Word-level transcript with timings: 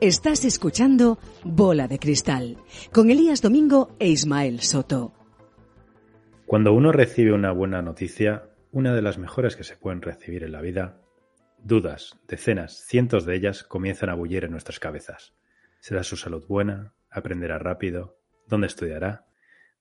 Estás 0.00 0.44
escuchando 0.44 1.18
Bola 1.42 1.88
de 1.88 1.98
Cristal 1.98 2.56
con 2.92 3.10
Elías 3.10 3.42
Domingo 3.42 3.96
e 3.98 4.08
Ismael 4.08 4.60
Soto. 4.60 5.12
Cuando 6.46 6.72
uno 6.72 6.92
recibe 6.92 7.32
una 7.32 7.50
buena 7.50 7.82
noticia, 7.82 8.44
una 8.70 8.94
de 8.94 9.02
las 9.02 9.18
mejores 9.18 9.56
que 9.56 9.64
se 9.64 9.76
pueden 9.76 10.00
recibir 10.00 10.44
en 10.44 10.52
la 10.52 10.60
vida, 10.60 11.02
dudas, 11.58 12.16
decenas, 12.28 12.84
cientos 12.86 13.26
de 13.26 13.34
ellas 13.34 13.64
comienzan 13.64 14.08
a 14.08 14.14
bullir 14.14 14.44
en 14.44 14.52
nuestras 14.52 14.78
cabezas. 14.78 15.34
¿Será 15.80 16.04
su 16.04 16.16
salud 16.16 16.46
buena? 16.46 16.94
¿Aprenderá 17.10 17.58
rápido? 17.58 18.18
¿Dónde 18.46 18.68
estudiará? 18.68 19.27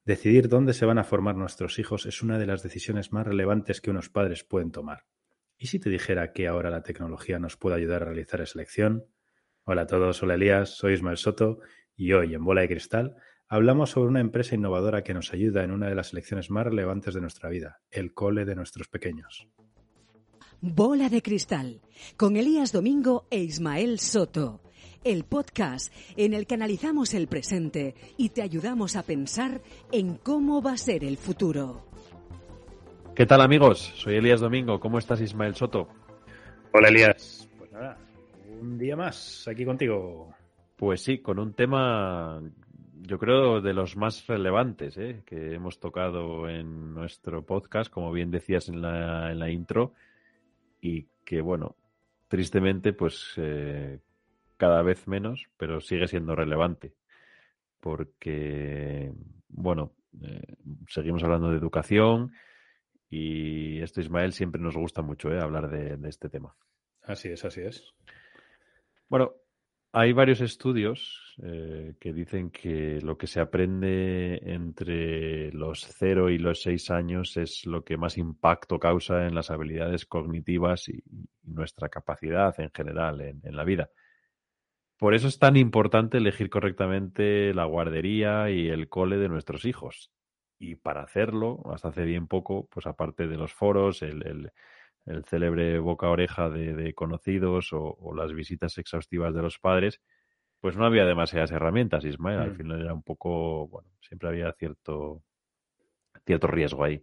Decidir 0.08 0.48
dónde 0.48 0.74
se 0.74 0.86
van 0.86 1.00
a 1.00 1.04
formar 1.04 1.36
nuestros 1.36 1.80
hijos 1.80 2.06
es 2.06 2.22
una 2.22 2.40
de 2.40 2.46
las 2.46 2.64
decisiones 2.64 3.12
más 3.12 3.28
relevantes 3.28 3.82
que 3.82 3.92
unos 3.92 4.08
padres 4.08 4.46
pueden 4.46 4.72
tomar. 4.72 5.04
¿Y 5.58 5.68
si 5.68 5.80
te 5.80 5.90
dijera 5.90 6.32
que 6.32 6.48
ahora 6.48 6.70
la 6.70 6.82
tecnología 6.82 7.40
nos 7.40 7.58
puede 7.58 7.76
ayudar 7.76 8.04
a 8.04 8.06
realizar 8.06 8.40
esa 8.40 8.58
elección? 8.58 9.04
Hola 9.66 9.82
a 9.82 9.88
todos, 9.88 10.24
hola 10.24 10.36
Elías, 10.36 10.78
soy 10.78 10.94
Ismael 10.94 11.18
Soto 11.18 11.60
y 11.94 12.14
hoy 12.14 12.36
en 12.36 12.46
Bola 12.46 12.62
de 12.62 12.70
Cristal 12.70 13.18
hablamos 13.50 13.90
sobre 13.90 14.08
una 14.08 14.22
empresa 14.22 14.56
innovadora 14.56 15.04
que 15.04 15.14
nos 15.14 15.34
ayuda 15.34 15.66
en 15.66 15.72
una 15.72 15.90
de 15.90 15.96
las 15.96 16.14
elecciones 16.14 16.50
más 16.50 16.66
relevantes 16.66 17.14
de 17.14 17.20
nuestra 17.20 17.50
vida, 17.50 17.82
el 17.92 18.14
cole 18.14 18.46
de 18.46 18.56
nuestros 18.56 18.88
pequeños. 18.88 19.50
Bola 20.62 21.10
de 21.10 21.22
Cristal 21.22 21.82
con 22.16 22.38
Elías 22.38 22.72
Domingo 22.72 23.28
e 23.30 23.40
Ismael 23.40 24.00
Soto. 24.00 24.62
El 25.08 25.24
podcast 25.24 25.94
en 26.18 26.34
el 26.34 26.46
que 26.46 26.56
analizamos 26.56 27.14
el 27.14 27.28
presente 27.28 27.96
y 28.18 28.32
te 28.32 28.42
ayudamos 28.42 28.98
a 28.98 29.04
pensar 29.04 29.62
en 29.90 30.18
cómo 30.18 30.62
va 30.62 30.74
a 30.74 30.78
ser 30.78 31.06
el 31.06 31.16
futuro. 31.16 31.86
¿Qué 33.16 33.26
tal 33.26 33.40
amigos? 33.40 33.94
Soy 33.96 34.16
Elías 34.16 34.42
Domingo. 34.42 34.82
¿Cómo 34.82 35.00
estás 35.00 35.22
Ismael 35.22 35.56
Soto? 35.56 35.88
Hola 36.74 36.90
Elías. 36.90 37.48
Pues 37.58 37.72
nada, 37.72 37.98
un 38.60 38.78
día 38.78 38.98
más 38.98 39.48
aquí 39.48 39.64
contigo. 39.64 40.36
Pues 40.76 41.04
sí, 41.04 41.20
con 41.20 41.40
un 41.40 41.54
tema 41.54 42.42
yo 43.02 43.18
creo 43.18 43.62
de 43.62 43.74
los 43.74 43.96
más 43.96 44.28
relevantes 44.28 44.98
¿eh? 44.98 45.22
que 45.26 45.54
hemos 45.54 45.80
tocado 45.80 46.50
en 46.50 46.94
nuestro 46.94 47.46
podcast, 47.46 47.90
como 47.90 48.12
bien 48.12 48.30
decías 48.30 48.68
en 48.68 48.82
la, 48.82 49.32
en 49.32 49.40
la 49.40 49.50
intro, 49.50 49.94
y 50.82 51.08
que 51.24 51.40
bueno, 51.40 51.78
tristemente 52.28 52.92
pues 52.92 53.32
eh, 53.38 54.00
cada 54.58 54.82
vez 54.82 55.08
menos, 55.08 55.48
pero 55.58 55.82
sigue 55.82 56.08
siendo 56.08 56.36
relevante, 56.36 56.94
porque 57.80 59.14
bueno, 59.48 59.94
eh, 60.22 60.56
seguimos 60.88 61.24
hablando 61.24 61.50
de 61.50 61.58
educación 61.58 62.34
y 63.10 63.80
esto 63.82 64.02
Ismael 64.02 64.34
siempre 64.34 64.62
nos 64.62 64.76
gusta 64.76 65.02
mucho 65.02 65.32
¿eh? 65.32 65.40
hablar 65.40 65.70
de, 65.70 65.98
de 65.98 66.10
este 66.10 66.30
tema. 66.30 66.56
Así 67.04 67.30
es, 67.30 67.46
así 67.46 67.62
es. 67.62 67.94
Bueno, 69.08 69.34
hay 69.94 70.12
varios 70.12 70.42
estudios 70.42 71.36
eh, 71.42 71.96
que 72.00 72.14
dicen 72.14 72.52
que 72.52 73.00
lo 73.02 73.18
que 73.18 73.26
se 73.26 73.40
aprende 73.40 74.40
entre 74.44 75.52
los 75.54 75.88
0 75.98 76.30
y 76.30 76.38
los 76.38 76.62
6 76.62 76.92
años 76.92 77.38
es 77.38 77.66
lo 77.66 77.84
que 77.84 77.98
más 77.98 78.18
impacto 78.18 78.80
causa 78.80 79.26
en 79.26 79.34
las 79.34 79.50
habilidades 79.50 80.06
cognitivas 80.06 80.90
y, 80.90 81.04
nuestra 81.44 81.88
capacidad 81.88 82.54
en 82.60 82.70
general 82.72 83.22
en, 83.22 83.42
en, 83.44 83.56
la 83.56 83.64
vida. 83.64 83.90
Por 84.98 85.14
eso 85.14 85.28
es 85.28 85.40
tan 85.40 85.58
importante 85.58 86.18
elegir 86.18 86.50
correctamente 86.50 87.54
la 87.54 87.66
guardería 87.66 88.50
y 88.50 88.68
el 88.68 88.90
cole 88.90 89.18
de 89.18 89.30
nuestros 89.30 89.66
hijos. 89.66 90.12
Y 90.60 90.76
para 90.76 91.04
hacerlo, 91.04 91.62
hasta 91.72 91.90
hace 91.90 92.04
bien 92.04 92.28
poco, 92.28 92.68
pues 92.72 92.88
aparte 92.88 93.28
de 93.28 93.38
los 93.38 93.54
foros, 93.54 94.02
el, 94.02 94.26
el 94.26 94.52
el 95.08 95.24
célebre 95.24 95.80
boca-oreja 95.80 96.50
de, 96.50 96.74
de, 96.74 96.94
conocidos 96.94 97.72
o, 97.74 97.98
o, 98.00 98.14
las 98.14 98.34
visitas 98.34 98.78
exhaustivas 98.78 99.34
de 99.34 99.42
los 99.42 99.58
padres, 99.58 100.02
pues 100.60 100.76
no 100.76 100.86
había 100.86 101.06
demasiadas 101.06 101.52
herramientas, 101.52 102.04
Ismael. 102.04 102.40
Al 102.40 102.52
mm. 102.52 102.56
final 102.56 102.82
era 102.82 102.94
un 102.94 103.04
poco, 103.04 103.68
bueno, 103.68 103.90
siempre 104.02 104.30
había 104.30 104.52
cierto, 104.54 105.24
cierto 106.26 106.48
riesgo 106.48 106.84
ahí. 106.84 107.02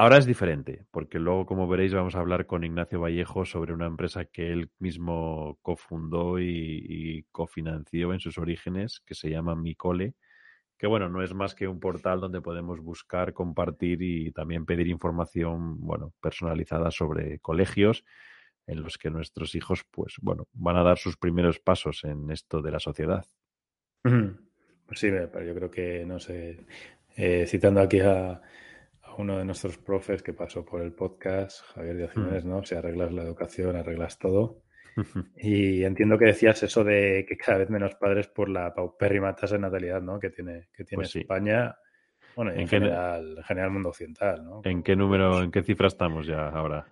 Ahora 0.00 0.16
es 0.16 0.26
diferente, 0.26 0.84
porque 0.92 1.18
luego, 1.18 1.44
como 1.44 1.66
veréis, 1.66 1.92
vamos 1.92 2.14
a 2.14 2.20
hablar 2.20 2.46
con 2.46 2.62
Ignacio 2.62 3.00
Vallejo 3.00 3.44
sobre 3.44 3.72
una 3.72 3.86
empresa 3.86 4.26
que 4.26 4.52
él 4.52 4.70
mismo 4.78 5.58
cofundó 5.60 6.38
y, 6.38 7.26
cofinanció 7.32 8.12
en 8.12 8.20
sus 8.20 8.38
orígenes, 8.38 9.02
que 9.04 9.16
se 9.16 9.28
llama 9.28 9.56
Micole, 9.56 10.14
que 10.78 10.86
bueno, 10.86 11.08
no 11.08 11.20
es 11.20 11.34
más 11.34 11.56
que 11.56 11.66
un 11.66 11.80
portal 11.80 12.20
donde 12.20 12.40
podemos 12.40 12.78
buscar, 12.78 13.32
compartir 13.32 14.00
y 14.00 14.30
también 14.30 14.66
pedir 14.66 14.86
información, 14.86 15.80
bueno, 15.80 16.12
personalizada 16.20 16.92
sobre 16.92 17.40
colegios 17.40 18.04
en 18.68 18.84
los 18.84 18.98
que 18.98 19.10
nuestros 19.10 19.56
hijos, 19.56 19.84
pues 19.90 20.14
bueno, 20.22 20.46
van 20.52 20.76
a 20.76 20.84
dar 20.84 20.98
sus 20.98 21.16
primeros 21.16 21.58
pasos 21.58 22.04
en 22.04 22.30
esto 22.30 22.62
de 22.62 22.70
la 22.70 22.78
sociedad. 22.78 23.26
Pues 24.04 25.00
sí, 25.00 25.08
pero 25.10 25.44
yo 25.44 25.56
creo 25.56 25.70
que, 25.72 26.04
no 26.06 26.20
sé, 26.20 26.60
eh, 27.16 27.46
citando 27.48 27.80
aquí 27.80 27.98
a, 27.98 28.40
uno 29.18 29.36
de 29.36 29.44
nuestros 29.44 29.76
profes 29.78 30.22
que 30.22 30.32
pasó 30.32 30.64
por 30.64 30.80
el 30.80 30.92
podcast, 30.92 31.62
Javier 31.74 31.96
Díaz 31.96 32.12
Jiménez, 32.12 32.44
mm. 32.44 32.48
¿no? 32.48 32.64
Si 32.64 32.74
arreglas 32.74 33.12
la 33.12 33.22
educación, 33.22 33.76
arreglas 33.76 34.18
todo. 34.18 34.62
Y 35.36 35.84
entiendo 35.84 36.18
que 36.18 36.26
decías 36.26 36.60
eso 36.62 36.82
de 36.82 37.24
que 37.28 37.36
cada 37.36 37.58
vez 37.58 37.70
menos 37.70 37.94
padres 37.94 38.26
por 38.28 38.48
la 38.48 38.74
paupérrima 38.74 39.34
tasa 39.34 39.54
de 39.54 39.60
natalidad 39.60 40.02
¿no? 40.02 40.18
que 40.18 40.30
tiene, 40.30 40.68
que 40.72 40.84
tiene 40.84 41.02
pues 41.02 41.10
sí. 41.10 41.20
España. 41.20 41.76
Bueno, 42.34 42.52
en, 42.52 42.60
¿En 42.60 42.68
general, 42.68 43.34
en 43.36 43.44
general 43.44 43.70
mundo 43.70 43.88
occidental, 43.90 44.44
¿no? 44.44 44.60
¿En 44.64 44.82
qué 44.82 44.96
número, 44.96 45.42
en 45.42 45.50
qué 45.50 45.62
cifra 45.62 45.88
estamos 45.88 46.26
ya 46.26 46.48
ahora? 46.48 46.86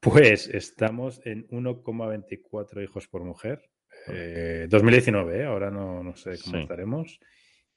Pues 0.00 0.48
estamos 0.48 1.24
en 1.24 1.46
1,24 1.48 2.82
hijos 2.82 3.08
por 3.08 3.22
mujer. 3.24 3.62
Eh, 4.08 4.66
2019, 4.68 5.40
¿eh? 5.40 5.44
ahora 5.44 5.70
no, 5.70 6.02
no 6.02 6.14
sé 6.16 6.32
cómo 6.42 6.56
sí. 6.56 6.62
estaremos. 6.62 7.20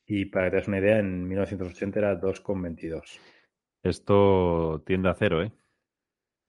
Y 0.08 0.26
para 0.26 0.46
que 0.46 0.52
te 0.52 0.58
des 0.58 0.68
una 0.68 0.80
idea, 0.80 1.00
en 1.00 1.28
1980 1.28 2.00
era 2.00 2.20
2,22. 2.20 3.20
Esto 3.86 4.82
tiende 4.84 5.10
a 5.10 5.14
cero, 5.14 5.44
¿eh? 5.44 5.52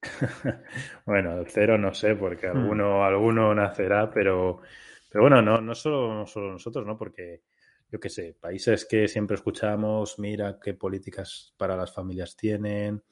bueno, 1.04 1.44
cero 1.47 1.76
no 1.76 1.92
sé, 1.92 2.16
porque 2.16 2.47
alguno, 2.47 3.00
hmm. 3.00 3.02
alguno 3.02 3.54
nacerá, 3.54 4.10
pero, 4.10 4.62
pero 5.10 5.24
bueno, 5.24 5.42
no, 5.42 5.60
no, 5.60 5.75
solo, 5.75 6.14
no 6.14 6.26
solo 6.26 6.52
nosotros, 6.52 6.86
¿no? 6.86 6.96
Porque, 6.96 7.42
yo 7.92 8.00
qué 8.00 8.08
sé, 8.08 8.34
países 8.41 8.86
que 8.86 9.06
siempre 9.06 9.34
escuchamos, 9.34 10.19
mira 10.19 10.58
qué 10.58 10.72
políticas 10.72 11.54
para 11.58 11.76
las 11.76 11.92
familias 11.92 12.36
tienen, 12.36 13.02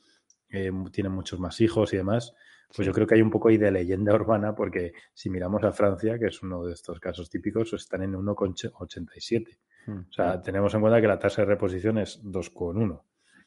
eh, 0.49 0.73
tienen 0.91 1.13
muchos 1.13 1.39
más 1.39 1.61
hijos 1.61 1.93
y 1.93 1.99
demás, 1.99 2.35
pues 2.75 2.87
yo 2.87 2.95
creo 2.95 3.07
que 3.07 3.17
hay 3.17 3.23
un 3.23 3.31
poco 3.31 3.49
ahí 3.49 3.59
de 3.59 3.71
leyenda 3.71 4.15
urbana, 4.15 4.55
porque 4.55 4.95
si 5.13 5.29
miramos 5.29 5.63
a 5.65 5.73
Francia, 5.73 6.19
que 6.19 6.29
es 6.29 6.43
uno 6.43 6.65
de 6.65 6.73
estos 6.73 6.99
casos 6.99 7.29
típicos, 7.29 7.75
están 7.75 8.03
en 8.03 8.15
1,87. 8.15 9.59
Hmm. 9.85 9.99
O 10.09 10.13
sea, 10.15 10.41
tenemos 10.41 10.73
en 10.73 10.81
cuenta 10.81 11.03
que 11.03 11.09
la 11.09 11.19
tasa 11.19 11.43
de 11.43 11.47
reposición 11.49 11.99
es 11.99 12.25
2,1. 12.25 13.03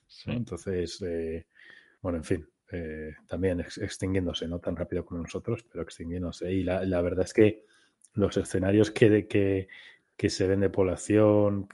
Sí. 0.07 0.31
Entonces, 0.31 1.01
eh, 1.01 1.45
bueno, 2.01 2.17
en 2.17 2.23
fin, 2.23 2.49
eh, 2.71 3.15
también 3.27 3.59
ex 3.59 3.77
extinguiéndose, 3.77 4.47
no 4.47 4.59
tan 4.59 4.75
rápido 4.75 5.05
como 5.05 5.21
nosotros, 5.21 5.65
pero 5.69 5.83
extinguiéndose. 5.83 6.51
Y 6.51 6.63
la, 6.63 6.83
la 6.83 7.01
verdad 7.01 7.25
es 7.25 7.33
que 7.33 7.65
los 8.13 8.35
escenarios 8.37 8.91
que, 8.91 9.27
que, 9.27 9.67
que, 10.15 10.29
se 10.29 10.47
ven 10.47 10.61
de 10.61 10.69
población 10.69 11.69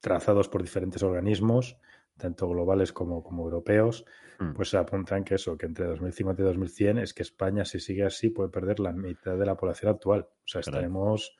trazados 0.00 0.48
por 0.48 0.62
diferentes 0.62 1.02
organismos, 1.02 1.78
tanto 2.16 2.48
globales 2.48 2.92
como, 2.92 3.22
como 3.22 3.44
europeos, 3.44 4.04
mm. 4.38 4.52
pues 4.52 4.74
apuntan 4.74 5.24
que 5.24 5.36
eso, 5.36 5.56
que 5.56 5.66
entre 5.66 5.86
2050 5.86 6.42
y 6.42 6.44
2100 6.44 6.98
es 6.98 7.14
que 7.14 7.22
España, 7.22 7.64
si 7.64 7.80
sigue 7.80 8.04
así, 8.04 8.30
puede 8.30 8.50
perder 8.50 8.80
la 8.80 8.92
mitad 8.92 9.38
de 9.38 9.46
la 9.46 9.56
población 9.56 9.92
actual. 9.92 10.28
O 10.30 10.48
sea, 10.48 10.60
estaremos 10.60 11.36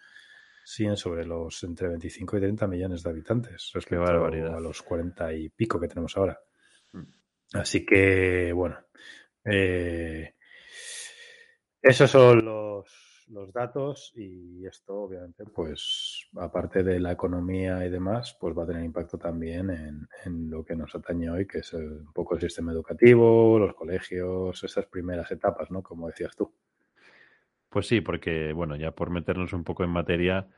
sí, 0.71 0.87
sobre 0.95 1.25
los 1.27 1.63
entre 1.65 1.89
25 1.89 2.37
y 2.37 2.41
30 2.41 2.67
millones 2.69 3.03
de 3.03 3.11
habitantes 3.11 3.71
respecto 3.75 4.05
a 4.05 4.61
los 4.61 4.83
40 4.83 5.33
y 5.35 5.49
pico 5.49 5.81
que 5.81 5.89
tenemos 5.89 6.17
ahora. 6.17 6.39
Así 7.53 7.85
que, 7.85 8.53
bueno, 8.53 8.79
eh, 9.45 10.35
esos 11.83 12.09
son 12.09 12.45
los, 12.45 13.25
los, 13.29 13.53
datos 13.53 14.13
y 14.15 14.65
esto 14.65 14.95
obviamente 14.95 15.45
pues 15.47 16.29
aparte 16.37 16.85
de 16.85 17.01
la 17.01 17.11
economía 17.13 17.85
y 17.85 17.91
demás, 17.91 18.37
pues 18.39 18.57
va 18.57 18.63
a 18.63 18.67
tener 18.67 18.85
impacto 18.85 19.19
también 19.19 19.71
en, 19.71 20.51
lo 20.51 20.65
que 20.65 20.77
nos 20.77 20.95
atañe 20.95 21.31
hoy, 21.31 21.49
que 21.49 21.59
es 21.59 21.73
un 21.73 22.13
poco 22.13 22.37
el 22.37 22.41
sistema 22.43 22.71
educativo, 22.71 23.59
los 23.59 23.75
colegios, 23.75 24.63
esas 24.63 24.87
primeras 24.87 25.33
etapas, 25.33 25.71
¿no? 25.73 25.83
Como 25.83 26.07
decías 26.07 26.37
tú. 26.37 26.55
Pues 27.71 27.87
sí, 27.87 28.01
porque, 28.01 28.53
bueno, 28.53 28.75
ya 28.77 28.91
por 28.91 29.11
meternos 29.11 29.53
un 29.53 29.63
poco 29.63 29.85
en 29.85 29.91
materia, 29.91 30.49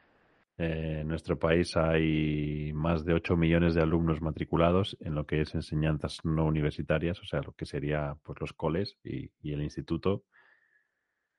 eh, 0.56 1.00
en 1.02 1.08
nuestro 1.08 1.38
país 1.38 1.76
hay 1.76 2.72
más 2.74 3.04
de 3.04 3.12
8 3.14 3.36
millones 3.36 3.74
de 3.74 3.82
alumnos 3.82 4.22
matriculados 4.22 4.96
en 5.00 5.14
lo 5.14 5.26
que 5.26 5.42
es 5.42 5.54
enseñanzas 5.54 6.24
no 6.24 6.46
universitarias, 6.46 7.20
o 7.20 7.24
sea, 7.26 7.42
lo 7.42 7.52
que 7.52 7.66
sería 7.66 8.16
pues, 8.22 8.40
los 8.40 8.54
coles 8.54 8.96
y, 9.04 9.30
el 9.44 9.62
instituto, 9.62 10.24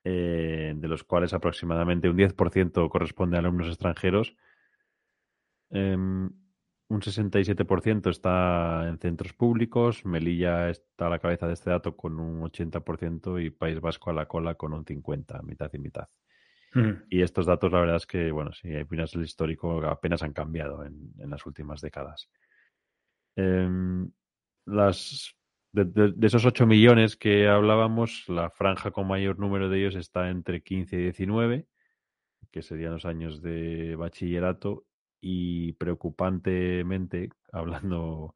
eh, 0.04 0.74
de 0.76 0.88
los 0.88 1.04
cuales 1.04 1.34
aproximadamente 1.34 2.08
un 2.10 2.18
10% 2.18 2.88
corresponde 2.90 3.38
a 3.38 3.40
alumnos 3.40 3.68
extranjeros. 3.68 4.36
Em, 5.72 6.30
un 6.90 7.02
67% 7.02 8.10
está 8.10 8.88
en 8.88 9.00
centros 9.00 9.34
públicos, 9.34 10.06
Melilla 10.06 10.70
está 10.70 11.08
a 11.08 11.10
la 11.10 11.20
cabeza 11.20 11.48
de 11.48 11.54
este 11.54 11.70
dato 11.70 11.96
con 11.96 12.20
un 12.20 12.42
80% 12.42 13.44
y 13.44 13.50
País 13.50 13.80
Vasco 13.80 14.10
a 14.10 14.14
la 14.14 14.28
cola 14.28 14.56
con 14.56 14.74
un 14.74 14.86
50%, 14.86 15.44
mitad 15.44 15.72
y 15.74 15.80
mitad. 15.80 16.08
Y 17.10 17.22
estos 17.22 17.46
datos, 17.46 17.72
la 17.72 17.80
verdad 17.82 17.98
es 17.98 18.08
que, 18.08 18.32
bueno, 18.32 18.52
si 18.52 18.76
opinas 18.76 19.14
el 19.14 19.24
histórico, 19.24 19.86
apenas 19.86 20.24
han 20.24 20.34
cambiado 20.34 20.84
en, 20.84 21.14
las 21.18 21.46
últimas 21.46 21.82
décadas. 21.82 22.30
Em, 23.36 24.10
las, 24.66 25.36
de, 25.72 26.14
esos 26.22 26.46
8 26.46 26.66
millones 26.66 27.16
que 27.16 27.48
hablábamos, 27.48 28.28
la 28.28 28.50
franja 28.50 28.90
con 28.90 29.08
mayor 29.08 29.38
número 29.38 29.70
de 29.70 29.80
ellos 29.80 29.96
está 29.96 30.30
entre 30.30 30.64
15 30.64 30.96
y 30.96 31.02
19, 31.04 31.68
que 32.52 32.62
serían 32.64 32.94
los 32.94 33.06
años 33.06 33.42
de 33.42 33.96
bachillerato, 33.96 34.86
y 35.26 35.72
preocupantemente, 35.74 37.30
hablando 37.54 38.36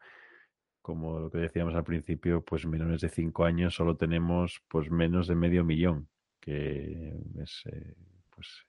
como 0.81 1.19
lo 1.19 1.29
que 1.29 1.39
decíamos 1.39 1.75
al 1.75 1.83
principio, 1.83 2.41
pues 2.45 2.65
menores 2.65 3.01
de 3.01 3.09
5 3.09 3.43
años 3.43 3.75
solo 3.75 3.97
tenemos 3.97 4.61
pues 4.69 4.89
menos 4.89 5.27
de 5.27 5.35
medio 5.35 5.65
millón, 5.65 6.07
que 6.39 7.13
es 7.41 7.63
eh, 7.65 7.93
pues 8.33 8.65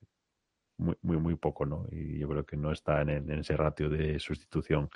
muy, 0.79 0.97
muy, 1.03 1.19
muy 1.19 1.37
poco, 1.37 1.65
¿no? 1.65 1.87
Y 1.93 2.19
yo 2.19 2.29
creo 2.29 2.45
que 2.45 2.57
no 2.57 2.73
está 2.73 3.03
en, 3.03 3.31
ese 3.31 3.57
ratio 3.57 3.89
de 3.89 4.19
sustitución. 4.19 4.91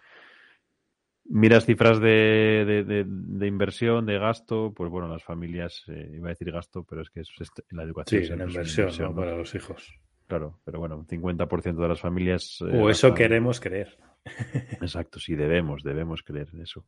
Miras 1.26 1.64
cifras 1.64 2.00
de, 2.00 2.84
de, 3.06 3.46
inversión, 3.46 4.04
de 4.04 4.18
gasto, 4.18 4.72
pues 4.74 4.90
bueno, 4.90 5.06
las 5.06 5.22
familias, 5.22 5.84
eh, 5.86 6.10
iba 6.14 6.26
a 6.26 6.30
decir 6.30 6.50
gasto, 6.50 6.82
pero 6.82 7.02
es 7.02 7.10
que 7.10 7.20
es 7.20 7.30
la 7.70 7.84
educación. 7.84 8.24
Sí, 8.24 8.32
en 8.32 8.40
inversión, 8.40 9.14
para 9.14 9.36
los 9.36 9.54
hijos. 9.54 9.94
Claro, 10.32 10.60
pero 10.64 10.78
bueno, 10.78 10.96
un 10.96 11.06
50% 11.06 11.76
de 11.76 11.88
las 11.88 12.00
familias... 12.00 12.62
Eh, 12.62 12.80
o 12.80 12.88
eso 12.88 13.12
queremos 13.12 13.60
creer. 13.60 13.98
Exacto, 14.80 15.20
sí, 15.20 15.34
debemos, 15.34 15.82
debemos 15.82 16.22
creer 16.22 16.48
en 16.54 16.62
eso. 16.62 16.86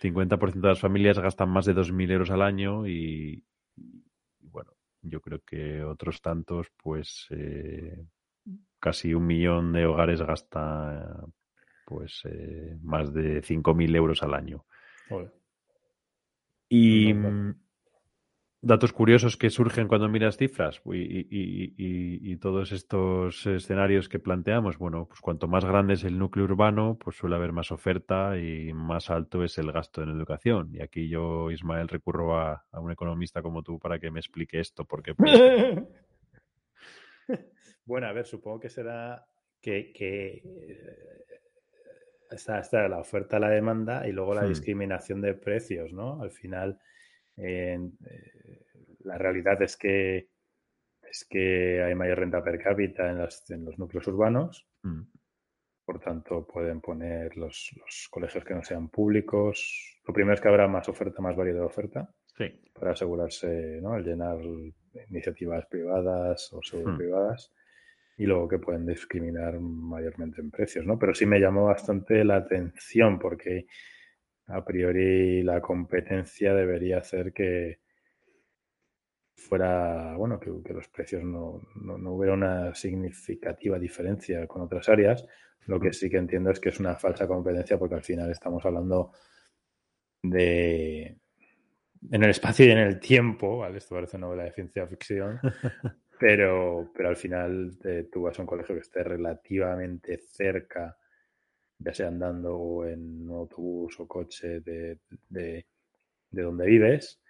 50% 0.00 0.52
de 0.54 0.68
las 0.68 0.80
familias 0.80 1.18
gastan 1.18 1.50
más 1.50 1.66
de 1.66 1.74
2.000 1.74 2.10
euros 2.12 2.30
al 2.30 2.40
año 2.40 2.86
y, 2.86 3.44
bueno, 4.40 4.72
yo 5.02 5.20
creo 5.20 5.40
que 5.44 5.84
otros 5.84 6.22
tantos, 6.22 6.68
pues 6.82 7.26
eh, 7.28 8.06
casi 8.80 9.12
un 9.12 9.26
millón 9.26 9.74
de 9.74 9.84
hogares 9.84 10.22
gasta 10.22 11.26
pues 11.84 12.22
eh, 12.24 12.78
más 12.80 13.12
de 13.12 13.42
5.000 13.42 13.96
euros 13.96 14.22
al 14.22 14.32
año. 14.32 14.64
Y 16.70 17.12
datos 18.62 18.92
curiosos 18.92 19.36
que 19.36 19.50
surgen 19.50 19.88
cuando 19.88 20.08
miras 20.08 20.36
cifras 20.36 20.80
y, 20.86 22.36
todos 22.36 22.72
estos 22.72 23.46
escenarios 23.46 24.08
que 24.08 24.18
planteamos, 24.18 24.78
bueno, 24.78 25.06
pues 25.06 25.20
cuanto 25.20 25.46
más 25.46 25.64
grande 25.64 25.94
es 25.94 26.04
el 26.04 26.18
núcleo 26.18 26.44
urbano, 26.44 26.96
pues 26.98 27.16
suele 27.16 27.36
haber 27.36 27.52
más 27.52 27.70
oferta 27.70 28.36
y 28.38 28.72
más 28.72 29.10
alto 29.10 29.44
es 29.44 29.58
el 29.58 29.70
gasto 29.70 30.02
en 30.02 30.08
educación. 30.08 30.70
Y 30.74 30.82
aquí 30.82 31.08
yo, 31.08 31.50
Ismael, 31.50 31.88
recurro 31.88 32.36
a, 32.36 32.64
un 32.72 32.90
economista 32.90 33.42
como 33.42 33.62
tú 33.62 33.78
para 33.78 33.98
que 33.98 34.10
me 34.10 34.20
explique 34.20 34.58
esto, 34.60 34.84
porque... 34.84 35.14
Pues, 37.24 37.40
bueno, 37.84 38.08
a 38.08 38.12
ver, 38.12 38.26
supongo 38.26 38.60
que 38.60 38.68
será 38.68 39.24
que, 39.60 39.92
eh, 39.94 41.24
está, 42.30 42.88
la 42.88 42.98
oferta, 42.98 43.38
la 43.38 43.48
demanda 43.48 44.06
y 44.06 44.12
luego 44.12 44.34
la 44.34 44.42
hmm. 44.42 44.48
discriminación 44.48 45.20
de 45.20 45.34
precios, 45.34 45.92
¿no? 45.92 46.20
Al 46.20 46.32
final 46.32 46.78
eh, 47.42 47.78
la 49.04 49.18
realidad 49.18 49.60
es 49.62 49.76
que 49.76 50.28
es 51.12 51.26
que 51.28 51.82
hay 51.82 51.94
mayor 51.94 52.20
renta 52.20 52.42
per 52.42 52.58
cápita 52.58 53.10
en, 53.10 53.18
en 53.20 53.64
los 53.64 53.78
núcleos 53.78 54.06
urbanos. 54.08 54.66
Mm. 54.82 55.02
Por 55.84 56.00
tanto, 56.00 56.46
pueden 56.46 56.80
poner 56.80 57.36
los, 57.36 57.70
colegios 58.10 58.44
que 58.44 58.54
no 58.54 58.62
sean 58.62 58.88
públicos. 58.88 60.00
Lo 60.06 60.14
primero 60.14 60.34
es 60.34 60.40
que 60.40 60.48
habrá 60.48 60.68
más 60.68 60.88
oferta, 60.88 61.20
más 61.20 61.36
variedad 61.36 61.60
de 61.60 61.66
oferta. 61.66 62.14
Para 62.72 62.92
asegurarse, 62.92 63.78
¿no? 63.82 63.94
El 63.96 64.04
llenar 64.04 64.38
iniciativas 65.10 65.66
privadas 65.66 66.50
o 66.52 66.62
seguro 66.62 66.94
mm. 66.94 66.96
privadas. 66.96 67.52
Y 68.16 68.24
luego 68.24 68.48
que 68.48 68.58
pueden 68.58 68.86
discriminar 68.86 69.60
mayormente 69.60 70.40
en 70.40 70.50
precios, 70.50 70.86
¿no? 70.86 70.98
Pero 70.98 71.14
sí 71.14 71.26
me 71.26 71.40
llamó 71.40 71.66
bastante 71.66 72.24
la 72.24 72.36
atención 72.36 73.18
porque 73.18 73.66
a 74.52 74.64
priori 74.64 75.42
la 75.42 75.60
competencia 75.60 76.54
debería 76.54 76.98
hacer 76.98 77.32
que 77.32 77.80
fuera, 79.34 80.14
bueno, 80.16 80.38
que, 80.38 80.50
los 80.72 80.88
precios 80.88 81.24
no, 81.24 81.60
hubiera 81.74 82.34
una 82.34 82.74
significativa 82.74 83.78
diferencia 83.78 84.46
con 84.46 84.62
otras 84.62 84.88
áreas. 84.88 85.26
Lo 85.66 85.80
que 85.80 85.92
sí 85.92 86.10
que 86.10 86.18
entiendo 86.18 86.50
es 86.50 86.60
que 86.60 86.68
es 86.68 86.80
una 86.80 86.96
falsa 86.96 87.26
competencia 87.26 87.78
porque 87.78 87.94
al 87.94 88.02
final 88.02 88.30
estamos 88.30 88.64
hablando 88.64 89.12
de 90.22 91.18
en 92.10 92.24
el 92.24 92.30
espacio 92.30 92.66
y 92.66 92.70
en 92.70 92.78
el 92.78 92.98
tiempo, 92.98 93.58
¿vale? 93.58 93.78
Esto 93.78 93.94
parece 93.94 94.16
una 94.16 94.26
novela 94.26 94.44
de 94.44 94.52
ciencia 94.52 94.86
ficción, 94.86 95.38
pero, 96.18 96.90
pero 96.94 97.08
al 97.08 97.16
final 97.16 97.78
eh, 97.84 98.08
tú 98.10 98.22
vas 98.22 98.38
a 98.38 98.42
un 98.42 98.46
colegio 98.46 98.74
que 98.74 98.80
esté 98.80 99.04
relativamente 99.04 100.18
cerca 100.18 100.96
ya 101.84 101.94
sea 101.94 102.08
andando 102.08 102.56
o 102.56 102.86
en 102.86 103.28
autobús 103.30 103.98
o 104.00 104.06
coche 104.06 104.60
de, 104.60 104.98
de, 105.28 105.66
donde 106.30 106.66
vives, 106.66 107.20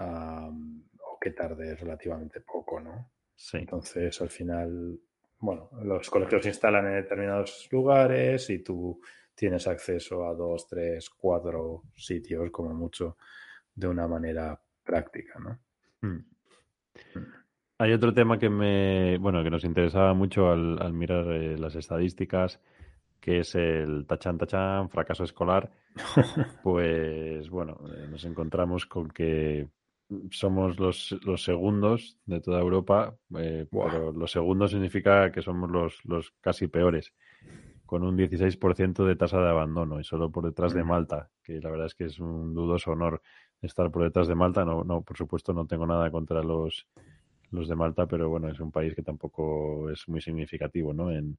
o 0.00 1.18
que 1.20 1.30
tarde 1.30 1.74
relativamente 1.74 2.40
poco, 2.40 2.80
¿no? 2.80 3.10
Sí. 3.34 3.58
Entonces, 3.58 4.20
al 4.20 4.30
final, 4.30 4.98
bueno, 5.38 5.70
los 5.82 6.08
colegios 6.08 6.42
se 6.42 6.48
instalan 6.50 6.86
en 6.86 7.02
determinados 7.02 7.68
lugares 7.70 8.48
y 8.50 8.60
tú 8.60 9.00
tienes 9.34 9.66
acceso 9.66 10.26
a 10.26 10.34
dos, 10.34 10.66
tres, 10.66 11.10
cuatro 11.10 11.82
sitios, 11.94 12.50
como 12.50 12.72
mucho, 12.72 13.16
de 13.74 13.86
una 13.86 14.08
manera 14.08 14.58
práctica, 14.82 15.38
¿no? 15.38 15.58
Hmm. 16.00 16.24
Hmm. 17.14 17.32
Hay 17.78 17.92
otro 17.92 18.14
tema 18.14 18.38
que 18.38 18.48
me, 18.48 19.18
bueno, 19.18 19.44
que 19.44 19.50
nos 19.50 19.64
interesaba 19.64 20.14
mucho 20.14 20.50
al, 20.50 20.92
mirar 20.94 21.30
eh, 21.32 21.58
las 21.58 21.74
estadísticas 21.76 22.58
que 23.26 23.40
es 23.40 23.56
el 23.56 24.06
tachan 24.06 24.38
tachan 24.38 24.88
fracaso 24.88 25.24
escolar, 25.24 25.68
pues 26.62 27.50
bueno, 27.50 27.76
eh, 27.92 28.06
nos 28.08 28.24
encontramos 28.24 28.86
con 28.86 29.08
que 29.08 29.68
somos 30.30 30.78
los, 30.78 31.10
los 31.24 31.42
segundos 31.42 32.18
de 32.24 32.40
toda 32.40 32.60
Europa, 32.60 33.16
eh, 33.36 33.66
pero 33.68 34.12
los 34.12 34.30
segundos 34.30 34.70
significa 34.70 35.32
que 35.32 35.42
somos 35.42 35.68
los, 35.68 35.98
los 36.04 36.34
casi 36.40 36.68
peores, 36.68 37.14
con 37.84 38.04
un 38.04 38.16
16% 38.16 39.04
de 39.04 39.16
tasa 39.16 39.40
de 39.40 39.50
abandono 39.50 39.98
y 39.98 40.04
solo 40.04 40.30
por 40.30 40.44
detrás 40.44 40.72
de 40.72 40.84
Malta, 40.84 41.28
que 41.42 41.58
la 41.60 41.70
verdad 41.70 41.86
es 41.86 41.96
que 41.96 42.04
es 42.04 42.20
un 42.20 42.54
dudoso 42.54 42.92
honor 42.92 43.22
estar 43.60 43.90
por 43.90 44.04
detrás 44.04 44.28
de 44.28 44.36
Malta. 44.36 44.64
No, 44.64 44.84
no 44.84 45.02
por 45.02 45.16
supuesto, 45.16 45.52
no 45.52 45.66
tengo 45.66 45.84
nada 45.84 46.12
contra 46.12 46.44
los, 46.44 46.86
los 47.50 47.66
de 47.66 47.74
Malta, 47.74 48.06
pero 48.06 48.28
bueno, 48.28 48.48
es 48.48 48.60
un 48.60 48.70
país 48.70 48.94
que 48.94 49.02
tampoco 49.02 49.90
es 49.90 50.06
muy 50.06 50.20
significativo, 50.20 50.94
¿no? 50.94 51.10
En, 51.10 51.36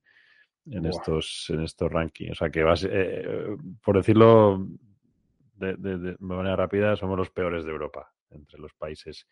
en 0.70 0.86
estos 0.86 1.48
en 1.50 1.64
estos 1.64 1.92
rankings. 1.92 2.32
O 2.32 2.36
sea 2.36 2.50
que 2.50 2.64
vas, 2.64 2.88
eh, 2.90 3.58
por 3.84 3.98
decirlo 3.98 4.68
de, 5.56 6.16
manera 6.20 6.56
rápida, 6.56 6.96
somos 6.96 7.18
los 7.18 7.30
peores 7.30 7.66
de 7.66 7.72
Europa 7.72 8.12
entre 8.30 8.60
los 8.60 8.74
países 8.74 9.28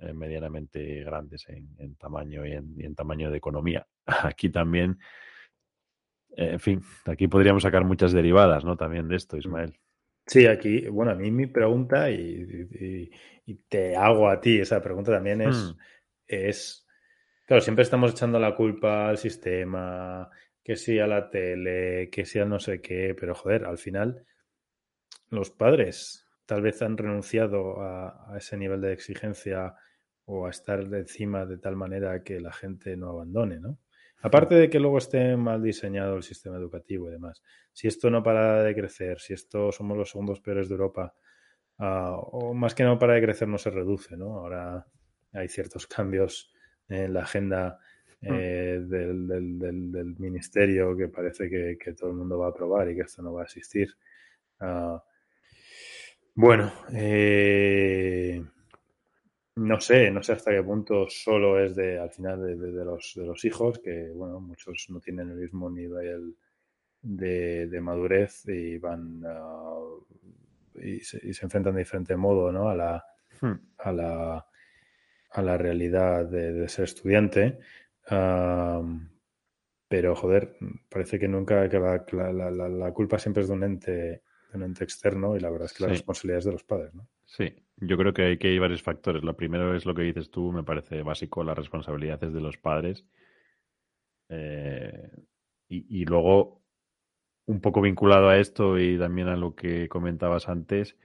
eh, 0.00 0.12
medianamente 0.12 1.02
grandes 1.02 1.46
en, 1.48 1.96
tamaño 1.96 2.46
y 2.46 2.52
en, 2.52 2.94
tamaño 2.94 3.30
de 3.30 3.38
economía. 3.38 3.86
Aquí 4.06 4.50
también, 4.50 4.98
eh, 6.36 6.50
en 6.52 6.60
fin, 6.60 6.82
aquí 7.06 7.26
podríamos 7.26 7.64
sacar 7.64 7.84
muchas 7.84 8.12
derivadas, 8.12 8.64
¿no? 8.64 8.76
También 8.76 9.08
de 9.08 9.16
esto, 9.16 9.36
Ismael. 9.36 9.74
Sí, 10.26 10.46
aquí, 10.46 10.86
bueno, 10.86 11.10
a 11.10 11.16
mí 11.16 11.30
mi 11.32 11.48
pregunta, 11.48 12.08
y, 12.08 13.10
te 13.68 13.96
hago 13.96 14.28
a 14.28 14.40
ti 14.40 14.60
esa 14.60 14.80
pregunta 14.80 15.10
también 15.10 15.40
es, 15.40 15.56
hmm. 15.56 15.78
es, 16.28 16.86
claro, 17.46 17.60
siempre 17.60 17.82
estamos 17.82 18.12
echando 18.12 18.38
la 18.38 18.54
culpa 18.54 19.08
al 19.08 19.18
sistema, 19.18 20.30
que 20.62 20.76
sí 20.76 20.98
a 20.98 21.06
la 21.06 21.30
tele, 21.30 22.10
que 22.10 22.24
sea 22.24 22.44
no 22.44 22.58
sé 22.58 22.80
qué, 22.80 23.14
pero 23.18 23.34
joder, 23.34 23.64
al 23.64 23.78
final 23.78 24.24
los 25.30 25.50
padres 25.50 26.26
tal 26.46 26.62
vez 26.62 26.82
han 26.82 26.96
renunciado 26.96 27.80
a, 27.80 28.34
ese 28.36 28.56
nivel 28.56 28.80
de 28.80 28.92
exigencia 28.92 29.74
o 30.24 30.46
a 30.46 30.50
estar 30.50 30.80
encima 30.80 31.46
de 31.46 31.58
tal 31.58 31.76
manera 31.76 32.22
que 32.22 32.40
la 32.40 32.52
gente 32.52 32.96
no 32.96 33.10
abandone, 33.10 33.60
¿no? 33.60 33.78
Aparte 34.22 34.54
de 34.54 34.68
que 34.68 34.80
luego 34.80 34.98
esté 34.98 35.36
mal 35.36 35.62
diseñado 35.62 36.16
el 36.16 36.22
sistema 36.22 36.56
educativo 36.56 37.08
y 37.08 37.12
demás, 37.12 37.42
si 37.72 37.88
esto 37.88 38.10
no 38.10 38.22
para 38.22 38.62
de 38.62 38.74
crecer, 38.74 39.18
si 39.18 39.32
esto 39.32 39.72
somos 39.72 39.96
los 39.96 40.10
segundos 40.10 40.40
peores 40.40 40.68
de 40.68 40.74
Europa, 40.74 41.14
uh, 41.78 41.84
o 41.84 42.52
más 42.52 42.74
que 42.74 42.84
no 42.84 42.98
para 42.98 43.14
de 43.14 43.22
crecer, 43.22 43.48
no 43.48 43.56
se 43.56 43.70
reduce, 43.70 44.16
¿no? 44.16 44.40
Ahora 44.40 44.86
hay 45.32 45.48
ciertos 45.48 45.86
cambios 45.86 46.52
en 46.88 47.14
la 47.14 47.22
agenda. 47.22 47.78
Eh, 48.22 48.80
del, 48.82 49.26
del, 49.26 49.92
del, 49.92 50.16
ministerio 50.18 50.96
que 50.96 51.08
parece 51.08 51.48
que, 51.48 51.78
que, 51.82 51.94
todo 51.94 52.10
el 52.10 52.16
mundo 52.16 52.38
va 52.38 52.46
a 52.46 52.50
aprobar 52.50 52.90
y 52.90 52.94
que 52.94 53.02
esto 53.02 53.22
no 53.22 53.32
va 53.32 53.42
a 53.42 53.44
existir. 53.44 53.94
Uh, 54.60 54.98
bueno, 56.34 56.72
eh, 56.92 58.42
no 59.56 59.80
sé, 59.80 60.10
no 60.10 60.22
sé 60.22 60.32
hasta 60.32 60.50
qué 60.50 60.62
punto 60.62 61.08
solo 61.08 61.58
es 61.58 61.74
de 61.74 61.98
al 61.98 62.10
final 62.10 62.42
de, 62.42 62.56
de, 62.56 62.72
de, 62.72 62.84
los, 62.84 63.12
de 63.16 63.26
los 63.26 63.44
hijos, 63.44 63.78
que 63.78 64.10
bueno, 64.14 64.40
muchos 64.40 64.86
no 64.90 65.00
tienen 65.00 65.30
el 65.30 65.36
mismo 65.36 65.70
nivel 65.70 66.36
de, 67.02 67.66
de 67.66 67.80
madurez 67.80 68.46
y 68.48 68.78
van 68.78 69.24
uh, 69.24 70.04
y, 70.74 71.00
se, 71.00 71.18
y, 71.26 71.34
se, 71.34 71.44
enfrentan 71.44 71.74
de 71.74 71.80
diferente 71.80 72.16
modo 72.16 72.52
¿no? 72.52 72.68
a, 72.68 72.74
la, 72.74 73.04
hmm. 73.40 73.52
a, 73.78 73.92
la, 73.92 74.46
a 75.30 75.42
la 75.42 75.58
realidad 75.58 76.26
de, 76.26 76.68
ser 76.68 76.84
estudiante. 76.84 77.58
Um, 78.10 79.08
pero 79.88 80.14
joder, 80.14 80.56
parece 80.88 81.18
que 81.18 81.28
nunca 81.28 81.68
que 81.68 81.78
la, 81.78 82.32
la, 82.32 82.50
la, 82.50 82.68
la, 82.68 82.92
culpa 82.92 83.18
siempre 83.18 83.42
es 83.42 83.48
de 83.48 83.54
un 83.54 83.64
ente, 83.64 83.92
de 83.92 84.22
un 84.54 84.62
ente 84.62 84.84
externo 84.84 85.36
y 85.36 85.40
la 85.40 85.50
verdad 85.50 85.66
es 85.66 85.72
que 85.72 85.84
la 85.84 85.90
responsabilidad 85.90 86.38
es 86.38 86.44
de 86.44 86.52
los 86.52 86.64
padres, 86.64 86.94
¿no? 86.94 87.08
Sí, 87.24 87.54
yo 87.76 87.96
creo 87.96 88.12
que 88.12 88.22
hay, 88.22 88.38
que 88.38 88.48
hay 88.48 88.58
varios 88.58 88.82
factores. 88.82 89.22
Lo 89.22 89.36
primero 89.36 89.74
es 89.74 89.86
lo 89.86 89.94
que 89.94 90.02
dices 90.02 90.30
tú, 90.30 90.52
me 90.52 90.64
parece 90.64 91.02
básico, 91.02 91.44
la 91.44 91.54
responsabilidad 91.54 92.22
es 92.24 92.32
de 92.32 92.40
los 92.40 92.56
padres. 92.56 93.04
Eh, 94.28 95.10
y, 95.68 96.02
y, 96.02 96.04
luego, 96.04 96.62
un 97.46 97.60
poco 97.60 97.80
vinculado 97.80 98.28
a 98.28 98.38
esto 98.38 98.78
y 98.78 98.98
también 98.98 99.28
a 99.28 99.36
lo 99.36 99.54
que 99.54 99.88
comentabas 99.88 100.48
antes, 100.48 100.96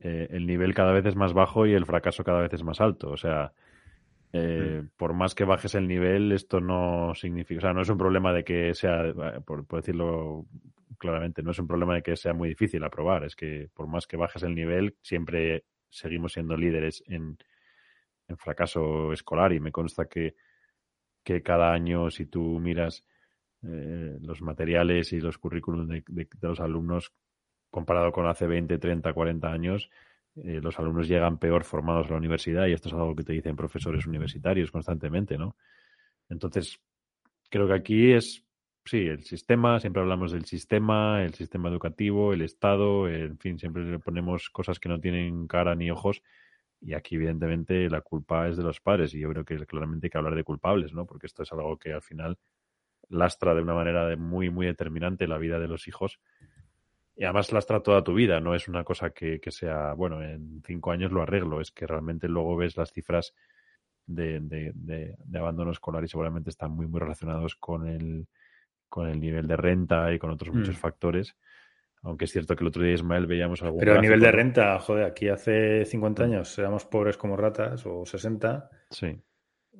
eh, 0.00 0.28
el 0.30 0.46
nivel 0.46 0.74
cada 0.74 0.92
vez 0.92 1.04
es 1.06 1.16
más 1.16 1.32
bajo 1.32 1.66
y 1.66 1.72
el 1.72 1.86
fracaso 1.86 2.24
cada 2.24 2.40
vez 2.40 2.52
es 2.52 2.62
más 2.62 2.80
alto. 2.80 3.10
O 3.10 3.16
sea, 3.16 3.52
eh, 4.32 4.82
mm. 4.82 4.90
por 4.96 5.14
más 5.14 5.34
que 5.34 5.44
bajes 5.44 5.74
el 5.74 5.88
nivel, 5.88 6.32
esto 6.32 6.60
no 6.60 7.14
significa, 7.14 7.58
o 7.58 7.60
sea, 7.62 7.72
no 7.72 7.82
es 7.82 7.88
un 7.88 7.98
problema 7.98 8.32
de 8.32 8.44
que 8.44 8.74
sea, 8.74 9.06
eh, 9.06 9.40
por, 9.44 9.66
por, 9.66 9.80
decirlo 9.80 10.46
claramente, 10.98 11.42
no 11.42 11.52
es 11.52 11.58
un 11.58 11.66
problema 11.66 11.94
de 11.94 12.02
que 12.02 12.16
sea 12.16 12.34
muy 12.34 12.48
difícil 12.48 12.84
aprobar, 12.84 13.24
es 13.24 13.36
que 13.36 13.68
por 13.72 13.86
más 13.86 14.06
que 14.06 14.16
bajes 14.16 14.42
el 14.42 14.54
nivel, 14.54 14.96
siempre 15.00 15.64
seguimos 15.88 16.32
siendo 16.32 16.56
líderes 16.56 17.02
en, 17.06 17.38
en 18.26 18.36
fracaso 18.36 19.12
escolar 19.12 19.52
y 19.52 19.60
me 19.60 19.72
consta 19.72 20.06
que, 20.06 20.34
que 21.22 21.42
cada 21.42 21.72
año, 21.72 22.10
si 22.10 22.26
tú 22.26 22.58
miras 22.58 23.04
eh, 23.62 24.18
los 24.20 24.42
materiales 24.42 25.12
y 25.12 25.20
los 25.20 25.38
currículums 25.38 25.88
de, 25.88 26.04
de, 26.06 26.24
de, 26.24 26.48
los 26.48 26.60
alumnos 26.60 27.12
comparado 27.70 28.12
con 28.12 28.26
hace 28.26 28.46
20, 28.46 28.78
30, 28.78 29.12
40 29.12 29.50
años, 29.50 29.90
eh, 30.44 30.60
los 30.62 30.78
alumnos 30.78 31.08
llegan 31.08 31.38
peor 31.38 31.64
formados 31.64 32.06
a 32.06 32.10
la 32.10 32.16
universidad 32.16 32.66
y 32.66 32.72
esto 32.72 32.88
es 32.88 32.94
algo 32.94 33.14
que 33.14 33.24
te 33.24 33.32
dicen 33.32 33.56
profesores 33.56 34.06
universitarios 34.06 34.70
constantemente, 34.70 35.38
¿no? 35.38 35.56
Entonces, 36.28 36.80
creo 37.50 37.66
que 37.66 37.74
aquí 37.74 38.12
es, 38.12 38.44
sí, 38.84 39.06
el 39.06 39.24
sistema, 39.24 39.80
siempre 39.80 40.02
hablamos 40.02 40.32
del 40.32 40.44
sistema, 40.44 41.24
el 41.24 41.34
sistema 41.34 41.68
educativo, 41.68 42.32
el 42.32 42.42
Estado, 42.42 43.08
en 43.08 43.38
fin, 43.38 43.58
siempre 43.58 43.84
le 43.84 43.98
ponemos 43.98 44.50
cosas 44.50 44.78
que 44.78 44.88
no 44.88 45.00
tienen 45.00 45.46
cara 45.46 45.74
ni 45.74 45.90
ojos 45.90 46.22
y 46.80 46.94
aquí 46.94 47.16
evidentemente 47.16 47.88
la 47.90 48.00
culpa 48.00 48.48
es 48.48 48.56
de 48.56 48.62
los 48.62 48.80
padres 48.80 49.14
y 49.14 49.20
yo 49.20 49.30
creo 49.30 49.44
que 49.44 49.56
claramente 49.66 50.06
hay 50.06 50.10
que 50.10 50.18
hablar 50.18 50.34
de 50.34 50.44
culpables, 50.44 50.92
¿no? 50.92 51.06
Porque 51.06 51.26
esto 51.26 51.42
es 51.42 51.52
algo 51.52 51.76
que 51.76 51.92
al 51.92 52.02
final 52.02 52.38
lastra 53.08 53.54
de 53.54 53.62
una 53.62 53.74
manera 53.74 54.06
de 54.06 54.16
muy, 54.16 54.50
muy 54.50 54.66
determinante 54.66 55.26
la 55.26 55.38
vida 55.38 55.58
de 55.58 55.68
los 55.68 55.88
hijos 55.88 56.20
y 57.18 57.24
además 57.24 57.52
lastra 57.52 57.80
toda 57.80 58.04
tu 58.04 58.14
vida, 58.14 58.38
no 58.38 58.54
es 58.54 58.68
una 58.68 58.84
cosa 58.84 59.10
que, 59.10 59.40
que, 59.40 59.50
sea, 59.50 59.92
bueno, 59.94 60.22
en 60.22 60.62
cinco 60.64 60.92
años 60.92 61.10
lo 61.10 61.22
arreglo, 61.22 61.60
es 61.60 61.72
que 61.72 61.84
realmente 61.84 62.28
luego 62.28 62.56
ves 62.56 62.76
las 62.76 62.92
cifras 62.92 63.34
de, 64.06 64.38
de, 64.38 64.70
de, 64.72 65.16
de 65.18 65.38
abandono 65.38 65.72
escolar 65.72 66.04
y 66.04 66.08
seguramente 66.08 66.50
están 66.50 66.70
muy, 66.70 66.86
muy 66.86 67.00
relacionados 67.00 67.56
con 67.56 67.88
el, 67.88 68.28
con 68.88 69.08
el 69.08 69.18
nivel 69.18 69.48
de 69.48 69.56
renta 69.56 70.12
y 70.12 70.20
con 70.20 70.30
otros 70.30 70.54
mm. 70.54 70.58
muchos 70.58 70.78
factores. 70.78 71.36
Aunque 72.02 72.26
es 72.26 72.30
cierto 72.30 72.54
que 72.54 72.62
el 72.62 72.68
otro 72.68 72.84
día, 72.84 72.94
Ismael, 72.94 73.26
veíamos 73.26 73.64
algo. 73.64 73.78
Pero 73.78 73.98
a 73.98 74.00
nivel 74.00 74.20
de 74.20 74.30
renta, 74.30 74.78
joder, 74.78 75.04
aquí 75.04 75.28
hace 75.28 75.84
50 75.84 76.22
mm. 76.22 76.24
años 76.24 76.56
éramos 76.56 76.84
pobres 76.84 77.16
como 77.16 77.36
ratas 77.36 77.84
o 77.84 78.06
60. 78.06 78.70
Sí. 78.90 79.20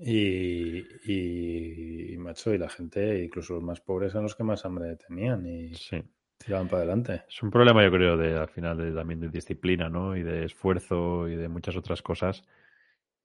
Y, 0.01 0.79
y, 1.05 2.15
y, 2.15 2.19
macho, 2.19 2.53
y 2.53 2.59
la 2.59 2.69
gente, 2.69 3.23
incluso 3.23 3.55
los 3.55 3.63
más 3.63 3.81
pobres, 3.81 4.13
eran 4.13 4.25
los 4.25 4.35
que 4.35 4.43
más 4.43 4.65
hambre 4.65 4.97
tenían. 4.97 5.47
Y, 5.47 5.73
sí. 5.75 6.03
Tiraban 6.39 6.69
para 6.69 6.79
adelante. 6.79 7.25
Es 7.29 7.43
un 7.43 7.51
problema, 7.51 7.83
yo 7.85 7.91
creo, 7.91 8.17
de 8.17 8.39
al 8.39 8.49
final 8.49 8.79
de, 8.79 8.93
también 8.93 9.21
de 9.21 9.29
disciplina, 9.29 9.89
¿no? 9.89 10.17
Y 10.17 10.23
de 10.23 10.45
esfuerzo 10.45 11.29
y 11.29 11.37
de 11.37 11.49
muchas 11.49 11.77
otras 11.77 12.01
cosas 12.01 12.45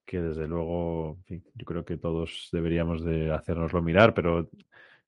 que 0.05 0.22
desde 0.22 0.48
luego, 0.48 1.15
en 1.20 1.24
fin, 1.24 1.43
yo 1.53 1.65
creo 1.65 1.86
que 1.86 1.98
todos 1.98 2.50
deberíamos 2.51 3.03
de 3.03 3.32
hacernoslo 3.32 3.82
mirar, 3.82 4.13
pero 4.13 4.50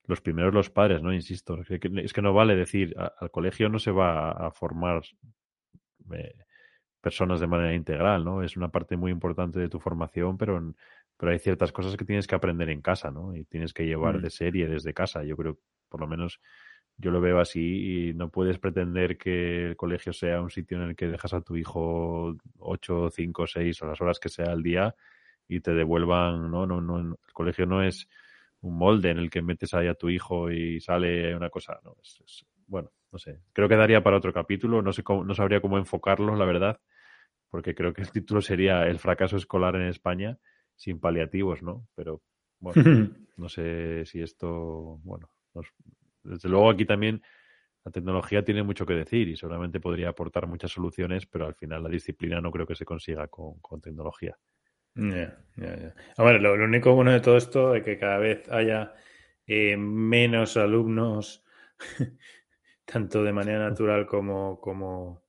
los 0.04 0.20
primeros 0.20 0.54
los 0.54 0.70
padres, 0.70 1.02
¿no? 1.02 1.12
Insisto, 1.12 1.60
es 1.60 1.80
que, 1.80 1.90
es 1.96 2.12
que 2.12 2.22
no 2.22 2.32
vale 2.32 2.54
decir, 2.54 2.94
a, 2.98 3.12
al 3.18 3.30
colegio 3.30 3.68
no 3.68 3.78
se 3.78 3.90
va 3.90 4.30
a, 4.30 4.46
a 4.46 4.50
formar 4.50 5.02
eh, 6.12 6.34
personas 7.00 7.40
de 7.40 7.46
manera 7.46 7.74
integral, 7.74 8.24
¿no? 8.24 8.42
Es 8.42 8.56
una 8.56 8.68
parte 8.68 8.96
muy 8.96 9.10
importante 9.10 9.58
de 9.60 9.68
tu 9.68 9.78
formación, 9.80 10.38
pero, 10.38 10.74
pero 11.16 11.32
hay 11.32 11.38
ciertas 11.38 11.72
cosas 11.72 11.96
que 11.96 12.04
tienes 12.04 12.26
que 12.26 12.34
aprender 12.34 12.70
en 12.70 12.82
casa, 12.82 13.10
¿no? 13.10 13.34
Y 13.34 13.44
tienes 13.44 13.72
que 13.72 13.84
llevar 13.84 14.18
mm. 14.18 14.22
de 14.22 14.30
serie 14.30 14.68
desde 14.68 14.94
casa. 14.94 15.24
Yo 15.24 15.36
creo, 15.36 15.58
por 15.88 16.00
lo 16.00 16.06
menos 16.06 16.40
yo 16.98 17.10
lo 17.10 17.20
veo 17.20 17.40
así 17.40 18.08
y 18.08 18.14
no 18.14 18.30
puedes 18.30 18.58
pretender 18.58 19.18
que 19.18 19.66
el 19.68 19.76
colegio 19.76 20.12
sea 20.12 20.40
un 20.40 20.50
sitio 20.50 20.78
en 20.78 20.90
el 20.90 20.96
que 20.96 21.08
dejas 21.08 21.34
a 21.34 21.42
tu 21.42 21.56
hijo 21.56 22.36
ocho, 22.58 23.10
cinco, 23.10 23.46
seis 23.46 23.80
o 23.82 23.86
las 23.86 24.00
horas 24.00 24.18
que 24.18 24.28
sea 24.28 24.46
al 24.46 24.62
día 24.62 24.94
y 25.48 25.60
te 25.60 25.72
devuelvan, 25.72 26.50
no, 26.50 26.66
no, 26.66 26.80
no, 26.80 26.98
el 26.98 27.32
colegio 27.32 27.66
no 27.66 27.82
es 27.82 28.08
un 28.62 28.78
molde 28.78 29.10
en 29.10 29.18
el 29.18 29.30
que 29.30 29.42
metes 29.42 29.74
ahí 29.74 29.86
a 29.86 29.94
tu 29.94 30.08
hijo 30.08 30.50
y 30.50 30.80
sale 30.80 31.36
una 31.36 31.50
cosa, 31.50 31.78
no, 31.84 31.96
es, 32.02 32.20
es, 32.24 32.46
bueno, 32.66 32.90
no 33.12 33.18
sé, 33.18 33.40
creo 33.52 33.68
que 33.68 33.76
daría 33.76 34.02
para 34.02 34.16
otro 34.16 34.32
capítulo, 34.32 34.82
no 34.82 34.92
sé 34.92 35.02
cómo, 35.02 35.24
no 35.24 35.34
sabría 35.34 35.60
cómo 35.60 35.78
enfocarlo, 35.78 36.34
la 36.34 36.46
verdad, 36.46 36.80
porque 37.50 37.74
creo 37.74 37.92
que 37.92 38.02
el 38.02 38.10
título 38.10 38.40
sería 38.40 38.86
El 38.86 38.98
fracaso 38.98 39.36
escolar 39.36 39.76
en 39.76 39.88
España 39.88 40.38
sin 40.74 40.98
paliativos, 40.98 41.62
¿no? 41.62 41.86
Pero 41.94 42.22
bueno, 42.58 42.82
no 43.36 43.48
sé 43.48 44.04
si 44.06 44.20
esto, 44.20 44.98
bueno, 45.04 45.30
nos, 45.54 45.66
desde 46.26 46.48
luego 46.48 46.70
aquí 46.70 46.84
también 46.84 47.22
la 47.84 47.92
tecnología 47.92 48.44
tiene 48.44 48.64
mucho 48.64 48.84
que 48.84 48.94
decir 48.94 49.28
y 49.28 49.36
seguramente 49.36 49.78
podría 49.78 50.08
aportar 50.08 50.48
muchas 50.48 50.72
soluciones, 50.72 51.24
pero 51.26 51.46
al 51.46 51.54
final 51.54 51.84
la 51.84 51.88
disciplina 51.88 52.40
no 52.40 52.50
creo 52.50 52.66
que 52.66 52.74
se 52.74 52.84
consiga 52.84 53.28
con, 53.28 53.60
con 53.60 53.80
tecnología. 53.80 54.36
Yeah, 54.96 55.38
yeah, 55.56 55.76
yeah. 55.76 55.94
A 56.16 56.24
ver, 56.24 56.40
lo, 56.40 56.56
lo, 56.56 56.64
único 56.64 56.94
bueno 56.94 57.12
de 57.12 57.20
todo 57.20 57.36
esto 57.36 57.74
es 57.74 57.84
que 57.84 57.96
cada 57.98 58.18
vez 58.18 58.48
haya 58.50 58.94
eh, 59.46 59.76
menos 59.76 60.56
alumnos, 60.56 61.44
tanto 62.84 63.22
de 63.22 63.32
manera 63.32 63.68
natural 63.68 64.06
como, 64.06 64.60
como, 64.60 65.22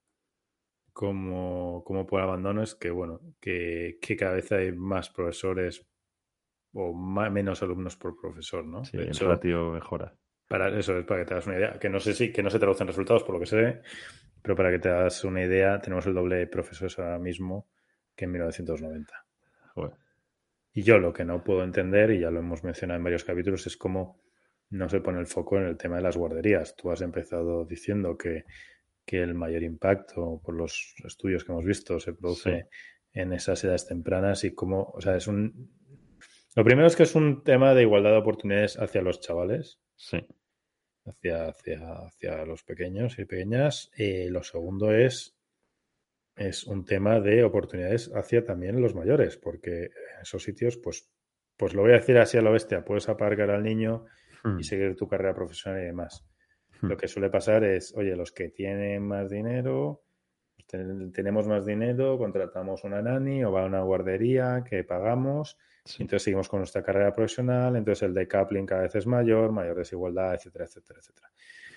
como, 0.93 1.83
como 1.85 2.07
por 2.07 2.21
abandono, 2.21 2.63
es 2.63 2.73
que 2.73 2.89
bueno, 2.89 3.21
que, 3.39 3.99
que 4.01 4.15
cada 4.15 4.33
vez 4.33 4.51
hay 4.51 4.71
más 4.71 5.11
profesores 5.11 5.85
o 6.73 6.93
más, 6.93 7.31
menos 7.31 7.61
alumnos 7.61 7.95
por 7.97 8.19
profesor, 8.19 8.65
¿no? 8.65 8.83
Sí, 8.83 8.97
hecho, 8.97 9.25
el 9.25 9.31
ratio 9.31 9.71
mejora. 9.71 10.15
Para 10.47 10.69
eso 10.79 10.97
es 10.97 11.05
para 11.05 11.21
que 11.21 11.25
te 11.25 11.33
hagas 11.33 11.47
una 11.47 11.57
idea. 11.57 11.79
Que 11.79 11.89
no 11.89 11.99
sé 11.99 12.13
si 12.13 12.31
que 12.31 12.43
no 12.43 12.49
se 12.49 12.59
traducen 12.59 12.87
resultados 12.87 13.23
por 13.23 13.35
lo 13.35 13.39
que 13.39 13.47
se 13.47 13.55
ve, 13.55 13.81
pero 14.41 14.55
para 14.55 14.71
que 14.71 14.79
te 14.79 14.89
hagas 14.89 15.23
una 15.23 15.43
idea, 15.43 15.79
tenemos 15.79 16.05
el 16.05 16.13
doble 16.13 16.37
de 16.37 16.47
profesores 16.47 16.97
ahora 16.99 17.19
mismo 17.19 17.67
que 18.15 18.25
en 18.25 18.31
1990. 18.31 19.25
Joder. 19.73 19.93
Y 20.73 20.83
yo 20.83 20.99
lo 20.99 21.11
que 21.11 21.25
no 21.25 21.43
puedo 21.43 21.63
entender, 21.63 22.11
y 22.11 22.19
ya 22.19 22.31
lo 22.31 22.39
hemos 22.39 22.63
mencionado 22.63 22.97
en 22.97 23.03
varios 23.03 23.23
capítulos, 23.23 23.65
es 23.67 23.77
cómo 23.77 24.21
no 24.69 24.89
se 24.89 25.01
pone 25.01 25.19
el 25.19 25.27
foco 25.27 25.57
en 25.57 25.65
el 25.65 25.77
tema 25.77 25.97
de 25.97 26.03
las 26.03 26.17
guarderías. 26.17 26.75
Tú 26.75 26.91
has 26.91 27.01
empezado 27.01 27.65
diciendo 27.65 28.17
que, 28.17 28.45
que 29.05 29.21
el 29.21 29.33
mayor 29.33 29.63
impacto, 29.63 30.41
por 30.43 30.55
los 30.55 30.93
estudios 31.03 31.43
que 31.43 31.51
hemos 31.51 31.65
visto, 31.65 31.99
se 31.99 32.13
produce 32.13 32.61
sí. 32.61 33.19
en 33.19 33.33
esas 33.33 33.63
edades 33.63 33.87
tempranas 33.87 34.43
y 34.43 34.53
cómo, 34.53 34.91
o 34.93 35.01
sea, 35.01 35.15
es 35.15 35.27
un... 35.27 35.71
Lo 36.55 36.63
primero 36.63 36.87
es 36.87 36.95
que 36.95 37.03
es 37.03 37.15
un 37.15 37.43
tema 37.43 37.73
de 37.73 37.83
igualdad 37.83 38.11
de 38.11 38.17
oportunidades 38.17 38.77
hacia 38.79 39.01
los 39.01 39.19
chavales. 39.21 39.79
Sí 39.97 40.25
hacia, 41.07 41.47
hacia, 41.47 41.79
hacia 42.05 42.45
los 42.45 42.63
pequeños 42.63 43.17
y 43.19 43.25
pequeñas. 43.25 43.91
Eh, 43.97 44.27
lo 44.29 44.43
segundo 44.43 44.91
es, 44.91 45.37
es 46.35 46.65
un 46.65 46.85
tema 46.85 47.19
de 47.19 47.43
oportunidades 47.43 48.11
hacia 48.13 48.43
también 48.43 48.81
los 48.81 48.95
mayores, 48.95 49.37
porque 49.37 49.85
en 49.85 50.21
esos 50.21 50.43
sitios, 50.43 50.77
pues, 50.77 51.09
pues 51.55 51.73
lo 51.73 51.81
voy 51.81 51.91
a 51.91 51.95
decir 51.95 52.17
así 52.17 52.37
a 52.37 52.41
la 52.41 52.51
bestia, 52.51 52.83
puedes 52.83 53.09
aparcar 53.09 53.49
al 53.49 53.63
niño 53.63 54.05
hmm. 54.43 54.59
y 54.59 54.63
seguir 54.63 54.95
tu 54.95 55.07
carrera 55.07 55.33
profesional 55.33 55.81
y 55.81 55.85
demás. 55.85 56.25
Hmm. 56.81 56.87
Lo 56.87 56.97
que 56.97 57.07
suele 57.07 57.29
pasar 57.29 57.63
es, 57.63 57.93
oye, 57.95 58.15
los 58.15 58.31
que 58.31 58.49
tienen 58.49 59.03
más 59.03 59.29
dinero, 59.29 60.03
tenemos 60.67 61.47
más 61.47 61.65
dinero, 61.65 62.17
contratamos 62.17 62.83
una 62.83 63.01
nani 63.01 63.43
o 63.43 63.51
va 63.51 63.63
a 63.63 63.65
una 63.65 63.81
guardería 63.81 64.63
que 64.69 64.83
pagamos, 64.83 65.57
entonces 65.93 66.23
seguimos 66.23 66.49
con 66.49 66.59
nuestra 66.59 66.83
carrera 66.83 67.13
profesional, 67.13 67.75
entonces 67.75 68.03
el 68.03 68.13
decoupling 68.13 68.65
cada 68.65 68.81
vez 68.81 68.95
es 68.95 69.07
mayor, 69.07 69.51
mayor 69.51 69.77
desigualdad, 69.77 70.35
etcétera, 70.35 70.65
etcétera, 70.65 70.99
etcétera. 70.99 71.31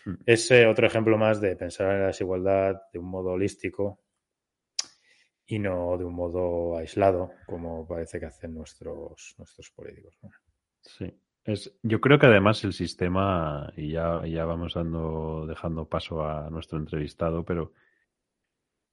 Mm. 0.06 0.14
Es 0.26 0.50
otro 0.68 0.86
ejemplo 0.86 1.16
más 1.16 1.40
de 1.40 1.54
pensar 1.56 1.94
en 1.94 2.00
la 2.00 2.06
desigualdad 2.08 2.82
de 2.92 2.98
un 2.98 3.06
modo 3.06 3.30
holístico 3.30 4.00
y 5.46 5.58
no 5.58 5.96
de 5.96 6.04
un 6.04 6.14
modo 6.14 6.76
aislado, 6.76 7.32
como 7.46 7.86
parece 7.86 8.18
que 8.18 8.26
hacen 8.26 8.54
nuestros, 8.54 9.34
nuestros 9.38 9.70
políticos. 9.70 10.18
Sí. 10.80 11.12
Es, 11.44 11.76
yo 11.82 12.00
creo 12.00 12.18
que 12.18 12.26
además 12.26 12.62
el 12.64 12.72
sistema, 12.72 13.72
y 13.76 13.92
ya, 13.92 14.24
ya 14.26 14.44
vamos 14.44 14.74
dando, 14.74 15.46
dejando 15.46 15.88
paso 15.88 16.22
a 16.22 16.50
nuestro 16.50 16.78
entrevistado, 16.78 17.44
pero 17.44 17.72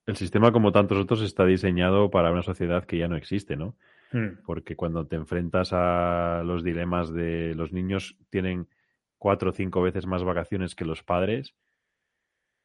el 0.07 0.15
sistema, 0.15 0.53
como 0.53 0.71
tantos 0.71 0.97
otros, 0.97 1.21
está 1.21 1.45
diseñado 1.45 2.09
para 2.09 2.31
una 2.31 2.41
sociedad 2.41 2.85
que 2.85 2.97
ya 2.97 3.09
no 3.09 3.17
existe, 3.17 3.57
¿no? 3.57 3.75
Hmm. 4.11 4.39
Porque 4.45 4.77
cuando 4.77 5.05
te 5.05 5.17
enfrentas 5.17 5.73
a 5.73 6.41
los 6.45 6.63
dilemas 6.63 7.13
de 7.13 7.53
los 7.55 7.73
niños 7.73 8.17
tienen 8.29 8.69
cuatro 9.17 9.49
o 9.49 9.53
cinco 9.53 9.81
veces 9.81 10.07
más 10.07 10.23
vacaciones 10.23 10.75
que 10.75 10.85
los 10.85 11.03
padres, 11.03 11.55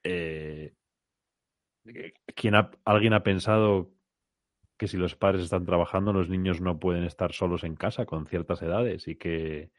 eh, 0.04 0.75
¿quién 2.37 2.54
¿alguien 2.84 3.12
ha 3.12 3.25
pensado 3.25 3.90
que 4.76 4.87
si 4.87 4.96
los 4.96 5.16
padres 5.16 5.42
están 5.42 5.66
trabajando, 5.66 6.12
los 6.12 6.28
niños 6.28 6.61
no 6.61 6.78
pueden 6.78 7.02
estar 7.02 7.32
solos 7.32 7.64
en 7.64 7.75
casa 7.75 8.06
con 8.06 8.26
ciertas 8.26 8.62
edades 8.62 9.08
y 9.08 9.16
que 9.16 9.70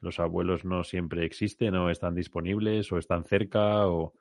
los 0.00 0.18
abuelos 0.18 0.64
no 0.64 0.82
siempre 0.82 1.24
existen 1.24 1.76
o 1.76 1.88
están 1.88 2.16
disponibles 2.16 2.90
o 2.90 2.98
están 2.98 3.24
cerca 3.24 3.86
o 3.86 4.14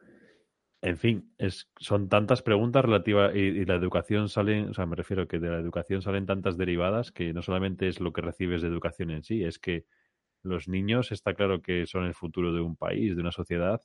en 0.85 0.97
fin, 0.99 1.33
es, 1.39 1.67
son 1.77 2.09
tantas 2.09 2.43
preguntas 2.43 2.85
relativas 2.85 3.35
y, 3.35 3.65
la 3.65 3.73
educación 3.73 4.29
salen, 4.29 4.69
o 4.69 4.73
sea, 4.75 4.85
me 4.85 4.95
refiero 4.95 5.27
que 5.27 5.39
de 5.39 5.49
la 5.49 5.57
educación 5.57 6.03
salen 6.03 6.27
tantas 6.27 6.57
derivadas 6.57 7.11
que 7.11 7.33
no 7.33 7.41
solamente 7.41 7.87
es 7.87 7.99
lo 7.99 8.13
que 8.13 8.21
recibes 8.21 8.61
de 8.61 8.67
educación 8.67 9.09
en 9.09 9.23
sí, 9.23 9.43
es 9.43 9.57
que 9.57 9.85
los 10.43 10.67
niños 10.67 11.11
está 11.11 11.33
claro 11.33 11.59
que 11.59 11.87
son 11.87 12.05
el 12.05 12.13
futuro 12.13 12.53
de 12.53 12.61
un 12.61 12.75
país, 12.75 13.15
de 13.15 13.21
una 13.23 13.31
sociedad, 13.31 13.81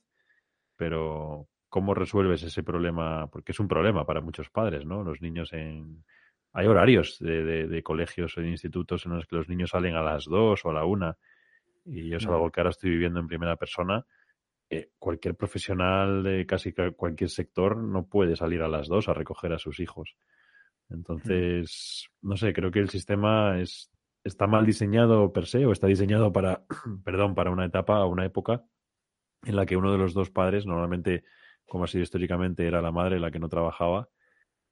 pero 0.75 1.47
¿cómo 1.69 1.95
resuelves 1.95 2.43
ese 2.43 2.61
problema? 2.61 3.25
Porque 3.31 3.51
es 3.51 3.59
un 3.59 3.67
problema 3.67 4.05
para 4.05 4.21
muchos 4.21 4.51
padres, 4.51 4.85
¿no? 4.85 5.03
Los 5.03 5.23
niños 5.23 5.53
en... 5.53 6.03
Hay 6.53 6.67
horarios 6.67 7.17
de, 7.19 7.67
de, 7.67 7.81
colegios 7.81 8.37
o 8.37 8.41
de 8.41 8.49
institutos 8.49 9.07
en 9.07 9.13
los 9.13 9.25
que 9.25 9.37
los 9.37 9.49
niños 9.49 9.71
salen 9.71 9.95
a 9.95 10.03
las 10.03 10.25
dos 10.25 10.63
o 10.65 10.69
a 10.69 10.73
la 10.73 10.85
una 10.85 11.17
y 11.83 12.09
yo 12.09 12.17
es 12.17 12.27
algo 12.27 12.51
que 12.51 12.59
ahora 12.59 12.69
estoy 12.69 12.91
viviendo 12.91 13.19
en 13.19 13.27
primera 13.27 13.55
persona 13.55 14.05
cualquier 14.99 15.35
profesional 15.35 16.23
de 16.23 16.45
casi 16.45 16.73
cualquier 16.95 17.29
sector 17.29 17.77
no 17.77 18.07
puede 18.07 18.35
salir 18.35 18.61
a 18.61 18.69
las 18.69 18.87
dos 18.87 19.09
a 19.09 19.13
recoger 19.13 19.53
a 19.53 19.59
sus 19.59 19.79
hijos. 19.79 20.15
Entonces, 20.89 22.07
no 22.21 22.37
sé, 22.37 22.53
creo 22.53 22.71
que 22.71 22.79
el 22.79 22.89
sistema 22.89 23.59
es, 23.59 23.91
está 24.23 24.47
mal 24.47 24.65
diseñado 24.65 25.31
per 25.31 25.45
se 25.45 25.65
o 25.65 25.71
está 25.71 25.87
diseñado 25.87 26.31
para, 26.31 26.65
perdón, 27.03 27.35
para 27.35 27.51
una 27.51 27.65
etapa 27.65 28.03
o 28.03 28.09
una 28.09 28.25
época 28.25 28.63
en 29.43 29.55
la 29.55 29.65
que 29.65 29.77
uno 29.77 29.91
de 29.91 29.97
los 29.97 30.13
dos 30.13 30.29
padres, 30.29 30.65
normalmente, 30.65 31.23
como 31.65 31.85
ha 31.85 31.87
sido 31.87 32.03
históricamente, 32.03 32.67
era 32.67 32.81
la 32.81 32.91
madre 32.91 33.19
la 33.19 33.31
que 33.31 33.39
no 33.39 33.49
trabajaba, 33.49 34.09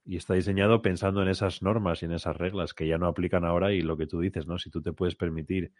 y 0.05 0.15
está 0.15 0.33
diseñado 0.33 0.81
pensando 0.81 1.21
en 1.21 1.27
esas 1.27 1.61
normas 1.61 2.01
y 2.01 2.05
en 2.05 2.13
esas 2.13 2.35
reglas 2.37 2.73
que 2.73 2.87
ya 2.87 2.97
no 2.97 3.07
aplican 3.07 3.45
ahora 3.45 3.73
y 3.73 3.81
lo 3.81 3.97
que 3.97 4.07
tú 4.07 4.19
dices, 4.19 4.47
¿no? 4.47 4.57
Si 4.57 4.69
tú 4.69 4.81
te 4.81 4.93
puedes 4.93 5.15
permitir 5.15 5.71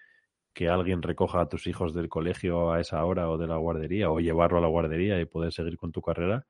que 0.53 0.69
alguien 0.69 1.01
recoja 1.01 1.41
a 1.41 1.49
tus 1.49 1.67
hijos 1.67 1.93
del 1.93 2.09
colegio 2.09 2.71
a 2.71 2.79
esa 2.79 3.03
hora 3.05 3.29
o 3.29 3.37
de 3.37 3.47
la 3.47 3.57
guardería 3.57 4.11
o 4.11 4.19
llevarlo 4.19 4.57
a 4.57 4.61
la 4.61 4.67
guardería 4.67 5.19
y 5.19 5.25
poder 5.25 5.51
seguir 5.51 5.77
con 5.77 5.91
tu 5.91 6.01
carrera, 6.01 6.45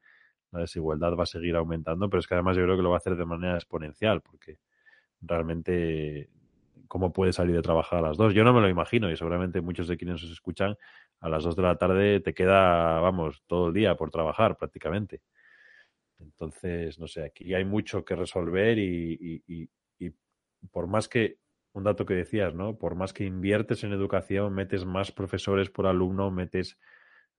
la 0.52 0.62
desigualdad 0.62 1.16
va 1.16 1.24
a 1.24 1.28
seguir 1.28 1.56
aumentando, 1.56 2.10
pero 2.10 2.20
es 2.20 2.28
que 2.28 2.34
además 2.34 2.58
yo 2.58 2.64
creo 2.64 2.76
que 2.76 2.84
lo 2.84 2.90
va 2.90 2.96
a 2.96 3.00
hacer 3.00 3.16
de 3.16 3.26
manera 3.26 3.56
exponencial 3.56 4.22
porque 4.22 4.60
realmente 5.22 6.30
cómo 6.88 7.14
puede 7.14 7.34
salir 7.34 7.56
de 7.56 7.62
trabajar 7.62 8.00
a 8.00 8.08
las 8.10 8.18
dos. 8.18 8.34
Yo 8.34 8.44
no 8.44 8.54
me 8.54 8.62
lo 8.62 8.70
imagino 8.70 9.12
y 9.12 9.18
seguramente 9.18 9.62
muchos 9.62 9.88
de 9.88 9.98
quienes 9.98 10.24
os 10.24 10.32
escuchan 10.32 10.76
a 11.20 11.30
las 11.30 11.44
dos 11.44 11.56
de 11.56 11.62
la 11.62 11.78
tarde 11.78 12.20
te 12.22 12.34
queda, 12.34 13.00
vamos, 13.00 13.44
todo 13.46 13.68
el 13.68 13.74
día 13.74 13.96
por 13.96 14.10
trabajar 14.10 14.58
prácticamente. 14.58 15.22
Entonces, 16.20 17.00
no 17.00 17.08
sé, 17.08 17.26
aquí 17.26 17.54
hay 17.54 17.64
mucho 17.64 18.04
que 18.04 18.16
resolver 18.16 18.78
y, 18.80 19.44
y 19.46 19.70
por 20.72 20.88
más 20.88 21.08
que 21.08 21.38
un 21.80 21.84
dato 21.86 22.06
que 22.06 22.14
decías, 22.14 22.54
¿no? 22.54 22.78
Por 22.78 22.96
más 22.96 23.14
que 23.14 23.26
inviertes 23.26 23.84
en 23.84 23.92
educación, 23.94 24.54
metes 24.54 24.86
más 24.86 25.12
profesores 25.12 25.70
por 25.70 25.88
alumno, 25.88 26.30
metes, 26.30 26.78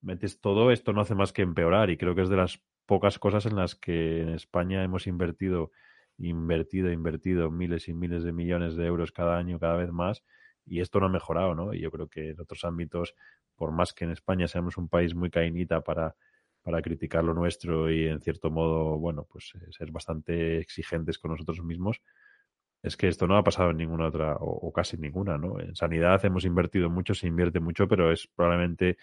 metes 0.00 0.40
todo, 0.40 0.72
esto 0.72 0.92
no 0.92 1.03
hace 1.03 1.14
más 1.14 1.33
que 1.33 1.42
empeorar. 1.42 1.90
Y 1.90 1.96
creo 1.96 2.14
que 2.14 2.22
es 2.22 2.29
de 2.29 2.37
las 2.37 2.61
pocas 2.87 3.18
cosas 3.18 3.46
en 3.46 3.57
las 3.57 3.76
que 3.76 4.22
en 4.22 4.31
España 4.31 4.83
hemos 4.83 5.07
invertido, 5.07 5.70
invertido, 6.18 6.90
invertido 6.90 7.50
miles 7.50 7.88
y 7.88 7.94
miles 7.94 8.24
de 8.24 8.33
millones 8.33 8.74
de 8.76 8.87
euros 8.87 9.12
cada 9.12 9.38
año, 9.38 9.61
cada 9.61 9.76
vez 9.76 9.92
más, 9.92 10.24
y 10.66 10.81
esto 10.81 11.00
no 11.00 11.07
ha 11.07 11.11
mejorado, 11.11 11.55
¿no? 11.55 11.72
Y 11.72 11.81
yo 11.81 11.90
creo 11.90 12.09
que 12.09 12.31
en 12.31 12.40
otros 12.40 12.64
ámbitos, 12.64 13.14
por 13.55 13.72
más 13.72 13.92
que 13.92 14.05
en 14.05 14.11
España 14.11 14.48
seamos 14.48 14.76
un 14.76 14.88
país 14.88 15.14
muy 15.14 15.31
cainita 15.31 15.83
para, 15.83 16.16
para 16.62 16.83
criticar 16.83 17.24
lo 17.24 17.35
nuestro 17.35 17.90
y 17.90 18.07
en 18.07 18.20
cierto 18.20 18.50
modo, 18.50 18.98
bueno, 18.98 19.26
pues 19.31 19.53
eh, 19.55 19.66
ser 19.70 19.90
bastante 19.90 20.59
exigentes 20.59 21.18
con 21.18 21.31
nosotros 21.31 21.62
mismos, 21.62 22.00
es 22.82 22.96
que 22.96 23.08
esto 23.08 23.26
no 23.26 23.36
ha 23.36 23.44
pasado 23.44 23.70
en 23.70 23.76
ninguna 23.76 24.08
otra, 24.08 24.36
o, 24.40 24.72
casi 24.72 24.96
ninguna, 24.96 25.36
¿no? 25.36 25.60
En 25.60 25.74
sanidad 25.74 26.24
hemos 26.24 26.44
invertido 26.44 26.88
mucho, 26.88 27.14
se 27.14 27.26
invierte 27.26 27.60
mucho, 27.60 27.86
pero 27.86 28.12
es 28.12 28.26
probablemente 28.34 28.96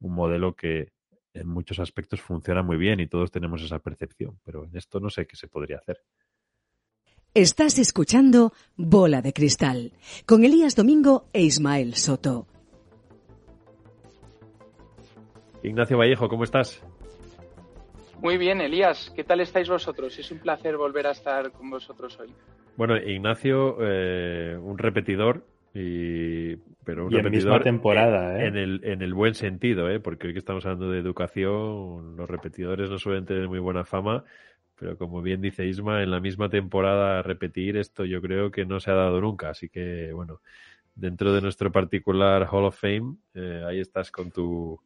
un 0.00 0.14
modelo 0.14 0.54
que 0.54 0.92
en 1.32 1.48
muchos 1.48 1.80
aspectos 1.80 2.20
funciona 2.20 2.62
muy 2.62 2.76
bien 2.76 3.00
y 3.00 3.08
todos 3.08 3.32
tenemos 3.32 3.62
esa 3.62 3.80
percepción, 3.80 4.38
pero 4.44 4.64
en 4.64 4.76
esto 4.76 5.00
no 5.00 5.10
sé 5.10 5.26
qué 5.26 5.36
se 5.36 5.48
podría 5.48 5.78
hacer. 5.78 6.00
Estás 7.34 7.78
escuchando 7.78 8.52
Bola 8.76 9.20
de 9.20 9.32
Cristal 9.32 9.92
con 10.24 10.44
Elías 10.44 10.76
Domingo 10.76 11.28
e 11.32 11.42
Ismael 11.42 11.94
Soto. 11.94 12.46
Ignacio 15.64 15.98
Vallejo, 15.98 16.28
¿cómo 16.28 16.44
estás? 16.44 16.80
Muy 18.20 18.38
bien, 18.38 18.60
Elías. 18.60 19.12
¿Qué 19.16 19.24
tal 19.24 19.40
estáis 19.40 19.68
vosotros? 19.68 20.16
Es 20.18 20.30
un 20.30 20.38
placer 20.38 20.76
volver 20.76 21.08
a 21.08 21.10
estar 21.10 21.50
con 21.50 21.68
vosotros 21.70 22.16
hoy. 22.20 22.32
Bueno, 22.76 22.96
Ignacio, 22.96 23.76
eh, 23.80 24.58
un 24.60 24.78
repetidor, 24.78 25.46
y, 25.74 26.56
pero 26.84 27.06
un 27.06 27.12
repetidor 27.12 27.30
misma 27.30 27.60
temporada, 27.60 28.40
¿eh? 28.40 28.46
en, 28.46 28.56
el, 28.56 28.80
en 28.84 29.02
el 29.02 29.14
buen 29.14 29.34
sentido, 29.34 29.88
¿eh? 29.90 30.00
porque 30.00 30.26
hoy 30.26 30.32
que 30.32 30.38
estamos 30.40 30.64
hablando 30.66 30.90
de 30.90 30.98
educación, 30.98 32.16
los 32.16 32.28
repetidores 32.28 32.90
no 32.90 32.98
suelen 32.98 33.26
tener 33.26 33.48
muy 33.48 33.60
buena 33.60 33.84
fama, 33.84 34.24
pero 34.76 34.98
como 34.98 35.22
bien 35.22 35.40
dice 35.40 35.66
Isma, 35.66 36.02
en 36.02 36.10
la 36.10 36.20
misma 36.20 36.48
temporada 36.48 37.22
repetir 37.22 37.76
esto 37.76 38.04
yo 38.04 38.20
creo 38.20 38.50
que 38.50 38.64
no 38.64 38.80
se 38.80 38.90
ha 38.90 38.94
dado 38.94 39.20
nunca, 39.20 39.50
así 39.50 39.68
que 39.68 40.12
bueno, 40.12 40.40
dentro 40.94 41.32
de 41.32 41.42
nuestro 41.42 41.70
particular 41.70 42.48
Hall 42.50 42.64
of 42.64 42.78
Fame, 42.78 43.16
eh, 43.34 43.64
ahí 43.66 43.80
estás 43.80 44.10
con 44.10 44.30
tu, 44.30 44.80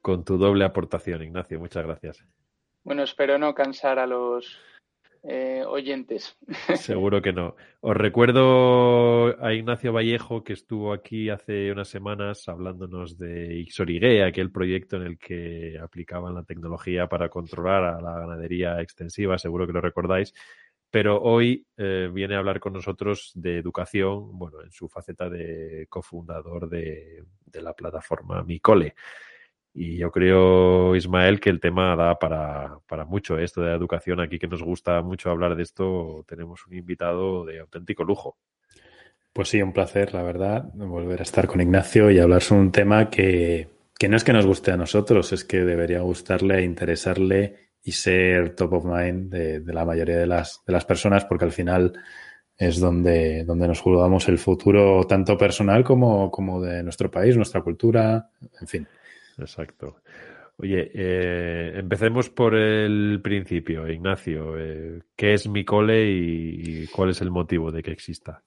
con 0.00 0.24
tu 0.24 0.38
doble 0.38 0.64
aportación, 0.64 1.22
Ignacio, 1.22 1.58
muchas 1.58 1.84
gracias. 1.84 2.24
Bueno, 2.82 3.02
espero 3.02 3.38
no 3.38 3.54
cansar 3.54 3.98
a 3.98 4.06
los 4.06 4.58
eh, 5.22 5.62
oyentes. 5.66 6.36
Seguro 6.76 7.20
que 7.20 7.32
no. 7.32 7.56
Os 7.80 7.96
recuerdo 7.96 9.42
a 9.44 9.52
Ignacio 9.52 9.92
Vallejo 9.92 10.42
que 10.44 10.52
estuvo 10.52 10.92
aquí 10.92 11.28
hace 11.28 11.70
unas 11.72 11.88
semanas 11.88 12.48
hablándonos 12.48 13.18
de 13.18 13.54
Ixoriguea, 13.60 14.26
aquel 14.26 14.50
proyecto 14.50 14.96
en 14.96 15.02
el 15.02 15.18
que 15.18 15.78
aplicaban 15.82 16.34
la 16.34 16.44
tecnología 16.44 17.08
para 17.08 17.28
controlar 17.28 17.84
a 17.84 18.00
la 18.00 18.18
ganadería 18.20 18.80
extensiva, 18.80 19.38
seguro 19.38 19.66
que 19.66 19.72
lo 19.72 19.80
recordáis. 19.80 20.34
Pero 20.90 21.22
hoy 21.22 21.66
eh, 21.76 22.10
viene 22.12 22.34
a 22.34 22.38
hablar 22.38 22.58
con 22.58 22.72
nosotros 22.72 23.30
de 23.34 23.58
educación, 23.58 24.36
bueno, 24.36 24.60
en 24.62 24.72
su 24.72 24.88
faceta 24.88 25.28
de 25.28 25.86
cofundador 25.88 26.68
de, 26.68 27.24
de 27.46 27.62
la 27.62 27.74
plataforma 27.74 28.42
Micole. 28.42 28.94
Y 29.72 29.98
yo 29.98 30.10
creo, 30.10 30.96
Ismael, 30.96 31.38
que 31.40 31.50
el 31.50 31.60
tema 31.60 31.94
da 31.94 32.18
para, 32.18 33.04
mucho 33.06 33.38
¿eh? 33.38 33.44
esto 33.44 33.60
de 33.60 33.70
la 33.70 33.76
educación. 33.76 34.20
Aquí 34.20 34.38
que 34.38 34.48
nos 34.48 34.62
gusta 34.62 35.00
mucho 35.02 35.30
hablar 35.30 35.54
de 35.54 35.62
esto, 35.62 36.24
tenemos 36.26 36.66
un 36.66 36.74
invitado 36.74 37.44
de 37.44 37.60
auténtico 37.60 38.04
lujo. 38.04 38.36
Pues 39.32 39.48
sí, 39.48 39.62
un 39.62 39.72
placer, 39.72 40.12
la 40.12 40.22
verdad, 40.22 40.64
volver 40.74 41.20
a 41.20 41.22
estar 41.22 41.46
con 41.46 41.60
Ignacio 41.60 42.10
y 42.10 42.18
hablar 42.18 42.42
sobre 42.42 42.62
un 42.62 42.72
tema 42.72 43.10
que, 43.10 43.68
no 44.08 44.16
es 44.16 44.24
que 44.24 44.32
nos 44.32 44.44
guste 44.44 44.72
a 44.72 44.76
nosotros, 44.76 45.32
es 45.32 45.44
que 45.44 45.58
debería 45.58 46.00
gustarle, 46.00 46.64
interesarle 46.64 47.70
y 47.82 47.92
ser 47.92 48.56
top 48.56 48.72
of 48.72 48.84
mind 48.84 49.32
de, 49.32 49.72
la 49.72 49.84
mayoría 49.84 50.18
de 50.18 50.26
las, 50.26 50.62
de 50.66 50.72
las 50.72 50.84
personas, 50.84 51.24
porque 51.26 51.44
al 51.44 51.52
final 51.52 51.92
es 52.56 52.80
donde, 52.80 53.44
donde 53.44 53.68
nos 53.68 53.80
jugamos 53.80 54.28
el 54.28 54.38
futuro 54.38 55.06
tanto 55.06 55.38
personal 55.38 55.84
como, 55.84 56.28
como 56.28 56.60
de 56.60 56.82
nuestro 56.82 57.08
país, 57.08 57.36
nuestra 57.36 57.62
cultura, 57.62 58.30
en 58.60 58.66
fin. 58.66 58.88
Exacto. 59.40 59.96
Oye, 60.62 60.90
eh, 60.92 61.72
empecemos 61.78 62.28
por 62.28 62.54
el 62.54 63.20
principio, 63.22 63.88
Ignacio. 63.88 64.58
Eh, 64.58 65.00
¿Qué 65.16 65.32
es 65.32 65.48
Micole 65.48 66.10
y, 66.10 66.86
cuál 66.88 67.10
es 67.10 67.22
el 67.22 67.30
motivo 67.30 67.72
de 67.72 67.82
que 67.82 67.92
exista? 67.92 68.42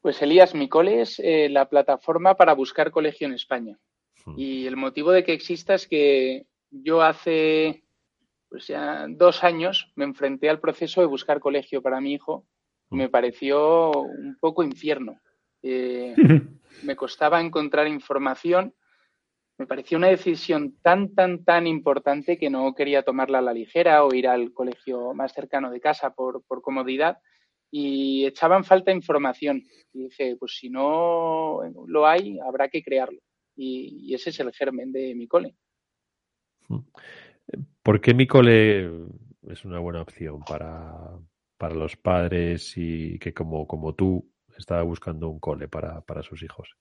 Pues 0.00 0.20
Elías, 0.20 0.52
Micole 0.52 1.02
es 1.02 1.20
eh, 1.20 1.48
la 1.48 1.68
plataforma 1.68 2.34
para 2.34 2.54
buscar 2.54 2.90
colegio 2.90 3.28
en 3.28 3.34
España. 3.34 3.78
Hmm. 4.24 4.34
Y 4.36 4.66
el 4.66 4.76
motivo 4.76 5.12
de 5.12 5.22
que 5.22 5.32
exista 5.32 5.74
es 5.74 5.86
que 5.86 6.46
yo 6.70 7.02
hace 7.02 7.84
pues 8.48 8.66
ya 8.66 9.06
dos 9.08 9.44
años 9.44 9.92
me 9.94 10.04
enfrenté 10.04 10.50
al 10.50 10.58
proceso 10.58 11.00
de 11.02 11.06
buscar 11.06 11.38
colegio 11.38 11.82
para 11.82 12.00
mi 12.00 12.14
hijo. 12.14 12.44
Me 12.88 13.08
pareció 13.08 13.92
un 13.92 14.36
poco 14.40 14.64
infierno. 14.64 15.20
Me 15.62 16.96
costaba 16.96 17.40
encontrar 17.40 17.86
información. 17.86 18.74
Me 19.60 19.66
pareció 19.66 19.98
una 19.98 20.08
decisión 20.08 20.78
tan, 20.80 21.14
tan, 21.14 21.44
tan 21.44 21.66
importante 21.66 22.38
que 22.38 22.48
no 22.48 22.74
quería 22.74 23.02
tomarla 23.02 23.40
a 23.40 23.42
la 23.42 23.52
ligera 23.52 24.02
o 24.04 24.14
ir 24.14 24.26
al 24.26 24.54
colegio 24.54 25.12
más 25.12 25.34
cercano 25.34 25.70
de 25.70 25.82
casa 25.82 26.14
por, 26.14 26.42
por 26.44 26.62
comodidad. 26.62 27.18
Y 27.70 28.24
echaban 28.24 28.64
falta 28.64 28.90
información. 28.90 29.62
Y 29.92 30.04
dije, 30.04 30.36
pues 30.38 30.56
si 30.56 30.70
no 30.70 31.60
lo 31.86 32.06
hay, 32.06 32.38
habrá 32.40 32.70
que 32.70 32.82
crearlo. 32.82 33.20
Y, 33.54 34.06
y 34.10 34.14
ese 34.14 34.30
es 34.30 34.40
el 34.40 34.50
germen 34.50 34.92
de 34.92 35.14
mi 35.14 35.28
cole. 35.28 35.54
¿Por 37.82 38.00
qué 38.00 38.14
mi 38.14 38.26
cole 38.26 38.86
es 39.42 39.66
una 39.66 39.78
buena 39.78 40.00
opción 40.00 40.40
para, 40.40 41.18
para 41.58 41.74
los 41.74 41.98
padres 41.98 42.72
y 42.78 43.18
que 43.18 43.34
como, 43.34 43.66
como 43.66 43.94
tú 43.94 44.26
estaba 44.56 44.80
buscando 44.84 45.28
un 45.28 45.38
cole 45.38 45.68
para, 45.68 46.00
para 46.00 46.22
sus 46.22 46.42
hijos? 46.42 46.78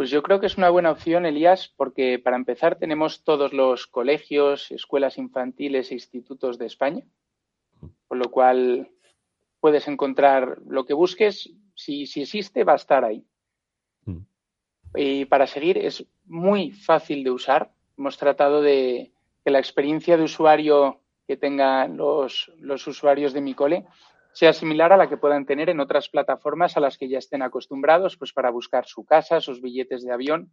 Pues 0.00 0.08
yo 0.08 0.22
creo 0.22 0.40
que 0.40 0.46
es 0.46 0.56
una 0.56 0.70
buena 0.70 0.92
opción, 0.92 1.26
Elías, 1.26 1.74
porque 1.76 2.18
para 2.18 2.36
empezar 2.36 2.78
tenemos 2.78 3.22
todos 3.22 3.52
los 3.52 3.86
colegios, 3.86 4.70
escuelas 4.70 5.18
infantiles 5.18 5.90
e 5.90 5.94
institutos 5.94 6.56
de 6.56 6.64
España, 6.64 7.04
con 8.08 8.18
lo 8.18 8.30
cual 8.30 8.88
puedes 9.60 9.86
encontrar 9.88 10.56
lo 10.66 10.86
que 10.86 10.94
busques, 10.94 11.52
si, 11.74 12.06
si 12.06 12.22
existe, 12.22 12.64
va 12.64 12.72
a 12.72 12.76
estar 12.76 13.04
ahí. 13.04 13.26
Mm. 14.06 14.20
Y 14.94 15.26
para 15.26 15.46
seguir 15.46 15.76
es 15.76 16.06
muy 16.24 16.70
fácil 16.70 17.22
de 17.22 17.32
usar, 17.32 17.70
hemos 17.98 18.16
tratado 18.16 18.62
de 18.62 19.12
que 19.44 19.50
la 19.50 19.58
experiencia 19.58 20.16
de 20.16 20.22
usuario 20.22 21.02
que 21.26 21.36
tengan 21.36 21.98
los, 21.98 22.50
los 22.56 22.86
usuarios 22.86 23.34
de 23.34 23.42
mi 23.42 23.52
cole 23.52 23.84
sea 24.32 24.52
similar 24.52 24.92
a 24.92 24.96
la 24.96 25.08
que 25.08 25.16
puedan 25.16 25.46
tener 25.46 25.68
en 25.70 25.80
otras 25.80 26.08
plataformas 26.08 26.76
a 26.76 26.80
las 26.80 26.96
que 26.96 27.08
ya 27.08 27.18
estén 27.18 27.42
acostumbrados, 27.42 28.16
pues 28.16 28.32
para 28.32 28.50
buscar 28.50 28.86
su 28.86 29.04
casa, 29.04 29.40
sus 29.40 29.60
billetes 29.60 30.04
de 30.04 30.12
avión, 30.12 30.52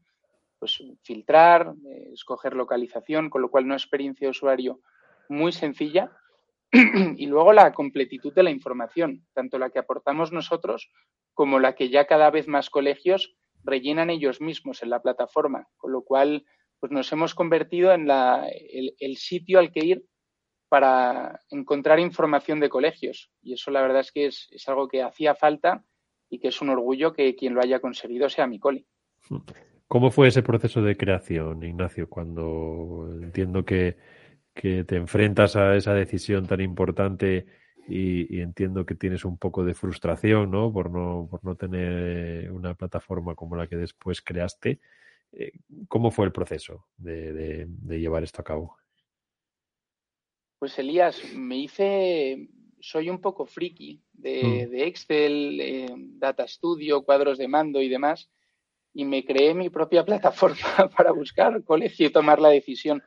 pues 0.60 0.82
filtrar, 1.04 1.74
eh, 1.90 2.10
escoger 2.14 2.56
localización, 2.56 3.30
con 3.30 3.42
lo 3.42 3.50
cual 3.50 3.66
una 3.66 3.76
experiencia 3.76 4.26
de 4.26 4.32
usuario 4.32 4.80
muy 5.30 5.52
sencilla. 5.52 6.12
y 7.18 7.28
luego 7.28 7.54
la 7.54 7.72
completitud 7.72 8.34
de 8.34 8.44
la 8.44 8.52
información, 8.52 9.26
tanto 9.34 9.58
la 9.58 9.70
que 9.70 9.80
aportamos 9.80 10.34
nosotros 10.34 10.92
como 11.34 11.60
la 11.60 11.76
que 11.76 11.90
ya 11.90 12.08
cada 12.08 12.30
vez 12.30 12.48
más 12.48 12.70
colegios 12.70 13.38
rellenan 13.64 14.10
ellos 14.10 14.42
mismos 14.42 14.84
en 14.84 14.90
la 14.90 15.02
plataforma, 15.02 15.68
con 15.78 15.92
lo 15.92 16.02
cual 16.02 16.46
pues 16.80 16.92
nos 16.92 17.12
hemos 17.12 17.36
convertido 17.36 17.94
en 17.94 18.08
la, 18.08 18.48
el, 19.00 19.18
sitio 19.18 19.60
al 19.60 19.72
que 19.72 19.86
ir 19.86 20.04
para 20.70 21.40
encontrar 21.50 22.00
información 22.00 22.60
de 22.60 22.70
colegios. 22.70 23.32
Y 23.42 23.54
eso 23.54 23.72
la 23.72 23.82
verdad 23.82 24.02
es 24.02 24.12
que 24.12 24.26
es, 24.28 24.50
algo 24.68 24.88
que 24.88 25.02
hacía 25.02 25.36
falta 25.36 25.84
y 26.30 26.40
que 26.40 26.50
es 26.50 26.62
un 26.62 26.70
orgullo 26.70 27.14
que 27.14 27.36
quien 27.36 27.54
lo 27.54 27.62
haya 27.62 27.80
conseguido 27.80 28.30
sea 28.30 28.48
mi 28.48 28.60
cole. 28.60 28.86
¿Cómo 29.88 30.12
fue 30.12 30.28
ese 30.28 30.44
proceso 30.44 30.82
de 30.82 30.98
creación, 30.98 31.64
Ignacio, 31.64 32.10
cuando 32.10 33.10
entiendo 33.22 33.64
que, 33.64 33.98
te 34.54 34.96
enfrentas 34.96 35.56
a 35.56 35.76
esa 35.76 35.94
decisión 35.94 36.48
tan 36.48 36.62
importante 36.62 37.46
y, 37.88 38.36
y, 38.36 38.42
entiendo 38.42 38.88
que 38.88 38.96
tienes 38.96 39.24
un 39.24 39.38
poco 39.38 39.64
de 39.64 39.76
frustración 39.76 40.50
¿no? 40.50 40.74
Por, 40.74 40.90
no, 40.90 41.28
por 41.30 41.46
no 41.46 41.56
tener 41.56 42.52
una 42.52 42.74
plataforma 42.74 43.36
como 43.36 43.56
la 43.56 43.68
que 43.68 43.76
después 43.76 44.24
creaste? 44.24 44.80
Eh, 45.32 45.52
¿Cómo 45.88 46.12
fue 46.12 46.26
el 46.26 46.32
proceso 46.32 46.88
de, 46.98 47.68
llevar 47.88 48.24
esto 48.24 48.42
a 48.42 48.46
cabo? 48.46 48.78
Pues 50.60 50.78
Elías, 50.80 51.22
me 51.36 51.58
hice, 51.58 52.50
soy 52.80 53.10
un 53.10 53.22
poco 53.22 53.46
friki 53.46 54.02
de, 54.14 54.68
mm. 54.68 54.76
Excel, 54.76 55.62
eh, 55.62 55.88
Data 55.96 56.48
Studio, 56.48 57.04
cuadros 57.04 57.38
de 57.38 57.48
mando 57.48 57.82
y 57.82 57.90
demás, 57.90 58.30
y 58.94 59.06
me 59.06 59.24
creé 59.24 59.54
mi 59.54 59.70
propia 59.70 60.04
plataforma 60.06 60.90
para 60.96 61.12
buscar 61.12 61.64
colegio 61.64 62.08
y 62.08 62.12
tomar 62.12 62.42
la 62.42 62.50
decisión. 62.50 63.04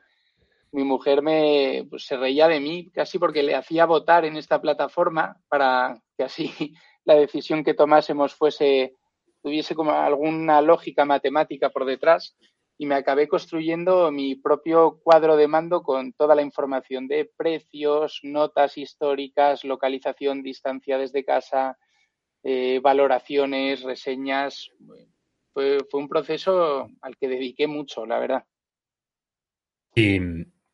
Mi 0.73 0.85
mujer 0.85 1.23
me 1.23 1.87
pues, 1.91 2.05
se 2.05 2.17
reía 2.17 2.47
de 2.47 2.61
mí 2.61 2.89
casi 2.93 3.19
porque 3.19 3.43
le 3.43 3.57
hacía 3.57 3.87
votar 3.87 4.25
en 4.25 4.37
esta 4.37 4.61
plataforma 4.61 5.37
para 5.49 6.01
que 6.17 6.23
así 6.23 6.53
la 7.05 7.17
decisión 7.17 7.65
que 7.65 7.75
tomásemos 7.75 8.35
fuese 8.35 8.95
tuviese 9.43 9.75
como 9.75 9.91
alguna 9.91 10.61
lógica 10.61 11.05
matemática 11.05 11.71
por 11.71 11.87
detrás 11.87 12.37
y 12.81 12.87
me 12.87 12.95
acabé 12.95 13.29
construyendo 13.29 14.11
mi 14.11 14.37
propio 14.37 15.01
cuadro 15.03 15.37
de 15.37 15.47
mando 15.47 15.83
con 15.83 16.15
toda 16.15 16.35
la 16.35 16.41
información 16.41 17.09
de 17.09 17.31
precios, 17.37 18.21
notas 18.23 18.79
históricas, 18.79 19.67
localización, 19.67 20.43
distancia 20.43 20.97
desde 20.97 21.23
casa, 21.23 21.77
eh, 22.43 22.81
valoraciones, 22.83 23.83
reseñas. 23.83 24.71
Fue, 25.53 25.77
un 25.93 26.09
proceso 26.09 26.89
al 27.03 27.19
que 27.19 27.29
dediqué 27.29 27.67
mucho, 27.67 28.07
la 28.07 28.19
verdad. 28.19 28.45
Y, 29.95 30.19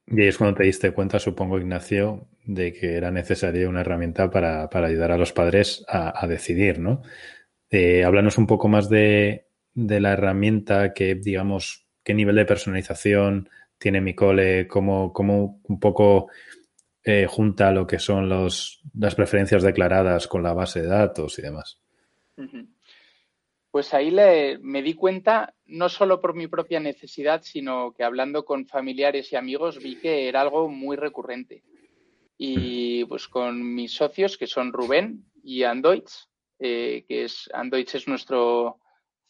y 0.06 0.22
es 0.28 0.38
cuando 0.38 0.58
te 0.58 0.62
diste 0.62 0.92
cuenta, 0.92 1.18
supongo, 1.18 1.58
Ignacio, 1.58 2.28
de 2.44 2.72
que 2.72 2.94
era 2.94 3.10
necesaria 3.10 3.68
una 3.68 3.80
herramienta 3.80 4.30
para, 4.30 4.68
ayudar 4.72 5.10
a 5.10 5.18
los 5.18 5.32
padres 5.32 5.84
a, 5.88 6.24
decidir, 6.28 6.78
¿no? 6.78 7.02
Eh, 7.68 8.04
háblanos 8.04 8.38
un 8.38 8.46
poco 8.46 8.68
más 8.68 8.88
de, 8.88 9.48
la 9.74 10.12
herramienta 10.12 10.94
que, 10.94 11.16
digamos, 11.16 11.85
qué 12.06 12.14
nivel 12.14 12.36
de 12.36 12.44
personalización 12.44 13.50
tiene 13.78 14.00
mi 14.00 14.14
cole, 14.14 14.68
cómo, 14.68 15.12
cómo 15.12 15.60
un 15.64 15.80
poco 15.80 16.28
eh, 17.02 17.26
junta 17.28 17.72
lo 17.72 17.84
que 17.84 17.98
son 17.98 18.28
los, 18.28 18.80
las 18.96 19.16
preferencias 19.16 19.64
declaradas 19.64 20.28
con 20.28 20.44
la 20.44 20.54
base 20.54 20.82
de 20.82 20.86
datos 20.86 21.36
y 21.40 21.42
demás. 21.42 21.80
Pues 23.72 23.92
ahí 23.92 24.12
le, 24.12 24.56
me 24.58 24.82
di 24.82 24.94
cuenta, 24.94 25.52
no 25.64 25.88
solo 25.88 26.20
por 26.20 26.36
mi 26.36 26.46
propia 26.46 26.78
necesidad, 26.78 27.42
sino 27.42 27.92
que 27.92 28.04
hablando 28.04 28.44
con 28.44 28.68
familiares 28.68 29.32
y 29.32 29.36
amigos 29.36 29.82
vi 29.82 29.96
que 29.96 30.28
era 30.28 30.42
algo 30.42 30.68
muy 30.68 30.96
recurrente. 30.96 31.64
Y 32.38 33.04
pues 33.06 33.26
con 33.26 33.74
mis 33.74 33.92
socios, 33.92 34.38
que 34.38 34.46
son 34.46 34.72
Rubén 34.72 35.24
y 35.42 35.64
Andoitz, 35.64 36.28
eh, 36.60 37.04
que 37.08 37.24
es 37.24 37.50
Android 37.52 37.88
es 37.92 38.06
nuestro 38.06 38.78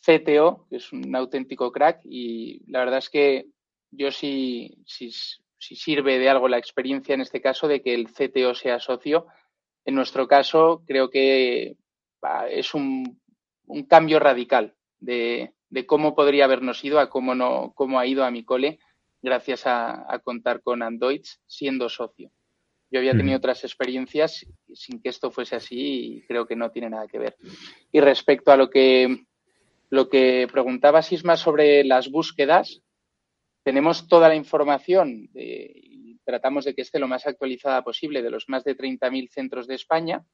CTO, 0.05 0.67
que 0.69 0.77
es 0.77 0.93
un 0.93 1.15
auténtico 1.15 1.73
crack 1.73 2.01
y 2.05 2.63
la 2.71 2.81
verdad 2.81 2.99
es 2.99 3.11
que 3.11 3.47
yo 3.91 4.11
sí, 4.11 4.79
si 4.87 5.11
sirve 5.59 6.19
de 6.19 6.29
algo 6.29 6.49
la 6.49 6.59
experiencia 6.59 7.15
en 7.15 7.21
este 7.21 7.41
caso 7.41 7.69
de 7.69 7.83
que 7.83 7.95
el 7.95 8.09
CTO 8.09 8.55
sea 8.55 8.79
socio. 8.79 9.27
En 9.85 9.95
nuestro 9.95 10.29
caso 10.29 10.83
creo 10.87 11.11
que 11.11 11.77
es 12.51 12.75
un, 12.75 13.21
cambio 13.89 14.19
radical 14.21 14.75
de, 14.99 15.53
cómo 15.87 16.15
podría 16.15 16.45
habernos 16.45 16.85
ido 16.85 17.01
a 17.01 17.11
cómo, 17.11 17.35
no, 17.35 17.73
cómo 17.75 17.99
ha 17.99 18.07
ido 18.07 18.25
a 18.25 18.31
mi 18.31 18.45
cole 18.45 18.79
gracias 19.23 19.67
a, 19.67 20.13
a 20.13 20.19
contar 20.21 20.63
con 20.63 20.83
Android 20.83 21.23
siendo 21.47 21.89
socio. 21.89 22.31
Yo 22.91 23.01
había 23.01 23.17
tenido 23.17 23.39
otras 23.39 23.65
experiencias 23.65 24.47
sin 24.73 25.03
que 25.03 25.09
esto 25.09 25.33
fuese 25.33 25.57
así 25.57 25.77
y 25.79 26.23
creo 26.23 26.47
que 26.47 26.55
no 26.55 26.71
tiene 26.71 26.91
nada 26.91 27.09
que 27.09 27.19
ver. 27.19 27.37
Y 27.91 28.01
respecto 28.01 28.53
a 28.53 28.57
lo 28.57 28.71
que, 28.71 29.27
lo 29.91 30.09
que 30.09 30.49
preguntaba 30.51 31.03
Sisma 31.03 31.37
sobre 31.37 31.85
las 31.85 32.11
búsquedas, 32.11 32.83
tenemos 33.65 34.09
toda 34.09 34.29
la 34.29 34.37
información 34.37 35.29
y 35.35 36.19
tratamos 36.25 36.65
de 36.65 36.75
que 36.75 36.83
esté 36.83 36.99
lo 36.99 37.09
más 37.09 37.27
actualizada 37.27 37.83
posible 37.83 38.23
de 38.23 38.31
los 38.31 38.49
más 38.49 38.65
de 38.65 38.77
30.000 38.77 39.29
centros 39.31 39.67
de 39.67 39.75
España 39.75 40.25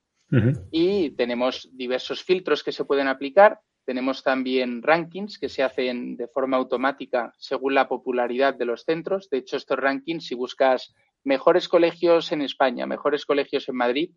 y 0.70 1.10
tenemos 1.10 1.68
diversos 1.72 2.24
filtros 2.24 2.62
que 2.62 2.72
se 2.72 2.84
pueden 2.84 3.08
aplicar. 3.08 3.60
Tenemos 3.84 4.22
también 4.22 4.82
rankings 4.82 5.38
que 5.38 5.48
se 5.48 5.62
hacen 5.62 6.16
de 6.16 6.28
forma 6.28 6.56
automática 6.56 7.34
según 7.36 7.74
la 7.74 7.88
popularidad 7.88 8.54
de 8.54 8.64
los 8.64 8.84
centros. 8.84 9.28
De 9.28 9.38
hecho, 9.38 9.56
estos 9.56 9.78
rankings, 9.78 10.26
si 10.26 10.34
buscas 10.34 10.94
mejores 11.24 11.68
colegios 11.68 12.32
en 12.32 12.42
España, 12.42 12.86
mejores 12.86 13.26
colegios 13.26 13.68
en 13.68 13.76
Madrid, 13.76 14.10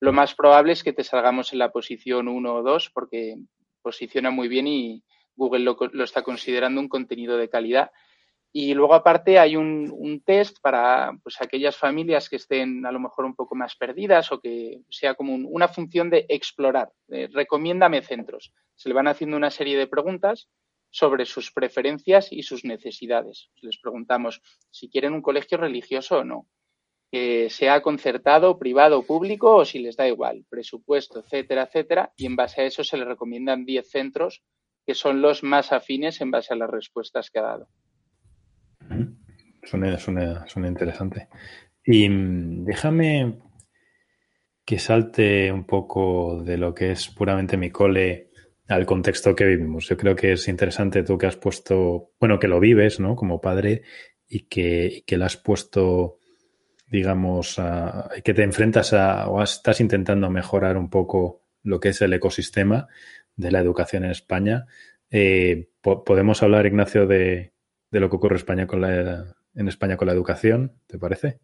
lo 0.00 0.12
más 0.12 0.34
probable 0.34 0.72
es 0.72 0.82
que 0.82 0.92
te 0.92 1.04
salgamos 1.04 1.52
en 1.52 1.60
la 1.60 1.70
posición 1.70 2.28
1 2.28 2.54
o 2.54 2.62
2 2.62 2.90
porque 2.92 3.36
posiciona 3.84 4.30
muy 4.30 4.48
bien 4.48 4.66
y 4.66 5.04
Google 5.36 5.64
lo, 5.64 6.04
está 6.04 6.22
considerando 6.22 6.80
un 6.80 6.88
contenido 6.88 7.36
de 7.36 7.50
calidad. 7.50 7.90
Y 8.50 8.72
luego 8.72 8.94
aparte 8.94 9.38
hay 9.38 9.56
un, 9.56 10.22
test 10.24 10.58
para 10.62 11.12
pues, 11.22 11.40
aquellas 11.40 11.76
familias 11.76 12.28
que 12.28 12.36
estén 12.36 12.86
a 12.86 12.92
lo 12.92 13.00
mejor 13.00 13.24
un 13.24 13.34
poco 13.34 13.54
más 13.54 13.76
perdidas 13.76 14.32
o 14.32 14.40
que 14.40 14.80
sea 14.88 15.14
como 15.14 15.34
una 15.34 15.68
función 15.68 16.08
de 16.08 16.24
explorar. 16.28 16.90
recomiéndame 17.08 18.00
centros. 18.02 18.52
Se 18.74 18.88
le 18.88 18.94
van 18.94 19.08
haciendo 19.08 19.36
una 19.36 19.50
serie 19.50 19.76
de 19.76 19.88
preguntas 19.88 20.48
sobre 20.90 21.26
sus 21.26 21.50
preferencias 21.52 22.32
y 22.32 22.44
sus 22.44 22.64
necesidades. 22.64 23.50
Les 23.60 23.78
preguntamos 23.78 24.40
si 24.70 24.88
quieren 24.88 25.12
un 25.12 25.22
colegio 25.22 25.58
religioso 25.58 26.18
o 26.18 26.24
no, 26.24 26.46
que 27.14 27.48
sea 27.48 27.80
concertado, 27.80 28.58
privado 28.58 29.04
público 29.04 29.54
o 29.54 29.64
si 29.64 29.78
les 29.78 29.96
da 29.96 30.08
igual, 30.08 30.44
presupuesto, 30.50 31.20
etcétera, 31.20 31.62
etcétera, 31.62 32.12
y 32.16 32.26
en 32.26 32.34
base 32.34 32.62
a 32.62 32.64
eso 32.64 32.82
se 32.82 32.96
les 32.96 33.06
recomiendan 33.06 33.64
10 33.64 33.88
centros 33.88 34.42
que 34.84 34.96
son 34.96 35.22
los 35.22 35.44
más 35.44 35.70
afines 35.70 36.20
en 36.20 36.32
base 36.32 36.52
a 36.52 36.56
las 36.56 36.68
respuestas 36.68 37.30
que 37.30 37.38
ha 37.38 37.42
dado. 37.42 37.68
suena, 39.62 39.96
suena, 39.96 40.44
suena 40.48 40.66
interesante. 40.66 41.28
Y 41.84 42.08
mm, 42.08 42.64
déjame 42.64 43.38
que 44.64 44.80
salte 44.80 45.52
un 45.52 45.66
poco 45.66 46.42
de 46.42 46.58
lo 46.58 46.74
que 46.74 46.90
es 46.90 47.10
puramente 47.10 47.56
mi 47.56 47.70
cole 47.70 48.32
al 48.66 48.86
contexto 48.86 49.36
que 49.36 49.44
vivimos. 49.44 49.86
Yo 49.86 49.96
creo 49.96 50.16
que 50.16 50.32
es 50.32 50.48
interesante 50.48 51.04
tú 51.04 51.16
que 51.16 51.26
has 51.26 51.36
puesto, 51.36 52.10
bueno, 52.18 52.40
que 52.40 52.48
lo 52.48 52.58
vives, 52.58 52.98
¿no? 52.98 53.14
Como 53.14 53.40
padre 53.40 53.82
y 54.26 54.48
que, 54.48 55.04
que 55.06 55.16
lo 55.16 55.26
has 55.26 55.36
puesto, 55.36 56.18
digamos, 56.94 57.58
a, 57.58 58.08
que 58.22 58.34
te 58.34 58.44
enfrentas 58.44 58.92
a, 58.92 59.28
o 59.28 59.42
estás 59.42 59.80
intentando 59.80 60.30
mejorar 60.30 60.76
un 60.76 60.88
poco 60.88 61.42
lo 61.64 61.80
que 61.80 61.88
es 61.88 62.00
el 62.02 62.12
ecosistema 62.12 62.86
de 63.34 63.50
la 63.50 63.58
educación 63.58 64.04
en 64.04 64.12
España. 64.12 64.66
Eh, 65.10 65.70
¿Podemos 65.80 66.44
hablar, 66.44 66.66
Ignacio, 66.66 67.08
de, 67.08 67.52
de, 67.90 68.00
lo 68.00 68.08
que 68.08 68.16
ocurre 68.16 68.36
España, 68.36 68.68
con 68.68 68.80
la, 68.80 69.34
en 69.56 69.66
España 69.66 69.96
con 69.96 70.06
la 70.06 70.14
educación? 70.14 70.70
¿Te 70.86 70.96
parece? 70.96 71.40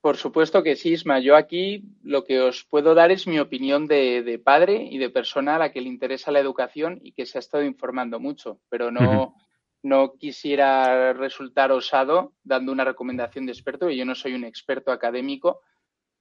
Por 0.00 0.16
supuesto 0.16 0.62
que 0.62 0.76
sí, 0.76 0.92
Isma. 0.92 1.18
Yo 1.18 1.34
aquí 1.34 1.82
lo 2.04 2.22
que 2.24 2.40
os 2.40 2.62
puedo 2.62 2.94
dar 2.94 3.10
es 3.10 3.26
mi 3.26 3.40
opinión 3.40 3.88
de, 3.88 4.40
padre 4.42 4.86
y 4.88 4.98
de 4.98 5.10
persona 5.10 5.56
a 5.56 5.58
la 5.58 5.72
que 5.72 5.80
le 5.80 5.88
interesa 5.88 6.30
la 6.30 6.38
educación 6.38 7.00
y 7.02 7.10
que 7.10 7.26
se 7.26 7.38
ha 7.38 7.40
estado 7.40 7.64
informando 7.64 8.20
mucho, 8.20 8.60
pero 8.68 8.92
no, 8.92 9.34
no 9.82 10.14
quisiera 10.18 11.12
resultar 11.12 11.72
osado 11.72 12.34
dando 12.42 12.72
una 12.72 12.84
recomendación 12.84 13.46
de 13.46 13.52
experto, 13.52 13.90
y 13.90 13.96
yo 13.96 14.04
no 14.04 14.14
soy 14.14 14.34
un 14.34 14.44
experto 14.44 14.92
académico, 14.92 15.60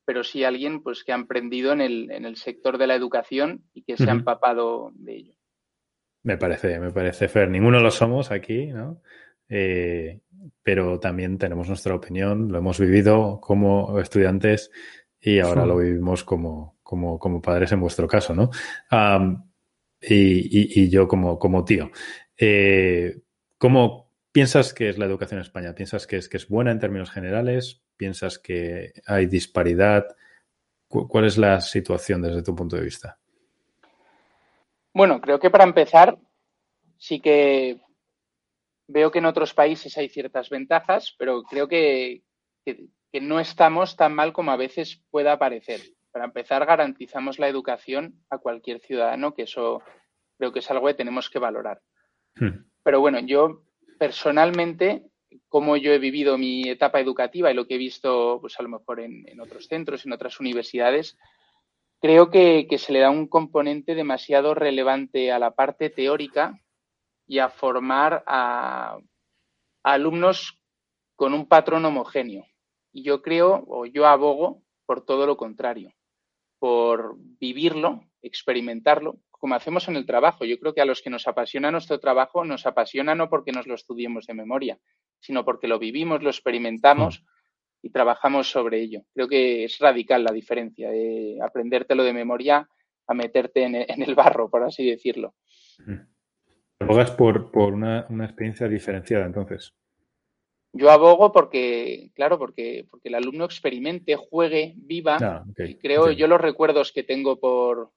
pero 0.06 0.24
sí 0.24 0.44
alguien 0.44 0.82
pues, 0.82 1.04
que 1.04 1.12
ha 1.12 1.16
emprendido 1.16 1.72
en 1.72 1.82
el, 1.82 2.12
en 2.12 2.26
el 2.26 2.36
sector 2.36 2.78
de 2.78 2.88
la 2.88 2.96
educación 2.96 3.66
y 3.74 3.84
que 3.84 3.98
se 3.98 4.10
ha 4.10 4.14
empapado 4.14 4.92
de 4.96 5.16
ello. 5.16 5.34
Me 6.24 6.38
parece, 6.38 6.80
me 6.80 6.92
parece, 6.92 7.28
Fer. 7.28 7.50
Ninguno 7.50 7.80
lo 7.80 7.92
somos 7.92 8.32
aquí, 8.32 8.68
¿no? 8.68 9.02
Eh, 9.48 10.22
pero 10.62 11.00
también 11.00 11.38
tenemos 11.38 11.68
nuestra 11.68 11.96
opinión, 11.96 12.52
lo 12.52 12.60
hemos 12.60 12.80
vivido 12.80 13.40
como 13.42 14.00
estudiantes 14.00 14.72
y 15.20 15.40
ahora 15.40 15.66
lo 15.66 15.78
vivimos 15.78 16.24
como, 16.24 16.80
como, 16.84 17.18
como, 17.18 17.42
padres 17.42 17.72
en 17.72 17.82
vuestro 17.82 18.08
caso, 18.08 18.36
¿no? 18.36 18.50
y, 20.02 20.82
y, 20.82 20.90
yo 20.90 21.08
como, 21.08 21.38
como 21.38 21.66
tío. 21.66 21.92
Eh, 22.38 23.22
¿Cómo 23.60 24.12
piensas 24.32 24.74
que 24.74 24.90
es 24.90 24.98
la 24.98 25.06
educación 25.06 25.38
en 25.38 25.44
España? 25.46 25.76
¿Piensas 25.76 26.08
que 26.08 26.18
es, 26.18 26.28
que 26.28 26.38
es 26.38 26.48
buena 26.48 26.72
en 26.72 26.80
términos 26.80 27.12
generales? 27.12 27.84
¿Piensas 27.96 28.40
que 28.40 28.94
hay 29.06 29.28
disparidad? 29.28 30.08
¿Cuál 30.88 31.26
es 31.26 31.38
la 31.38 31.62
situación 31.62 32.24
desde 32.24 32.42
tu 32.42 32.56
punto 32.56 32.76
de 32.76 32.84
vista? 32.84 33.20
Bueno, 34.92 35.22
creo 35.22 35.40
que 35.40 35.52
para 35.52 35.66
empezar 35.66 36.18
sí 36.98 37.20
que 37.20 37.80
Veo 38.92 39.12
que 39.12 39.20
en 39.20 39.26
otros 39.26 39.54
países 39.54 39.96
hay 40.00 40.10
ciertas 40.10 40.50
ventajas, 40.50 41.16
pero 41.20 41.44
creo 41.44 41.68
que, 41.68 42.24
no 43.22 43.40
estamos 43.40 43.96
tan 43.96 44.16
mal 44.16 44.34
como 44.34 44.50
a 44.50 44.58
veces 44.58 45.04
pueda 45.12 45.38
parecer. 45.38 45.80
Para 46.12 46.26
empezar, 46.26 46.66
garantizamos 46.66 47.38
la 47.38 47.48
educación 47.48 48.26
a 48.32 48.40
cualquier 48.40 48.80
ciudadano, 48.80 49.36
que 49.36 49.44
eso 49.44 49.84
creo 50.40 50.52
que 50.52 50.60
es 50.60 50.72
algo 50.72 50.88
que 50.88 50.96
tenemos 50.96 51.30
que 51.30 51.38
valorar. 51.38 51.82
Hmm. 52.34 52.66
Pero 52.84 53.02
bueno, 53.02 53.20
yo 53.20 53.64
personalmente, 53.98 55.04
como 55.48 55.78
yo 55.78 55.92
he 55.92 56.00
vivido 56.00 56.38
mi 56.38 56.70
etapa 56.70 57.00
educativa 57.00 57.52
y 57.52 57.54
lo 57.54 57.68
que 57.68 57.76
he 57.76 57.78
visto, 57.80 58.40
pues 58.42 58.60
a 58.60 58.64
lo 58.64 58.70
mejor 58.70 59.02
en, 59.02 59.40
otros 59.40 59.68
centros, 59.68 60.06
en 60.06 60.14
otras 60.14 60.40
universidades, 60.40 61.18
creo 62.02 62.30
que, 62.30 62.68
se 62.78 62.94
le 62.94 63.00
da 63.00 63.10
un 63.10 63.28
componente 63.28 63.96
demasiado 63.96 64.54
relevante 64.54 65.32
a 65.32 65.40
la 65.40 65.52
parte 65.52 65.90
teórica 65.90 66.60
y 67.28 67.40
a 67.40 67.50
formar 67.50 68.24
a, 68.26 68.98
alumnos 69.84 70.60
con 71.16 71.34
un 71.34 71.48
patrón 71.48 71.86
homogéneo. 71.86 72.46
Y 72.92 73.04
yo 73.04 73.22
creo, 73.22 73.66
o 73.68 73.86
yo 73.86 74.08
abogo 74.08 74.64
por 74.86 75.06
todo 75.06 75.28
lo 75.28 75.38
contrario, 75.38 75.94
por 76.58 77.16
vivirlo, 77.18 78.02
experimentarlo, 78.22 79.18
como 79.40 79.56
hacemos 79.56 79.88
en 79.88 79.96
el 79.96 80.06
trabajo. 80.06 80.46
Yo 80.46 80.60
creo 80.60 80.74
que 80.74 80.82
a 80.82 80.86
los 80.86 81.02
que 81.02 81.10
nos 81.10 81.28
apasiona 81.28 81.72
nuestro 81.72 82.00
trabajo 82.00 82.46
nos 82.46 82.66
apasiona 82.66 83.16
no 83.16 83.30
porque 83.30 83.52
nos 83.52 83.66
lo 83.66 83.74
estudiemos 83.74 84.28
de 84.28 84.36
memoria, 84.36 84.78
sino 85.20 85.44
porque 85.44 85.68
lo 85.68 85.80
vivimos, 85.80 86.22
lo 86.22 86.30
experimentamos 86.30 87.22
mm. 87.22 87.88
y 87.88 87.90
trabajamos 87.90 88.52
sobre 88.52 88.82
ello. 88.82 89.02
Creo 89.14 89.28
que 89.28 89.64
es 89.64 89.80
radical 89.80 90.24
la 90.24 90.32
diferencia 90.32 90.92
de 90.92 91.40
aprendértelo 91.42 92.04
de 92.04 92.14
memoria 92.14 92.70
a 93.08 93.14
meterte 93.16 93.64
en 93.64 94.04
el 94.04 94.14
barro, 94.14 94.52
por 94.52 94.64
así 94.64 94.88
decirlo. 94.88 95.34
Abogas 96.80 97.12
por, 97.12 97.52
por 97.52 97.74
una, 97.74 98.06
experiencia 98.24 98.68
diferenciada, 98.68 99.26
entonces. 99.26 99.74
Yo 100.72 100.92
abogo 100.92 101.32
porque, 101.32 102.12
claro, 102.14 102.38
porque, 102.38 102.88
porque 102.90 103.10
el 103.10 103.16
alumno 103.16 103.46
experimente, 103.46 104.16
juegue, 104.16 104.74
viva. 104.78 105.18
Ah, 105.20 105.44
y 105.58 105.76
creo, 105.76 106.12
yo 106.12 106.28
los 106.28 106.40
recuerdos 106.40 106.92
que 106.92 107.04
tengo 107.04 107.40
por 107.40 107.92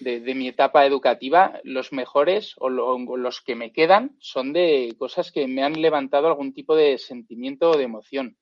de, 0.00 0.34
mi 0.34 0.48
etapa 0.48 0.86
educativa, 0.86 1.60
los 1.64 1.92
mejores 1.92 2.54
o, 2.58 2.68
los 2.68 3.40
que 3.40 3.54
me 3.54 3.72
quedan 3.72 4.16
son 4.18 4.52
de 4.52 4.94
cosas 4.98 5.32
que 5.32 5.46
me 5.46 5.62
han 5.62 5.80
levantado 5.80 6.28
algún 6.28 6.52
tipo 6.52 6.76
de 6.76 6.98
sentimiento 6.98 7.70
o 7.70 7.76
de 7.76 7.84
emoción. 7.84 8.36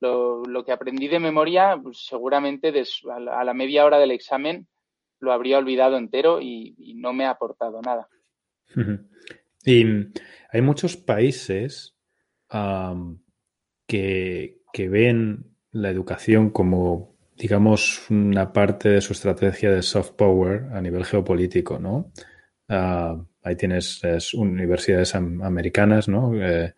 Lo, 0.00 0.64
que 0.64 0.72
aprendí 0.72 1.08
de 1.08 1.20
memoria, 1.20 1.78
pues, 1.82 2.06
seguramente 2.06 2.72
a, 3.10 3.44
la, 3.44 3.54
media 3.54 3.84
hora 3.84 3.98
del 3.98 4.12
examen 4.12 4.66
lo 5.18 5.32
habría 5.32 5.58
olvidado 5.58 5.98
entero 5.98 6.40
y 6.40 6.94
no 6.96 7.12
me 7.12 7.26
ha 7.26 7.30
aportado 7.30 7.82
nada. 7.82 8.08
Y 9.64 9.84
hay 10.50 10.62
muchos 10.62 10.96
países 10.96 11.96
que, 13.86 14.88
ven 14.88 15.56
la 15.72 15.90
educación 15.90 16.50
como, 16.50 17.16
digamos, 17.40 18.10
una 18.10 18.52
parte 18.52 18.90
de 18.90 19.00
su 19.00 19.12
estrategia 19.12 19.70
de 19.70 19.82
soft 19.82 20.12
power 20.12 20.66
a 20.72 20.80
nivel 20.80 21.04
geopolítico, 21.04 21.78
¿no? 21.78 22.12
Ah, 22.68 23.16
ahí 23.42 23.56
tienes 23.56 24.02
universidades 24.34 25.14
americanas, 25.14 26.08
¿no? 26.08 26.34
Eh, 26.34 26.74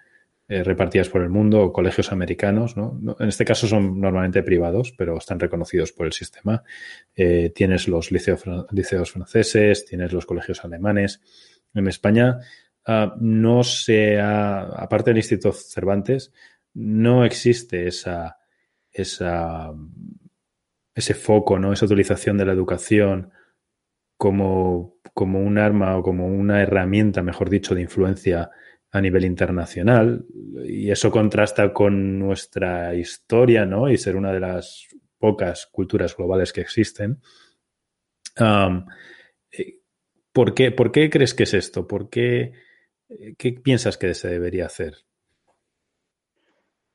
eh, 0.49 0.63
repartidas 0.65 1.09
por 1.09 1.23
el 1.23 1.31
mundo 1.31 1.63
o 1.63 1.73
colegios 1.73 2.13
americanos, 2.13 2.77
¿no? 2.77 3.17
En 3.19 3.29
este 3.29 3.45
caso 3.45 3.67
son 3.67 4.01
normalmente 4.01 4.43
privados, 4.43 4.93
pero 4.97 5.17
están 5.17 5.41
reconocidos 5.41 5.93
por 5.93 6.07
el 6.07 6.13
sistema. 6.13 6.63
Eh, 7.15 7.53
tienes 7.55 7.89
los 7.89 8.11
liceos 8.13 8.43
franceses, 9.13 9.85
tienes 9.87 10.13
los 10.13 10.27
colegios 10.27 10.65
alemanes. 10.65 11.21
En 11.75 11.89
España 11.89 12.41
Ah, 12.85 13.15
no 13.21 13.63
se 13.63 14.19
ha, 14.21 14.63
aparte 14.63 15.11
del 15.11 15.19
Instituto 15.19 15.53
Cervantes, 15.53 16.33
no 16.75 17.25
existe 17.25 17.87
esa, 17.87 18.39
esa, 18.91 19.73
ese 20.95 21.15
foco, 21.15 21.59
¿no? 21.59 21.73
esa 21.73 21.87
utilización 21.87 22.37
de 22.39 22.45
la 22.45 22.53
educación 22.53 23.33
como, 24.17 24.99
como 25.15 25.41
un 25.41 25.59
arma 25.59 25.97
o 25.97 26.03
como 26.03 26.27
una 26.27 26.63
herramienta, 26.63 27.23
mejor 27.23 27.51
dicho, 27.51 27.75
de 27.75 27.83
influencia 27.83 28.51
a 28.91 29.01
nivel 29.01 29.25
internacional. 29.25 30.25
Y 30.65 30.91
eso 30.91 31.11
contrasta 31.11 31.73
con 31.73 32.19
nuestra 32.19 32.95
historia, 32.95 33.65
¿no? 33.65 33.91
Y 33.91 33.97
ser 33.97 34.17
una 34.17 34.33
de 34.33 34.41
las 34.41 34.87
pocas 35.19 35.67
culturas 35.67 36.17
globales 36.17 36.53
que 36.53 36.61
existen. 36.61 37.21
Eh, 39.51 39.81
¿por, 40.33 40.55
qué, 40.55 40.71
¿Por 40.71 40.93
qué 40.93 41.11
crees 41.11 41.35
que 41.35 41.45
es 41.45 41.55
esto? 41.55 41.87
¿Por 41.87 42.11
qué 42.11 42.53
eh, 43.19 43.35
¿Qué 43.37 43.53
piensas 43.53 43.99
que 43.99 44.15
se 44.15 44.29
debería 44.29 44.67
hacer? 44.67 44.95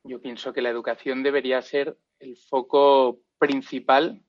Yo 0.04 0.22
pienso 0.22 0.54
que 0.54 0.62
la 0.62 0.70
educación 0.70 1.24
debería 1.24 1.62
ser 1.62 1.98
el 2.20 2.38
foco 2.38 3.20
principal 3.38 4.22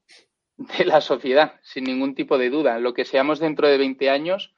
de 0.57 0.85
la 0.85 1.01
sociedad, 1.01 1.55
sin 1.63 1.85
ningún 1.85 2.15
tipo 2.15 2.39
de 2.39 2.51
duda. 2.51 2.79
Lo 2.79 2.95
que 2.95 3.05
seamos 3.05 3.39
dentro 3.39 3.69
de 3.69 3.79
20 3.79 4.11
años 4.11 4.55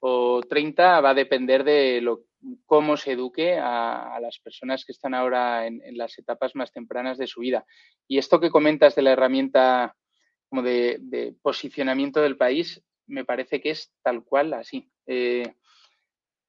o 0.00 0.40
30 0.42 1.00
va 1.00 1.10
a 1.10 1.14
depender 1.14 1.64
de 1.64 2.00
lo, 2.00 2.24
cómo 2.66 2.96
se 2.96 3.12
eduque 3.12 3.58
a, 3.58 4.18
las 4.20 4.38
personas 4.38 4.84
que 4.84 4.92
están 4.92 5.14
ahora 5.14 5.66
en, 5.66 5.80
las 5.96 6.18
etapas 6.18 6.54
más 6.54 6.72
tempranas 6.72 7.18
de 7.18 7.26
su 7.26 7.40
vida. 7.40 7.64
Y 8.08 8.18
esto 8.18 8.40
que 8.40 8.50
comentas 8.50 8.94
de 8.94 9.02
la 9.02 9.12
herramienta 9.12 9.96
como 10.48 10.62
de, 10.62 11.34
posicionamiento 11.42 12.20
del 12.20 12.36
país, 12.36 12.82
me 13.06 13.24
parece 13.24 13.60
que 13.60 13.70
es 13.70 13.92
tal 14.02 14.24
cual 14.24 14.54
así. 14.54 14.90
Eh, 15.06 15.54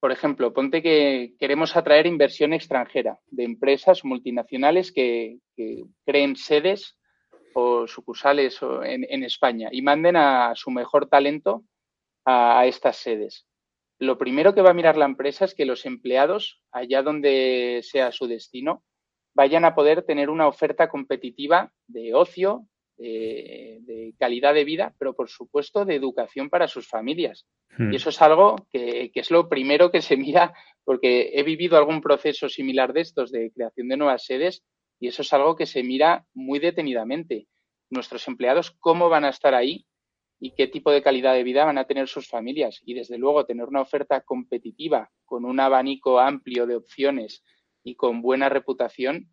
por 0.00 0.12
ejemplo, 0.12 0.52
ponte 0.52 0.82
que 0.82 1.34
queremos 1.38 1.76
atraer 1.76 2.06
inversión 2.06 2.52
extranjera 2.52 3.18
de 3.26 3.44
empresas 3.44 4.04
multinacionales 4.04 4.92
que, 4.92 5.38
creen 6.04 6.36
sedes 6.36 6.98
o 7.54 7.86
sucursales 7.86 8.58
en, 8.82 9.22
España 9.22 9.68
y 9.72 9.80
manden 9.82 10.16
a 10.16 10.52
su 10.54 10.70
mejor 10.70 11.08
talento 11.08 11.64
a, 12.24 12.66
estas 12.66 12.96
sedes. 12.96 13.46
Lo 13.98 14.18
primero 14.18 14.54
que 14.54 14.62
va 14.62 14.70
a 14.70 14.74
mirar 14.74 14.96
la 14.96 15.04
empresa 15.04 15.44
es 15.44 15.54
que 15.54 15.64
los 15.64 15.86
empleados, 15.86 16.60
allá 16.72 17.02
donde 17.02 17.80
sea 17.82 18.12
su 18.12 18.26
destino, 18.26 18.82
vayan 19.34 19.64
a 19.64 19.74
poder 19.74 20.02
tener 20.02 20.30
una 20.30 20.48
oferta 20.48 20.88
competitiva 20.88 21.72
de 21.86 22.14
ocio, 22.14 22.66
de 22.96 24.14
calidad 24.18 24.54
de 24.54 24.64
vida, 24.64 24.94
pero 24.98 25.14
por 25.14 25.28
supuesto 25.28 25.84
de 25.84 25.96
educación 25.96 26.50
para 26.50 26.68
sus 26.68 26.88
familias. 26.88 27.46
Hmm. 27.76 27.92
Y 27.92 27.96
eso 27.96 28.10
es 28.10 28.22
algo 28.22 28.56
que, 28.72 29.10
que, 29.12 29.20
es 29.20 29.30
lo 29.30 29.48
primero 29.48 29.90
que 29.90 30.02
se 30.02 30.16
mira, 30.16 30.52
porque 30.84 31.32
he 31.34 31.42
vivido 31.42 31.76
algún 31.76 32.00
proceso 32.00 32.48
similar 32.48 32.92
de 32.92 33.00
estos 33.00 33.32
de 33.32 33.50
creación 33.52 33.88
de 33.88 33.96
nuevas 33.96 34.24
sedes 34.24 34.62
y 35.04 35.08
eso 35.08 35.20
es 35.20 35.34
algo 35.34 35.54
que 35.54 35.66
se 35.66 35.82
mira 35.82 36.24
muy 36.32 36.58
detenidamente. 36.60 37.46
Nuestros 37.90 38.26
empleados, 38.26 38.70
cómo 38.80 39.10
van 39.10 39.26
a 39.26 39.28
estar 39.28 39.54
ahí 39.54 39.84
y 40.40 40.54
qué 40.54 40.66
tipo 40.66 40.90
de 40.90 41.02
calidad 41.02 41.34
de 41.34 41.42
vida 41.42 41.66
van 41.66 41.76
a 41.76 41.84
tener 41.84 42.08
sus 42.08 42.26
familias. 42.26 42.80
Y 42.86 42.94
desde 42.94 43.18
luego 43.18 43.44
tener 43.44 43.66
una 43.66 43.82
oferta 43.82 44.22
competitiva 44.22 45.10
con 45.26 45.44
un 45.44 45.60
abanico 45.60 46.20
amplio 46.20 46.66
de 46.66 46.76
opciones 46.76 47.44
y 47.82 47.96
con 47.96 48.22
buena 48.22 48.48
reputación 48.48 49.28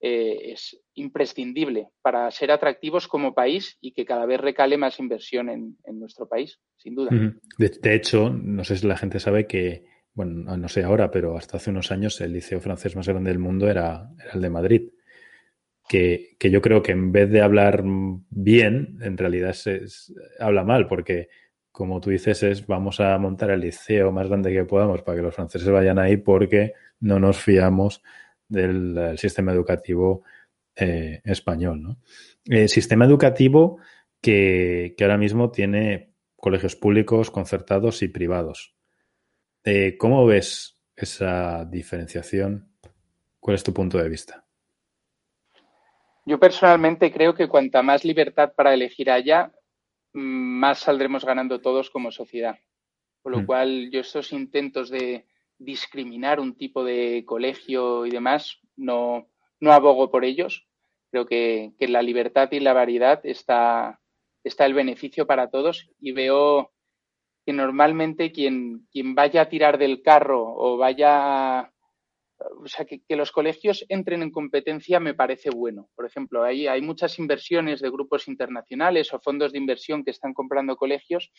eh, 0.00 0.50
es 0.54 0.76
imprescindible 0.94 1.90
para 2.02 2.28
ser 2.32 2.50
atractivos 2.50 3.06
como 3.06 3.32
país 3.32 3.78
y 3.80 3.92
que 3.92 4.04
cada 4.04 4.26
vez 4.26 4.40
recale 4.40 4.76
más 4.76 4.98
inversión 4.98 5.48
en, 5.48 5.76
nuestro 6.00 6.28
país, 6.28 6.58
sin 6.78 6.96
duda. 6.96 7.10
De, 7.58 7.68
de, 7.68 7.94
hecho, 7.94 8.28
no 8.28 8.64
sé 8.64 8.76
si 8.76 8.88
la 8.88 8.96
gente 8.96 9.20
sabe 9.20 9.46
que, 9.46 9.84
bueno, 10.14 10.56
no 10.56 10.68
sé 10.68 10.82
ahora, 10.82 11.12
pero 11.12 11.36
hasta 11.36 11.58
hace 11.58 11.70
unos 11.70 11.92
años 11.92 12.20
el 12.20 12.32
liceo 12.32 12.58
francés 12.60 12.96
más 12.96 13.06
grande 13.06 13.30
del 13.30 13.38
mundo 13.38 13.70
era, 13.70 14.10
era 14.18 14.32
el 14.34 14.40
de 14.40 14.50
Madrid. 14.50 14.90
Que, 15.92 16.50
yo 16.50 16.62
creo 16.62 16.82
que 16.82 16.92
en 16.92 17.12
vez 17.12 17.30
de 17.30 17.42
hablar 17.42 17.82
bien, 18.30 18.98
en 19.02 19.18
realidad 19.18 19.52
se, 19.52 19.82
habla 20.40 20.64
mal, 20.64 20.86
porque 20.86 21.28
como 21.70 22.00
tú 22.00 22.08
dices, 22.08 22.42
es 22.42 22.66
vamos 22.66 22.98
a 23.00 23.18
montar 23.18 23.50
el 23.50 23.60
liceo 23.60 24.10
más 24.10 24.28
grande 24.28 24.52
que 24.52 24.64
podamos 24.64 25.02
para 25.02 25.16
que 25.16 25.22
los 25.22 25.34
franceses 25.34 25.68
vayan 25.68 25.98
ahí 25.98 26.16
porque 26.16 26.72
no 27.00 27.18
nos 27.18 27.38
fiamos 27.38 28.02
del, 28.48 29.18
sistema 29.18 29.52
educativo 29.52 30.22
eh, 30.76 31.20
español. 31.24 31.82
¿no? 31.82 31.98
El 32.46 32.70
sistema 32.70 33.04
educativo 33.04 33.78
que, 34.22 34.94
que, 34.96 35.04
ahora 35.04 35.18
mismo 35.18 35.50
tiene 35.50 36.14
colegios 36.36 36.74
públicos, 36.74 37.30
concertados 37.30 38.02
y 38.02 38.08
privados. 38.08 38.74
Eh, 39.64 39.96
¿Cómo 39.98 40.24
ves 40.24 40.78
esa 40.96 41.66
diferenciación? 41.66 42.72
¿Cuál 43.40 43.56
es 43.56 43.62
tu 43.62 43.74
punto 43.74 43.98
de 43.98 44.08
vista? 44.08 44.46
Yo 46.24 46.38
personalmente 46.38 47.12
creo 47.12 47.34
que 47.34 47.48
cuanta 47.48 47.82
más 47.82 48.04
libertad 48.04 48.52
para 48.54 48.74
elegir 48.74 49.10
haya, 49.10 49.52
más 50.12 50.80
saldremos 50.80 51.24
ganando 51.24 51.60
todos 51.60 51.90
como 51.90 52.12
sociedad. 52.12 52.58
Por 53.22 53.32
lo 53.32 53.42
mm. 53.42 53.46
cual, 53.46 53.90
yo 53.90 54.00
estos 54.00 54.32
intentos 54.32 54.88
de 54.90 55.26
discriminar 55.58 56.40
un 56.40 56.56
tipo 56.56 56.84
de 56.84 57.24
colegio 57.26 58.06
y 58.06 58.10
demás, 58.10 58.58
no, 58.76 59.28
no 59.60 59.72
abogo 59.72 60.10
por 60.10 60.24
ellos. 60.24 60.66
Creo 61.10 61.26
que, 61.26 61.72
que 61.78 61.88
la 61.88 62.02
libertad 62.02 62.50
y 62.52 62.60
la 62.60 62.72
variedad 62.72 63.20
está, 63.24 64.00
está 64.44 64.66
el 64.66 64.74
beneficio 64.74 65.26
para 65.26 65.50
todos 65.50 65.90
y 66.00 66.12
veo 66.12 66.72
que 67.44 67.52
normalmente 67.52 68.32
quien, 68.32 68.86
quien 68.90 69.14
vaya 69.14 69.42
a 69.42 69.48
tirar 69.48 69.78
del 69.78 70.02
carro 70.02 70.42
o 70.42 70.76
vaya 70.76 71.72
o 72.62 72.68
sea, 72.68 72.84
que, 72.84 73.00
que, 73.02 73.16
los 73.16 73.32
colegios 73.32 73.84
entren 73.88 74.22
en 74.22 74.30
competencia 74.30 75.00
me 75.00 75.14
parece 75.14 75.50
bueno. 75.50 75.88
Por 75.94 76.06
ejemplo, 76.06 76.42
hay, 76.42 76.66
hay, 76.66 76.82
muchas 76.82 77.18
inversiones 77.18 77.80
de 77.80 77.90
grupos 77.90 78.28
internacionales 78.28 79.12
o 79.12 79.20
fondos 79.20 79.52
de 79.52 79.58
inversión 79.58 80.04
que 80.04 80.10
están 80.10 80.34
comprando 80.34 80.76
colegios 80.76 81.32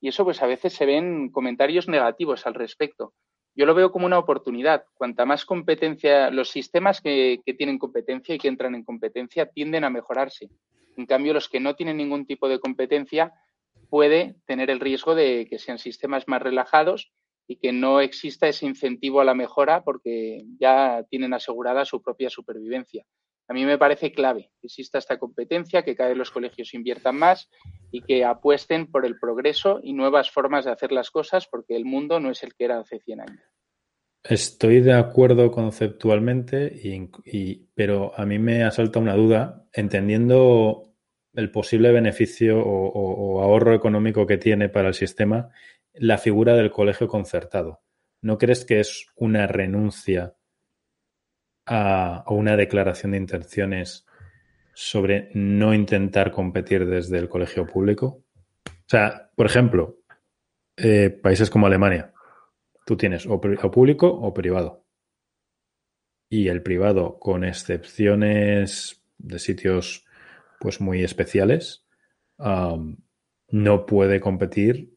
y 0.00 0.08
eso 0.08 0.24
pues 0.24 0.42
a 0.42 0.46
veces 0.46 0.72
se 0.72 0.86
ven 0.86 1.30
comentarios 1.30 1.88
negativos 1.88 2.46
al 2.46 2.54
respecto. 2.54 3.14
Yo 3.54 3.66
lo 3.66 3.74
veo 3.74 3.92
como 3.92 4.06
una 4.06 4.18
oportunidad. 4.18 4.84
Cuanta 4.94 5.26
más 5.26 5.44
competencia, 5.44 6.30
los 6.30 6.50
sistemas 6.50 7.00
que, 7.00 7.40
que 7.44 7.54
tienen 7.54 7.78
competencia 7.78 8.34
y 8.34 8.38
que 8.38 8.48
entran 8.48 8.74
en 8.74 8.84
competencia 8.84 9.46
tienden 9.46 9.84
a 9.84 9.90
mejorarse. 9.90 10.48
En 10.96 11.06
cambio, 11.06 11.34
los 11.34 11.48
que 11.48 11.60
no 11.60 11.74
tienen 11.74 11.98
ningún 11.98 12.26
tipo 12.26 12.48
de 12.48 12.58
competencia 12.58 13.32
puede 13.90 14.36
tener 14.46 14.70
el 14.70 14.80
riesgo 14.80 15.14
de 15.14 15.46
que 15.48 15.58
sean 15.58 15.78
sistemas 15.78 16.26
más 16.26 16.40
relajados 16.40 17.12
y 17.46 17.56
que 17.56 17.72
no 17.72 18.00
exista 18.00 18.48
ese 18.48 18.66
incentivo 18.66 19.20
a 19.20 19.24
la 19.24 19.34
mejora 19.34 19.82
porque 19.82 20.44
ya 20.58 21.04
tienen 21.10 21.34
asegurada 21.34 21.84
su 21.84 22.02
propia 22.02 22.30
supervivencia. 22.30 23.04
A 23.48 23.54
mí 23.54 23.64
me 23.64 23.78
parece 23.78 24.12
clave 24.12 24.50
que 24.60 24.68
exista 24.68 24.98
esta 24.98 25.18
competencia, 25.18 25.82
que 25.82 25.96
cada 25.96 26.10
vez 26.10 26.18
los 26.18 26.30
colegios 26.30 26.74
inviertan 26.74 27.16
más 27.16 27.50
y 27.90 28.02
que 28.02 28.24
apuesten 28.24 28.90
por 28.90 29.04
el 29.04 29.18
progreso 29.18 29.80
y 29.82 29.92
nuevas 29.92 30.30
formas 30.30 30.64
de 30.64 30.70
hacer 30.70 30.92
las 30.92 31.10
cosas 31.10 31.46
porque 31.46 31.76
el 31.76 31.84
mundo 31.84 32.20
no 32.20 32.30
es 32.30 32.42
el 32.42 32.54
que 32.54 32.64
era 32.64 32.78
hace 32.78 33.00
100 33.00 33.20
años. 33.20 33.44
Estoy 34.22 34.80
de 34.80 34.92
acuerdo 34.92 35.50
conceptualmente, 35.50 36.72
y, 37.24 37.66
pero 37.74 38.12
a 38.16 38.24
mí 38.24 38.38
me 38.38 38.62
asalta 38.62 39.00
una 39.00 39.16
duda, 39.16 39.66
entendiendo 39.72 40.94
el 41.34 41.50
posible 41.50 41.90
beneficio 41.90 42.62
o 42.64 43.42
ahorro 43.42 43.74
económico 43.74 44.26
que 44.26 44.38
tiene 44.38 44.68
para 44.68 44.88
el 44.88 44.94
sistema 44.94 45.50
la 45.94 46.18
figura 46.18 46.54
del 46.54 46.70
colegio 46.70 47.08
concertado. 47.08 47.82
¿No 48.20 48.38
crees 48.38 48.64
que 48.64 48.80
es 48.80 49.06
una 49.16 49.46
renuncia 49.46 50.36
a, 51.66 52.24
una 52.28 52.56
declaración 52.56 53.12
de 53.12 53.18
intenciones 53.18 54.06
sobre 54.74 55.30
no 55.34 55.74
intentar 55.74 56.30
competir 56.30 56.86
desde 56.86 57.18
el 57.18 57.28
colegio 57.28 57.66
público? 57.66 58.24
O 58.66 58.88
sea, 58.88 59.30
por 59.34 59.46
ejemplo, 59.46 59.98
eh, 60.76 61.10
países 61.10 61.50
como 61.50 61.66
Alemania, 61.66 62.12
tú 62.86 62.96
tienes 62.96 63.26
o, 63.26 63.40
público 63.40 64.08
o 64.08 64.32
privado. 64.32 64.86
Y 66.28 66.48
el 66.48 66.62
privado, 66.62 67.18
con 67.18 67.44
excepciones 67.44 69.04
de 69.18 69.38
sitios 69.38 70.06
pues 70.60 70.80
muy 70.80 71.02
especiales, 71.02 71.86
no 72.38 73.86
puede 73.86 74.20
competir 74.20 74.91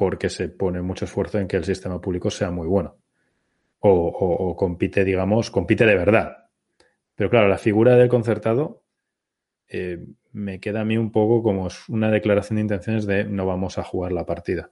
porque 0.00 0.30
se 0.30 0.48
pone 0.48 0.80
mucho 0.80 1.04
esfuerzo 1.04 1.38
en 1.38 1.46
que 1.46 1.58
el 1.58 1.64
sistema 1.64 2.00
público 2.00 2.30
sea 2.30 2.50
muy 2.50 2.66
bueno. 2.66 2.96
O, 3.80 3.90
o, 3.90 4.48
o, 4.48 4.56
compite, 4.56 5.04
digamos, 5.04 5.50
compite 5.50 5.84
de 5.84 5.94
verdad. 5.94 6.48
Pero 7.14 7.28
claro, 7.28 7.48
la 7.48 7.58
figura 7.58 7.96
del 7.96 8.08
concertado 8.08 8.82
eh, 9.68 9.98
me 10.32 10.58
queda 10.58 10.80
a 10.80 10.84
mí 10.86 10.96
un 10.96 11.12
poco 11.12 11.42
como 11.42 11.68
una 11.88 12.10
declaración 12.10 12.56
de 12.56 12.62
intenciones 12.62 13.04
de 13.04 13.24
no 13.24 13.44
vamos 13.44 13.76
a 13.76 13.82
jugar 13.82 14.12
la 14.12 14.24
partida. 14.24 14.70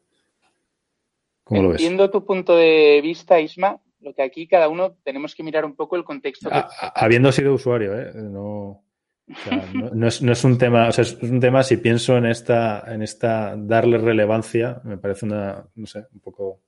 ¿Cómo 1.45 1.61
lo 1.61 1.69
ves? 1.69 1.83
Entiendo 1.83 2.11
tu 2.11 2.25
punto 2.25 2.57
de 2.57 3.01
vista, 3.03 3.38
Isma. 3.38 3.79
Lo 4.01 4.14
que 4.14 4.23
aquí 4.23 4.47
cada 4.47 4.71
uno 4.71 4.97
tenemos 5.05 5.35
que 5.35 5.43
mirar 5.43 5.67
un 5.67 5.77
poco 5.77 5.97
el 5.97 6.05
contexto. 6.05 6.49
A, 6.51 6.71
habiendo 6.95 7.33
sido 7.33 7.53
usuario, 7.53 8.01
¿eh? 8.01 8.12
No, 8.14 8.83
o 9.31 9.37
sea, 9.37 9.71
no, 9.75 9.91
no, 9.91 10.07
es, 10.09 10.23
no, 10.23 10.33
es, 10.33 10.45
un 10.45 10.59
tema, 10.59 10.88
o 10.88 10.93
sea, 10.93 11.03
es 11.03 11.14
un 11.23 11.41
tema 11.41 11.62
si 11.62 11.77
pienso 11.77 12.17
en 12.17 12.27
esta, 12.27 12.85
en 12.93 13.03
esta 13.03 13.57
darle 13.57 13.99
relevancia, 13.99 14.81
me 14.85 14.99
parece 14.99 15.27
una, 15.27 15.67
no 15.75 15.87
sé, 15.87 16.07
un 16.12 16.21
poco, 16.21 16.62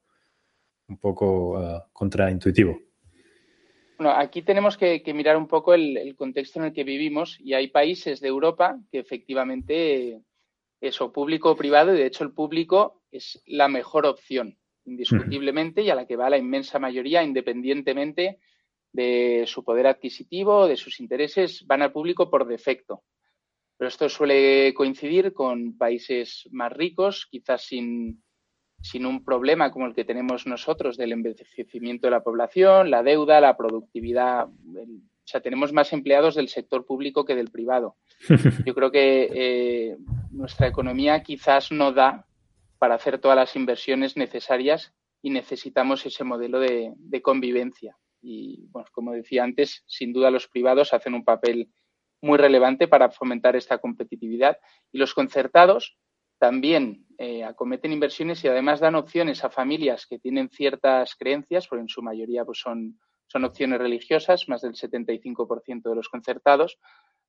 un 0.88 0.98
poco 0.98 1.58
uh, 1.58 1.82
contraintuitivo. 1.92 2.78
Bueno, 3.98 4.14
aquí 4.16 4.42
tenemos 4.42 4.76
que, 4.76 5.02
que 5.02 5.14
mirar 5.14 5.36
un 5.36 5.46
poco 5.46 5.74
el, 5.74 5.96
el, 5.96 6.16
contexto 6.16 6.58
en 6.58 6.66
el 6.66 6.72
que 6.72 6.84
vivimos 6.84 7.38
y 7.40 7.54
hay 7.54 7.68
países 7.68 8.20
de 8.20 8.28
Europa 8.28 8.78
que 8.90 8.98
efectivamente 8.98 10.22
es 10.80 11.00
o 11.00 11.12
público 11.12 11.50
o 11.50 11.56
privado 11.56 11.94
y 11.94 11.98
de 11.98 12.06
hecho 12.06 12.24
el 12.24 12.32
público 12.32 13.02
es 13.10 13.42
la 13.46 13.68
mejor 13.68 14.06
opción, 14.06 14.58
indiscutiblemente, 14.84 15.82
y 15.82 15.90
a 15.90 15.94
la 15.94 16.06
que 16.06 16.16
va 16.16 16.30
la 16.30 16.38
inmensa 16.38 16.78
mayoría, 16.78 17.22
independientemente 17.22 18.38
de 18.92 19.44
su 19.46 19.64
poder 19.64 19.86
adquisitivo, 19.86 20.66
de 20.66 20.76
sus 20.76 21.00
intereses, 21.00 21.64
van 21.66 21.82
al 21.82 21.92
público 21.92 22.30
por 22.30 22.46
defecto. 22.46 23.02
Pero 23.76 23.88
esto 23.88 24.08
suele 24.08 24.74
coincidir 24.74 25.32
con 25.32 25.78
países 25.78 26.48
más 26.50 26.72
ricos, 26.72 27.26
quizás 27.30 27.62
sin, 27.62 28.22
sin 28.82 29.06
un 29.06 29.24
problema 29.24 29.70
como 29.70 29.86
el 29.86 29.94
que 29.94 30.04
tenemos 30.04 30.46
nosotros 30.46 30.96
del 30.96 31.12
envejecimiento 31.12 32.06
de 32.06 32.10
la 32.10 32.22
población, 32.22 32.90
la 32.90 33.02
deuda, 33.02 33.40
la 33.40 33.56
productividad. 33.56 34.48
El, 34.76 34.96
o 34.98 35.32
sea, 35.32 35.40
tenemos 35.40 35.72
más 35.72 35.92
empleados 35.92 36.34
del 36.34 36.48
sector 36.48 36.84
público 36.84 37.24
que 37.24 37.36
del 37.36 37.50
privado. 37.50 37.96
Yo 38.66 38.74
creo 38.74 38.90
que 38.90 39.28
eh, 39.32 39.96
nuestra 40.32 40.66
economía 40.66 41.22
quizás 41.22 41.70
no 41.70 41.92
da 41.92 42.26
para 42.78 42.96
hacer 42.96 43.18
todas 43.18 43.36
las 43.36 43.54
inversiones 43.54 44.16
necesarias 44.16 44.92
y 45.22 45.30
necesitamos 45.30 46.04
ese 46.04 46.24
modelo 46.24 46.58
de, 46.58 46.92
de 46.96 47.22
convivencia 47.22 47.96
y, 48.22 48.66
bueno, 48.70 48.88
como 48.92 49.12
decía 49.12 49.44
antes, 49.44 49.82
sin 49.86 50.12
duda 50.12 50.30
los 50.30 50.48
privados 50.48 50.92
hacen 50.92 51.14
un 51.14 51.24
papel 51.24 51.70
muy 52.22 52.38
relevante 52.38 52.88
para 52.88 53.10
fomentar 53.10 53.56
esta 53.56 53.78
competitividad 53.78 54.58
y 54.92 54.98
los 54.98 55.14
concertados 55.14 55.96
también 56.38 57.06
eh, 57.18 57.44
acometen 57.44 57.92
inversiones 57.92 58.42
y 58.44 58.48
además 58.48 58.80
dan 58.80 58.94
opciones 58.94 59.44
a 59.44 59.50
familias 59.50 60.06
que 60.06 60.18
tienen 60.18 60.48
ciertas 60.48 61.14
creencias, 61.14 61.68
porque 61.68 61.82
en 61.82 61.88
su 61.88 62.02
mayoría 62.02 62.44
pues 62.44 62.58
son, 62.60 62.98
son 63.26 63.44
opciones 63.44 63.78
religiosas, 63.78 64.48
más 64.48 64.62
del 64.62 64.72
75% 64.72 65.82
de 65.82 65.94
los 65.94 66.08
concertados, 66.08 66.78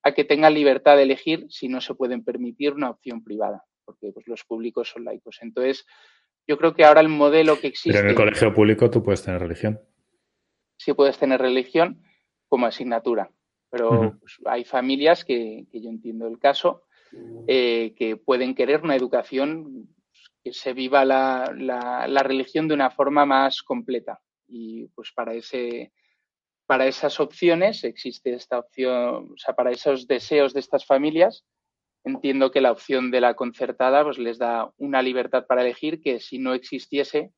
a 0.03 0.13
que 0.13 0.23
tengan 0.23 0.53
libertad 0.53 0.95
de 0.95 1.03
elegir 1.03 1.45
si 1.49 1.67
no 1.67 1.81
se 1.81 1.93
pueden 1.93 2.23
permitir 2.23 2.73
una 2.73 2.89
opción 2.89 3.21
privada, 3.21 3.65
porque 3.83 4.11
pues, 4.13 4.27
los 4.27 4.45
públicos 4.45 4.89
son 4.89 5.03
laicos. 5.03 5.39
Entonces, 5.41 5.85
yo 6.47 6.57
creo 6.57 6.73
que 6.73 6.85
ahora 6.85 7.01
el 7.01 7.09
modelo 7.09 7.59
que 7.59 7.67
existe. 7.67 7.91
Pero 7.91 8.05
en 8.05 8.09
el 8.11 8.15
colegio 8.15 8.53
público 8.53 8.89
tú 8.89 9.03
puedes 9.03 9.23
tener 9.23 9.41
religión 9.41 9.79
sí 10.81 10.93
puedes 10.93 11.17
tener 11.17 11.39
religión 11.39 12.01
como 12.47 12.65
asignatura. 12.65 13.29
Pero 13.69 13.89
uh 13.89 14.03
-huh. 14.03 14.19
pues, 14.19 14.37
hay 14.45 14.63
familias 14.65 15.23
que, 15.23 15.65
que, 15.71 15.81
yo 15.81 15.89
entiendo 15.89 16.27
el 16.27 16.39
caso 16.39 16.83
eh, 17.47 17.93
que 17.95 18.17
pueden 18.17 18.55
querer 18.55 18.81
una 18.83 18.95
educación 18.95 19.87
que 20.43 20.53
se 20.53 20.73
viva 20.73 21.05
la, 21.05 21.53
la, 21.55 22.23
religión 22.23 22.67
de 22.67 22.73
una 22.73 22.89
forma 22.89 23.25
más 23.25 23.61
completa. 23.61 24.19
Y 24.47 24.87
pues 24.95 25.11
para 25.13 25.33
ese, 25.35 25.91
para 26.65 26.87
esas 26.87 27.19
opciones 27.19 27.83
existe 27.83 28.33
esta 28.33 28.57
opción, 28.57 29.29
o 29.33 29.37
sea, 29.37 29.53
para 29.53 29.71
esos 29.71 30.07
deseos 30.07 30.53
de 30.53 30.61
estas 30.61 30.85
familias, 30.85 31.45
entiendo 32.03 32.49
que 32.49 32.61
la 32.61 32.71
opción 32.71 33.11
de 33.11 33.21
la 33.21 33.35
concertada 33.35 34.03
pues 34.03 34.17
les 34.17 34.39
da 34.39 34.71
una 34.77 35.01
libertad 35.01 35.45
para 35.45 35.61
elegir 35.61 36.01
que 36.01 36.19
si 36.19 36.39
no 36.39 36.53
existiese 36.55 37.31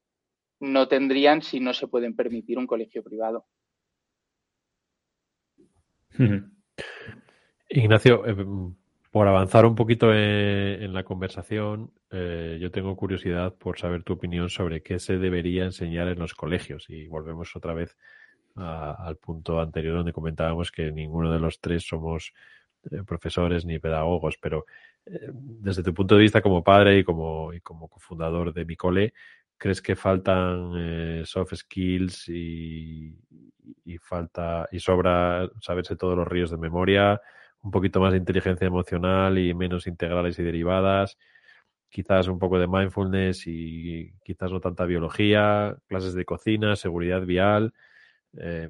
no 0.64 0.88
tendrían 0.88 1.42
si 1.42 1.60
no 1.60 1.74
se 1.74 1.88
pueden 1.88 2.16
permitir 2.16 2.58
un 2.58 2.66
colegio 2.66 3.04
privado. 3.04 3.46
Ignacio, 7.70 8.26
eh, 8.26 8.46
por 9.12 9.28
avanzar 9.28 9.66
un 9.66 9.76
poquito 9.76 10.14
en, 10.14 10.94
la 10.94 11.04
conversación, 11.04 11.92
eh, 12.12 12.58
yo 12.62 12.72
tengo 12.72 12.96
curiosidad 12.96 13.54
por 13.54 13.78
saber 13.78 14.04
tu 14.04 14.14
opinión 14.14 14.50
sobre 14.50 14.82
qué 14.82 15.00
se 15.00 15.18
debería 15.18 15.66
enseñar 15.66 16.08
en 16.08 16.20
los 16.20 16.34
colegios. 16.34 16.86
Y 16.90 17.08
volvemos 17.08 17.54
otra 17.56 17.74
vez 17.74 17.98
al 18.56 19.18
punto 19.18 19.60
anterior 19.60 19.98
donde 19.98 20.14
comentábamos 20.14 20.72
que 20.72 20.92
ninguno 20.92 21.32
de 21.32 21.40
los 21.40 21.60
tres 21.60 21.86
somos 21.86 22.34
eh, 22.90 23.04
profesores 23.06 23.66
ni 23.66 23.80
pedagogos, 23.80 24.38
pero 24.38 24.66
desde 25.06 25.84
tu 25.84 25.94
punto 25.94 26.16
de 26.16 26.22
vista 26.22 26.42
como 26.42 26.64
padre 26.64 27.00
y 27.00 27.04
como, 27.04 27.52
y 27.52 27.60
como 27.60 27.90
cofundador 27.90 28.54
de 28.54 28.64
mi 28.64 28.78
cole, 28.78 29.14
¿crees 29.64 29.82
que 29.82 29.96
faltan 29.96 31.24
soft 31.26 31.56
skills 31.56 32.28
y, 32.28 33.16
falta 34.02 34.68
y 34.74 34.80
sobra 34.80 35.50
saberse 35.62 35.96
todos 35.96 36.18
los 36.18 36.28
ríos 36.28 36.52
de 36.52 36.58
memoria? 36.58 37.22
un 37.64 37.72
poquito 37.72 38.00
más 38.00 38.12
de 38.12 38.18
inteligencia 38.18 38.68
emocional 38.68 39.38
y 39.38 39.54
menos 39.54 39.88
integrales 39.88 40.38
y 40.38 40.44
derivadas, 40.44 41.18
quizás 41.90 42.28
un 42.28 42.38
poco 42.38 42.60
de 42.60 42.68
mindfulness 42.68 43.48
y 43.48 44.12
quizás 44.24 44.52
no 44.52 44.60
tanta 44.60 44.86
biología, 44.86 45.76
clases 45.88 46.14
de 46.14 46.26
cocina, 46.26 46.76
seguridad 46.76 47.22
vial. 47.22 47.74
Eh, 48.38 48.70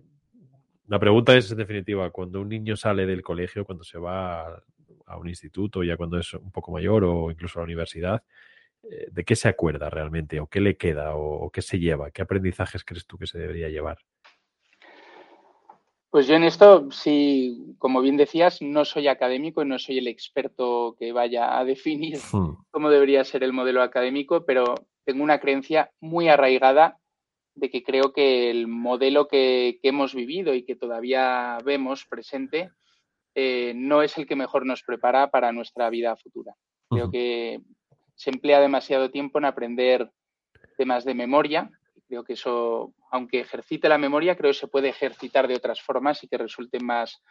la 0.88 1.00
pregunta 1.00 1.36
es, 1.36 1.52
en 1.52 1.58
definitiva, 1.58 2.12
cuando 2.12 2.42
un 2.42 2.50
niño 2.50 2.76
sale 2.76 3.06
del 3.06 3.24
colegio, 3.24 3.66
cuando 3.66 3.84
se 3.84 3.98
va 3.98 4.64
a, 5.08 5.18
un 5.18 5.28
instituto, 5.28 5.84
ya 5.84 5.98
cuando 5.98 6.20
es 6.20 6.34
un 6.34 6.52
poco 6.52 6.72
mayor 6.72 7.04
o 7.04 7.32
incluso 7.32 7.60
a 7.60 7.62
la 7.62 7.66
universidad, 7.66 8.16
eh, 8.16 8.22
¿de 8.84 9.24
qué 9.24 9.36
se 9.36 9.48
acuerda 9.48 9.90
realmente? 9.90 10.40
¿O 10.40 10.48
qué 10.48 10.60
le 10.60 10.78
queda? 10.78 11.16
¿O 11.16 11.50
qué 11.50 11.62
se 11.62 11.80
lleva? 11.80 12.12
¿Qué 12.12 12.22
aprendizajes 12.22 12.84
crees 12.84 13.08
tú 13.08 13.18
que 13.18 13.28
se 13.28 13.40
debería 13.40 13.70
llevar? 13.70 13.98
Pues 16.14 16.28
yo 16.28 16.36
en 16.36 16.44
esto, 16.44 16.92
sí, 16.92 17.76
como 17.80 18.00
bien 18.00 18.18
decías, 18.18 18.62
no 18.62 18.86
soy 18.86 19.08
académico 19.08 19.64
y 19.64 19.66
no 19.66 19.80
soy 19.80 19.98
el 19.98 20.08
experto 20.08 20.96
que 21.00 21.12
vaya 21.12 21.58
a 21.58 21.66
definir 21.66 22.20
hmm. 22.32 22.66
cómo 22.70 22.92
debería 22.92 23.24
ser 23.24 23.44
el 23.44 23.52
modelo 23.52 23.82
académico, 23.82 24.46
pero 24.46 24.76
tengo 25.06 25.24
una 25.24 25.40
creencia 25.40 25.92
muy 26.00 26.28
arraigada 26.28 27.00
de 27.56 27.72
que 27.72 27.82
creo 27.82 28.14
que 28.14 28.52
el 28.52 28.68
modelo 28.68 29.28
que, 29.28 29.80
hemos 29.82 30.14
vivido 30.14 30.54
y 30.54 30.64
que 30.64 30.76
todavía 30.76 31.58
vemos 31.66 32.06
presente 32.06 32.70
eh, 33.34 33.74
no 33.76 34.04
es 34.04 34.16
el 34.20 34.28
que 34.28 34.36
mejor 34.36 34.68
nos 34.68 34.84
prepara 34.84 35.32
para 35.32 35.52
nuestra 35.52 35.90
vida 35.90 36.16
futura. 36.16 36.54
Creo 36.92 37.10
que 37.10 37.60
se 38.16 38.30
emplea 38.30 38.60
demasiado 38.60 39.12
tiempo 39.12 39.38
en 39.40 39.46
aprender 39.46 40.12
temas 40.78 41.06
de 41.06 41.14
memoria. 41.14 41.70
Creo 42.08 42.24
que 42.24 42.34
eso 42.34 42.94
aunque 43.14 43.42
ejercite 43.42 43.88
la 43.88 44.00
memoria, 44.00 44.36
creo 44.36 44.50
que 44.50 44.58
se 44.58 44.68
puede 44.68 44.90
ejercitar 44.90 45.48
de 45.48 45.54
otras 45.54 45.80
formas 45.80 46.24
y 46.24 46.28
que 46.28 46.40
resulten 46.40 46.84
más, 46.84 47.22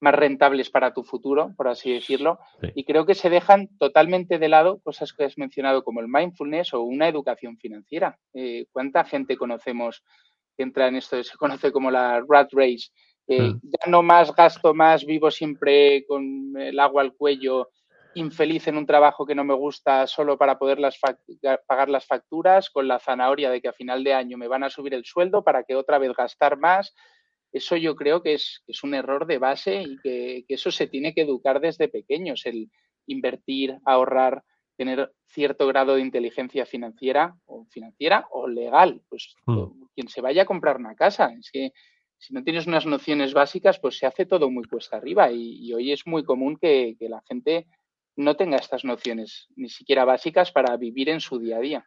más 0.00 0.14
rentables 0.14 0.70
para 0.70 0.94
tu 0.94 1.04
futuro, 1.04 1.52
por 1.54 1.68
así 1.68 1.92
decirlo. 1.92 2.38
Y 2.74 2.84
creo 2.84 3.04
que 3.04 3.14
se 3.14 3.28
dejan 3.28 3.68
totalmente 3.76 4.38
de 4.38 4.48
lado 4.48 4.80
cosas 4.80 5.12
que 5.12 5.24
has 5.24 5.36
mencionado 5.36 5.84
como 5.84 6.00
el 6.00 6.08
mindfulness 6.08 6.72
o 6.72 6.80
una 6.80 7.08
educación 7.08 7.58
financiera. 7.58 8.18
Eh, 8.32 8.64
¿Cuánta 8.72 9.04
gente 9.04 9.36
conocemos 9.36 10.02
que 10.56 10.62
entra 10.62 10.88
en 10.88 10.96
esto 10.96 11.18
que 11.18 11.24
se 11.24 11.36
conoce 11.36 11.72
como 11.72 11.90
la 11.90 12.24
rat 12.26 12.48
race? 12.52 12.88
Hmm. 13.26 13.60
Ya 13.62 13.90
no 13.90 14.02
más 14.02 14.34
gasto 14.34 14.72
más, 14.72 15.04
vivo 15.04 15.30
siempre 15.30 16.06
con 16.06 16.56
el 16.56 16.80
agua 16.80 17.02
al 17.02 17.12
cuello 17.12 17.68
infeliz 18.14 18.66
en 18.68 18.76
un 18.76 18.86
trabajo 18.86 19.26
que 19.26 19.34
no 19.34 19.44
me 19.44 19.54
gusta 19.54 20.06
solo 20.06 20.38
para 20.38 20.58
poder 20.58 20.78
pagar 21.66 21.88
las 21.88 22.06
facturas, 22.06 22.70
con 22.70 22.88
la 22.88 22.98
zanahoria 22.98 23.50
de 23.50 23.60
que 23.60 23.68
a 23.68 23.72
final 23.72 24.04
de 24.04 24.14
año 24.14 24.38
me 24.38 24.48
van 24.48 24.64
a 24.64 24.70
subir 24.70 24.94
el 24.94 25.04
sueldo 25.04 25.42
para 25.42 25.64
que 25.64 25.76
otra 25.76 25.98
vez 25.98 26.12
gastar 26.16 26.58
más. 26.58 26.94
Eso 27.52 27.76
yo 27.76 27.96
creo 27.96 28.22
que 28.22 28.34
es, 28.34 28.62
es 28.66 28.82
un 28.82 28.94
error 28.94 29.26
de 29.26 29.38
base 29.38 29.82
y 29.82 29.96
que, 29.98 30.44
eso 30.48 30.70
se 30.70 30.86
tiene 30.86 31.14
que 31.14 31.22
educar 31.22 31.60
desde 31.60 31.88
pequeños, 31.88 32.44
el 32.46 32.70
invertir, 33.06 33.78
ahorrar, 33.84 34.42
tener 34.76 35.12
cierto 35.26 35.66
grado 35.66 35.94
de 35.94 36.02
inteligencia 36.02 36.66
financiera 36.66 37.34
o 37.46 37.64
financiera 37.70 38.26
o 38.30 38.48
legal. 38.48 39.00
Pues 39.08 39.34
hmm. 39.46 39.86
quien 39.94 40.08
se 40.08 40.20
vaya 40.20 40.42
a 40.42 40.46
comprar 40.46 40.76
una 40.76 40.94
casa, 40.94 41.32
es 41.38 41.50
que 41.50 41.72
si 42.18 42.34
no 42.34 42.42
tienes 42.42 42.66
unas 42.66 42.84
nociones 42.84 43.32
básicas, 43.32 43.78
pues 43.78 43.96
se 43.96 44.06
hace 44.06 44.26
todo 44.26 44.50
muy 44.50 44.64
cuesta 44.64 44.96
arriba 44.96 45.30
y, 45.30 45.72
hoy 45.72 45.92
es 45.92 46.06
muy 46.06 46.24
común 46.24 46.58
que, 46.60 46.96
que 46.98 47.08
la 47.08 47.22
gente 47.26 47.66
no 48.18 48.34
tenga 48.34 48.56
estas 48.56 48.84
nociones, 48.84 49.48
ni 49.54 49.68
siquiera 49.68 50.04
básicas, 50.04 50.50
para 50.50 50.76
vivir 50.76 51.08
en 51.08 51.20
su 51.20 51.38
día 51.38 51.56
a 51.56 51.60
día. 51.60 51.86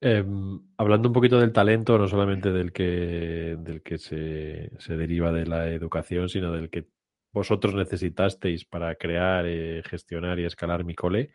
Em, 0.00 0.60
hablando 0.78 1.08
un 1.08 1.12
poquito 1.12 1.38
del 1.38 1.52
talento, 1.52 1.98
no 1.98 2.06
solamente 2.06 2.52
del 2.52 2.72
que, 2.72 3.56
del 3.58 3.82
que 3.82 3.98
se, 3.98 4.96
deriva 4.96 5.32
de 5.32 5.46
la 5.46 5.68
educación, 5.68 6.28
sino 6.28 6.52
del 6.52 6.70
que 6.70 6.86
vosotros 7.32 7.74
necesitasteis 7.74 8.64
para 8.64 8.94
crear, 8.94 9.46
eh, 9.46 9.82
gestionar 9.84 10.38
y 10.38 10.44
escalar 10.44 10.84
mi 10.84 10.94
cole. 10.94 11.32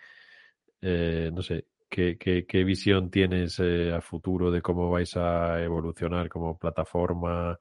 Eh, 0.82 1.32
no 1.34 1.42
sé, 1.42 1.68
¿qué, 1.90 2.18
qué, 2.18 2.64
visión 2.64 3.12
tienes 3.12 3.60
eh, 3.60 3.92
a 3.94 4.02
futuro 4.02 4.52
de 4.52 4.62
cómo 4.62 4.90
vais 4.90 5.16
a 5.18 5.62
evolucionar 5.62 6.30
como 6.30 6.58
plataforma 6.58 7.60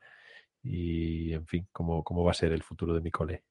y, 0.63 1.33
en 1.33 1.47
fin, 1.47 1.67
cómo, 1.73 2.05
cómo 2.05 2.25
va 2.25 2.31
a 2.31 2.35
ser 2.35 2.53
el 2.53 2.63
futuro 2.63 2.95
de 2.95 3.01
mi 3.01 3.11
cole? 3.11 3.43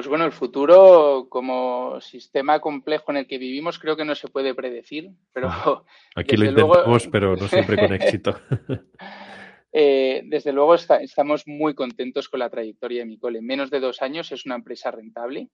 Pues 0.00 0.08
bueno, 0.08 0.24
el 0.24 0.32
futuro 0.32 1.26
como 1.28 2.00
sistema 2.00 2.58
complejo 2.58 3.10
en 3.10 3.18
el 3.18 3.26
que 3.26 3.36
vivimos 3.36 3.78
creo 3.78 3.98
que 3.98 4.06
no 4.06 4.14
se 4.14 4.28
puede 4.28 4.54
predecir, 4.54 5.10
pero... 5.30 5.48
Ah, 5.50 5.84
aquí 6.16 6.38
lo 6.38 6.46
intentamos, 6.46 7.06
pero 7.08 7.36
no 7.36 7.46
siempre 7.48 7.76
con 7.76 7.92
éxito. 7.92 8.40
Eh, 9.72 10.22
desde 10.24 10.52
luego 10.52 10.74
estamos 10.74 11.46
muy 11.46 11.74
contentos 11.74 12.28
con 12.28 12.40
la 12.40 12.50
trayectoria 12.50 13.00
de 13.00 13.06
Micole. 13.06 13.38
En 13.38 13.46
menos 13.46 13.70
de 13.70 13.78
dos 13.78 14.02
años 14.02 14.32
es 14.32 14.44
una 14.44 14.56
empresa 14.56 14.90
rentable, 14.90 15.48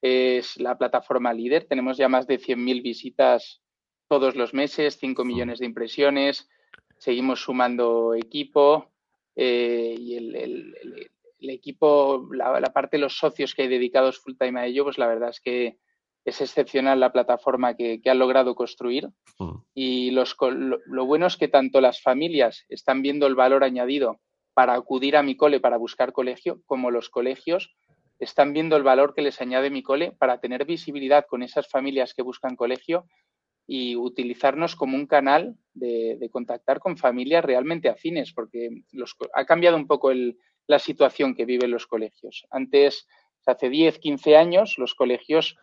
es 0.00 0.60
la 0.60 0.78
plataforma 0.78 1.32
líder, 1.32 1.64
tenemos 1.64 1.96
ya 1.96 2.08
más 2.08 2.28
de 2.28 2.38
100.000 2.38 2.82
visitas 2.84 3.60
todos 4.06 4.36
los 4.36 4.54
meses, 4.54 4.98
5 5.00 5.24
millones 5.24 5.58
de 5.58 5.66
impresiones, 5.66 6.48
seguimos 6.98 7.40
sumando 7.40 8.14
equipo 8.14 8.92
eh, 9.34 9.96
y 9.98 10.14
el 10.14 10.36
el 10.36 11.10
equipo, 11.40 12.28
la, 12.32 12.60
parte 12.72 12.96
de 12.96 13.02
los 13.02 13.18
socios 13.18 13.54
que 13.54 13.62
hay 13.62 13.68
dedicados 13.68 14.18
full 14.18 14.34
time 14.38 14.60
a 14.60 14.66
ello, 14.66 14.84
pues 14.84 14.98
la 14.98 15.06
verdad 15.06 15.30
es 15.30 15.40
que 15.40 15.78
es 16.24 16.40
excepcional 16.40 17.00
la 17.00 17.12
plataforma 17.12 17.74
que, 17.74 18.00
han 18.04 18.18
logrado 18.18 18.54
construir. 18.54 19.08
Mm. 19.38 19.56
Y 19.74 20.10
los, 20.10 20.36
lo, 20.40 21.06
bueno 21.06 21.26
es 21.26 21.36
que 21.36 21.48
tanto 21.48 21.80
las 21.80 22.02
familias 22.02 22.64
están 22.68 23.02
viendo 23.02 23.26
el 23.26 23.34
valor 23.34 23.64
añadido 23.64 24.20
para 24.54 24.74
acudir 24.74 25.16
a 25.16 25.22
mi 25.22 25.36
cole 25.36 25.60
para 25.60 25.76
buscar 25.76 26.12
colegio, 26.12 26.60
como 26.66 26.90
los 26.90 27.08
colegios 27.10 27.74
están 28.18 28.52
viendo 28.52 28.76
el 28.76 28.82
valor 28.82 29.14
que 29.14 29.22
les 29.22 29.40
añade 29.40 29.70
mi 29.70 29.82
cole 29.82 30.12
para 30.18 30.40
tener 30.40 30.64
visibilidad 30.64 31.26
con 31.28 31.42
esas 31.42 31.68
familias 31.68 32.14
que 32.14 32.22
buscan 32.22 32.56
colegio 32.56 33.06
y 33.66 33.96
utilizarnos 33.96 34.74
como 34.74 34.96
un 34.96 35.06
canal 35.06 35.56
de, 35.74 36.28
contactar 36.32 36.80
con 36.80 36.96
familias 36.96 37.44
realmente 37.44 37.88
afines, 37.88 38.32
porque 38.32 38.70
los, 38.92 39.14
ha 39.34 39.44
cambiado 39.44 39.76
un 39.76 39.86
poco 39.86 40.10
el, 40.10 40.38
la 40.68 40.78
situación 40.78 41.34
que 41.34 41.46
viven 41.46 41.72
los 41.72 41.86
colegios. 41.86 42.46
Antes, 42.50 43.08
hace 43.46 43.70
10, 43.70 43.98
15 43.98 44.36
años, 44.36 44.74
los 44.76 44.94
colegios, 44.94 45.56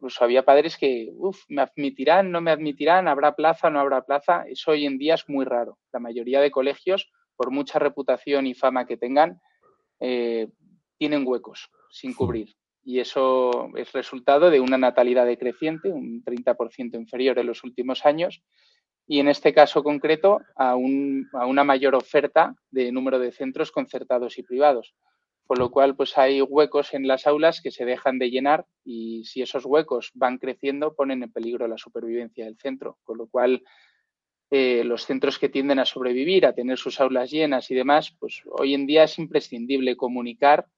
pues 0.00 0.20
había 0.22 0.44
padres 0.44 0.78
que, 0.78 1.10
uff, 1.12 1.44
me 1.48 1.62
admitirán, 1.62 2.32
no 2.32 2.40
me 2.40 2.50
admitirán, 2.50 3.06
habrá 3.06 3.36
plaza, 3.36 3.68
no 3.68 3.78
habrá 3.78 4.04
plaza. 4.06 4.44
Eso 4.48 4.72
hoy 4.72 4.86
en 4.86 4.98
día 4.98 5.14
es 5.14 5.28
muy 5.28 5.44
raro. 5.44 5.78
La 5.92 6.00
mayoría 6.00 6.40
de 6.40 6.50
colegios, 6.50 7.12
por 7.36 7.50
mucha 7.50 7.78
reputación 7.78 8.46
y 8.46 8.54
fama 8.54 8.86
que 8.86 8.96
tengan, 8.96 9.40
eh, 10.00 10.48
tienen 10.96 11.26
huecos 11.26 11.70
sin 11.90 12.14
cubrir. 12.14 12.54
Y 12.82 13.00
eso 13.00 13.68
es 13.76 13.92
resultado 13.92 14.48
de 14.48 14.60
una 14.60 14.78
natalidad 14.78 15.26
decreciente, 15.26 15.92
un 15.92 16.24
30% 16.24 16.94
inferior 16.94 17.38
en 17.38 17.46
los 17.46 17.62
últimos 17.62 18.06
años, 18.06 18.42
y 19.10 19.18
en 19.18 19.26
este 19.26 19.52
caso 19.52 19.82
concreto 19.82 20.40
a, 20.54 20.76
una 20.76 21.64
mayor 21.64 21.96
oferta 21.96 22.54
de 22.70 22.92
número 22.92 23.18
de 23.18 23.32
centros 23.32 23.72
concertados 23.72 24.38
y 24.38 24.44
privados. 24.44 24.94
Por 25.48 25.58
lo 25.58 25.72
cual, 25.72 25.96
pues 25.96 26.16
hay 26.16 26.40
huecos 26.40 26.94
en 26.94 27.08
las 27.08 27.26
aulas 27.26 27.60
que 27.60 27.72
se 27.72 27.84
dejan 27.84 28.20
de 28.20 28.30
llenar 28.30 28.66
y 28.84 29.24
si 29.24 29.42
esos 29.42 29.66
huecos 29.66 30.12
van 30.14 30.38
creciendo, 30.38 30.94
ponen 30.94 31.24
en 31.24 31.32
peligro 31.32 31.66
la 31.66 31.76
supervivencia 31.76 32.44
del 32.44 32.56
centro. 32.56 32.98
Con 33.02 33.18
lo 33.18 33.26
cual, 33.26 33.64
eh, 34.48 34.84
los 34.84 35.06
centros 35.06 35.40
que 35.40 35.48
tienden 35.48 35.80
a 35.80 35.86
sobrevivir, 35.86 36.46
a 36.46 36.54
tener 36.54 36.78
sus 36.78 37.00
aulas 37.00 37.32
llenas 37.32 37.68
y 37.72 37.74
demás, 37.74 38.16
pues 38.20 38.42
hoy 38.46 38.74
en 38.74 38.86
día 38.86 39.02
es 39.02 39.18
imprescindible 39.18 39.96
comunicar 39.96 40.68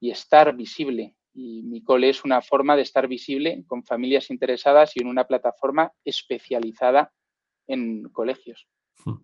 y 0.00 0.10
estar 0.10 0.56
visible. 0.56 1.14
Y 1.34 1.62
mi 1.62 1.84
cole 1.84 2.08
es 2.08 2.24
una 2.24 2.42
forma 2.42 2.74
de 2.74 2.82
estar 2.82 3.06
visible 3.06 3.62
con 3.68 3.84
familias 3.84 4.28
interesadas 4.30 4.96
y 4.96 5.02
en 5.02 5.06
una 5.06 5.28
plataforma 5.28 5.92
especializada 6.04 7.12
en 7.66 8.04
colegios. 8.10 8.66
Hmm. 9.04 9.16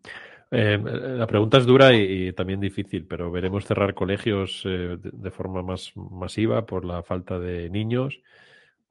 Eh, 0.55 0.79
la 0.79 1.27
pregunta 1.27 1.57
es 1.57 1.65
dura 1.65 1.95
y, 1.95 2.33
también 2.35 2.61
difícil, 2.61 3.07
pero 3.07 3.31
veremos 3.31 3.65
cerrar 3.65 3.95
colegios 3.95 4.63
eh, 4.67 4.99
de, 5.01 5.31
forma 5.31 5.63
más 5.63 5.93
masiva 5.97 6.67
por 6.67 6.85
la 6.85 7.03
falta 7.03 7.39
de 7.39 7.71
niños. 7.71 8.21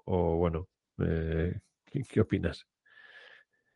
O 0.06 0.38
bueno, 0.38 0.68
eh, 1.00 1.54
¿qué, 1.86 2.20
opinas? 2.20 2.66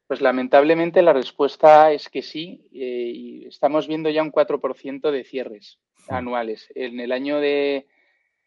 Pues 0.07 0.19
lamentablemente 0.19 1.03
la 1.03 1.13
respuesta 1.13 1.91
es 1.91 2.09
que 2.09 2.23
sí. 2.23 2.67
y 2.71 3.45
estamos 3.45 3.87
viendo 3.87 4.09
ya 4.09 4.23
un 4.23 4.31
4% 4.31 5.11
de 5.11 5.23
cierres 5.23 5.79
hmm. 6.09 6.13
anuales. 6.15 6.67
En 6.73 6.99
el 6.99 7.11
año 7.11 7.39
de 7.39 7.85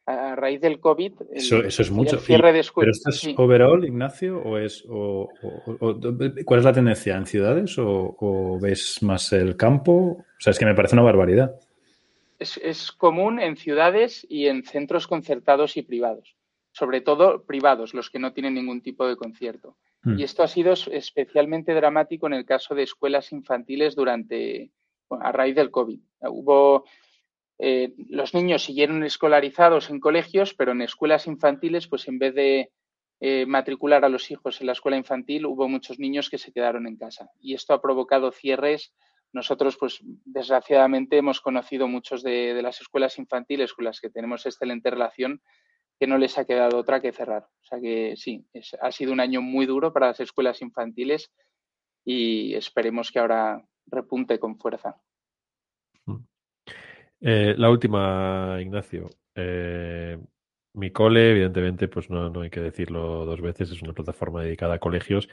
a 0.08 0.34
raíz 0.36 0.60
del 0.60 0.80
COVID. 0.80 1.12
eso, 1.32 1.58
es 1.66 1.90
mucho. 1.90 2.18
¿Pero 2.26 2.48
esto 2.48 3.10
es 3.10 3.28
overall, 3.36 3.84
Ignacio? 3.84 4.40
¿O 4.42 4.56
es, 4.56 4.82
o, 4.88 5.28
¿Cuál 6.46 6.60
es 6.60 6.64
la 6.64 6.72
tendencia? 6.72 7.16
¿En 7.16 7.26
ciudades 7.26 7.76
o, 7.78 8.58
ves 8.60 9.02
más 9.02 9.32
el 9.34 9.56
campo? 9.56 9.92
O 9.92 10.24
sea, 10.38 10.52
es 10.52 10.58
que 10.58 10.64
me 10.64 10.74
parece 10.74 10.94
una 10.94 11.02
barbaridad. 11.02 11.54
Es, 12.38 12.90
común 12.92 13.38
en 13.38 13.56
ciudades 13.56 14.26
y 14.30 14.46
en 14.46 14.64
centros 14.64 15.06
concertados 15.06 15.76
y 15.76 15.82
privados. 15.82 16.36
Sobre 16.72 17.02
todo 17.02 17.42
privados, 17.44 17.92
los 17.92 18.08
que 18.08 18.18
no 18.18 18.32
tienen 18.32 18.54
ningún 18.54 18.80
tipo 18.80 19.06
de 19.06 19.16
concierto. 19.16 19.76
Hmm. 20.02 20.18
Y 20.18 20.22
esto 20.22 20.42
ha 20.42 20.48
sido 20.48 20.72
especialmente 20.72 21.74
dramático 21.74 22.26
en 22.26 22.34
el 22.34 22.46
caso 22.46 22.74
de 22.74 22.84
escuelas 22.84 23.32
infantiles 23.32 23.94
durante, 23.94 24.70
a 25.10 25.32
raíz 25.32 25.54
del 25.54 25.70
COVID. 25.70 26.00
Hubo 26.30 26.84
eh, 27.58 27.92
los 28.08 28.34
niños 28.34 28.62
siguieron 28.62 29.02
escolarizados 29.02 29.90
en 29.90 30.00
colegios, 30.00 30.54
pero 30.54 30.72
en 30.72 30.82
escuelas 30.82 31.26
infantiles, 31.26 31.88
pues 31.88 32.06
en 32.06 32.18
vez 32.18 32.34
de 32.34 32.70
eh, 33.20 33.46
matricular 33.46 34.04
a 34.04 34.08
los 34.08 34.30
hijos 34.30 34.60
en 34.60 34.68
la 34.68 34.72
escuela 34.72 34.96
infantil, 34.96 35.46
hubo 35.46 35.68
muchos 35.68 35.98
niños 35.98 36.30
que 36.30 36.38
se 36.38 36.52
quedaron 36.52 36.86
en 36.86 36.96
casa. 36.96 37.30
Y 37.40 37.54
esto 37.54 37.74
ha 37.74 37.82
provocado 37.82 38.30
cierres. 38.30 38.94
Nosotros, 39.32 39.76
pues 39.76 40.00
desgraciadamente, 40.24 41.18
hemos 41.18 41.40
conocido 41.40 41.88
muchos 41.88 42.22
de, 42.22 42.60
las 42.62 42.80
escuelas 42.80 43.18
infantiles 43.18 43.74
con 43.74 43.84
las 43.84 44.00
que 44.00 44.08
tenemos 44.08 44.46
excelente 44.46 44.90
relación, 44.90 45.42
que 45.98 46.06
no 46.06 46.16
les 46.16 46.38
ha 46.38 46.44
quedado 46.44 46.78
otra 46.78 47.00
que 47.00 47.12
cerrar. 47.12 47.42
O 47.42 47.64
sea 47.64 47.80
que 47.80 48.14
sí, 48.16 48.46
ha 48.80 48.92
sido 48.92 49.12
un 49.12 49.20
año 49.20 49.42
muy 49.42 49.66
duro 49.66 49.92
para 49.92 50.06
las 50.06 50.20
escuelas 50.20 50.62
infantiles 50.62 51.32
y 52.04 52.54
esperemos 52.54 53.10
que 53.10 53.18
ahora 53.18 53.64
repunte 53.86 54.38
con 54.38 54.58
fuerza. 54.58 54.96
Eh, 57.20 57.54
la 57.56 57.70
última, 57.70 58.58
Ignacio. 58.60 59.10
Eh, 59.34 60.18
mi 60.74 60.90
cole, 60.92 61.32
evidentemente, 61.32 61.88
pues 61.88 62.10
no, 62.10 62.30
no 62.30 62.42
hay 62.42 62.50
que 62.50 62.60
decirlo 62.60 63.24
dos 63.24 63.40
veces, 63.40 63.70
es 63.70 63.82
una 63.82 63.92
plataforma 63.92 64.42
dedicada 64.42 64.74
a 64.74 64.78
colegios, 64.78 65.28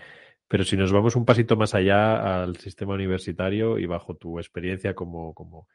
pero 0.47 0.63
si 0.63 0.77
nos 0.77 0.91
vamos 0.91 1.15
un 1.15 1.25
pasito 1.25 1.55
más 1.57 1.75
allá 1.75 2.43
al 2.43 2.57
sistema 2.57 2.95
universitario 2.95 3.77
y 3.79 3.86
bajo 3.86 4.15
tu 4.15 4.39
experiencia 4.39 4.95
como, 4.95 5.33
como, 5.33 5.67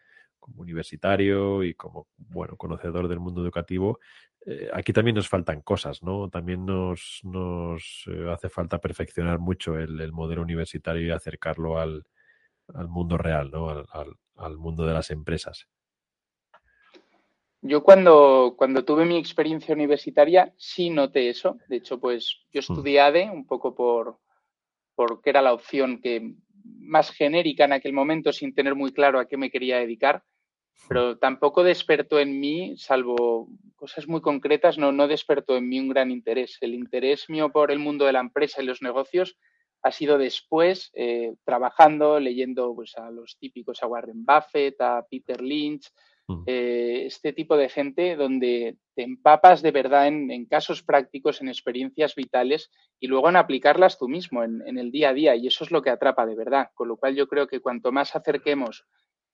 universitario 0.56 1.62
y 1.64 1.74
como, 1.74 2.08
bueno, 2.16 2.56
conocedor 2.56 3.08
del 3.08 3.20
mundo 3.20 3.42
educativo, 3.42 4.00
eh, 4.46 4.68
aquí 4.72 4.92
también 4.92 5.16
nos 5.16 5.28
faltan 5.28 5.62
cosas, 5.62 6.02
¿no? 6.02 6.28
También 6.30 6.66
nos, 6.66 7.20
nos 7.24 8.04
hace 8.32 8.48
falta 8.48 8.80
perfeccionar 8.80 9.38
mucho 9.38 9.78
el, 9.78 10.12
modelo 10.12 10.42
universitario 10.42 11.06
y 11.06 11.10
acercarlo 11.10 11.78
al, 11.78 12.04
mundo 12.88 13.18
real, 13.18 13.50
¿no? 13.50 13.68
al 14.36 14.58
mundo 14.58 14.86
de 14.86 14.94
las 14.94 15.10
empresas. 15.10 15.68
Yo 17.62 17.82
cuando, 17.82 18.54
cuando 18.56 18.84
tuve 18.84 19.04
mi 19.04 19.18
experiencia 19.18 19.74
universitaria 19.74 20.54
sí 20.56 20.88
noté 20.90 21.28
eso. 21.28 21.58
De 21.68 21.76
hecho, 21.76 22.00
pues 22.00 22.38
yo 22.52 22.60
hmm. 22.60 22.72
estudié 22.72 23.00
ADE 23.00 23.30
un 23.30 23.46
poco 23.46 23.74
por 23.74 24.18
porque 24.94 25.30
era 25.30 25.40
la 25.40 25.54
opción 25.54 26.00
que 26.02 26.34
más 26.62 27.10
genérica 27.10 27.64
en 27.64 27.72
aquel 27.72 27.94
momento 27.94 28.34
sin 28.34 28.54
tener 28.54 28.74
muy 28.74 28.92
claro 28.92 29.18
a 29.18 29.26
qué 29.26 29.38
me 29.38 29.50
quería 29.50 29.78
dedicar, 29.78 30.22
pero 30.88 31.16
tampoco 31.16 31.62
despertó 31.62 32.18
en 32.18 32.38
mí, 32.38 32.74
salvo 32.76 33.48
cosas 33.76 34.06
muy 34.08 34.20
concretas, 34.20 34.76
no, 34.76 34.92
no 34.92 35.08
despertó 35.08 35.56
en 35.56 35.68
mí 35.68 35.80
un 35.80 35.88
gran 35.88 36.10
interés. 36.10 36.58
El 36.60 36.74
interés 36.74 37.30
mío 37.30 37.50
por 37.50 37.70
el 37.70 37.78
mundo 37.78 38.04
de 38.04 38.12
la 38.12 38.20
empresa 38.20 38.62
y 38.62 38.66
los 38.66 38.82
negocios 38.82 39.38
ha 39.82 39.90
sido 39.90 40.18
después, 40.18 40.90
eh, 40.94 41.34
trabajando, 41.44 42.20
leyendo 42.20 42.74
pues, 42.74 42.96
a 42.96 43.10
los 43.10 43.38
típicos, 43.38 43.82
a 43.82 43.86
Warren 43.86 44.24
Buffett, 44.26 44.78
a 44.80 45.06
Peter 45.10 45.40
Lynch, 45.40 45.90
Mm. 46.30 46.42
Eh, 46.46 47.02
este 47.06 47.32
tipo 47.32 47.56
de 47.56 47.68
gente 47.68 48.14
donde 48.16 48.76
te 48.94 49.02
empapas 49.02 49.62
de 49.62 49.72
verdad 49.72 50.06
en, 50.06 50.46
casos 50.46 50.82
prácticos, 50.82 51.40
en 51.40 51.48
experiencias 51.48 52.14
vitales 52.14 52.70
y 53.00 53.08
luego 53.08 53.28
en 53.28 53.36
aplicarlas 53.36 53.98
tú 53.98 54.08
mismo 54.08 54.44
en, 54.44 54.78
el 54.78 54.90
día 54.92 55.10
a 55.10 55.14
día. 55.14 55.36
Y 55.36 55.46
eso 55.46 55.64
es 55.64 55.70
lo 55.70 55.82
que 55.82 55.90
atrapa 55.90 56.26
de 56.26 56.36
verdad. 56.36 56.70
Con 56.74 56.88
lo 56.88 56.96
cual 56.96 57.16
yo 57.16 57.26
creo 57.26 57.46
que 57.46 57.60
cuanto 57.60 57.92
más 57.92 58.14
acerquemos 58.14 58.86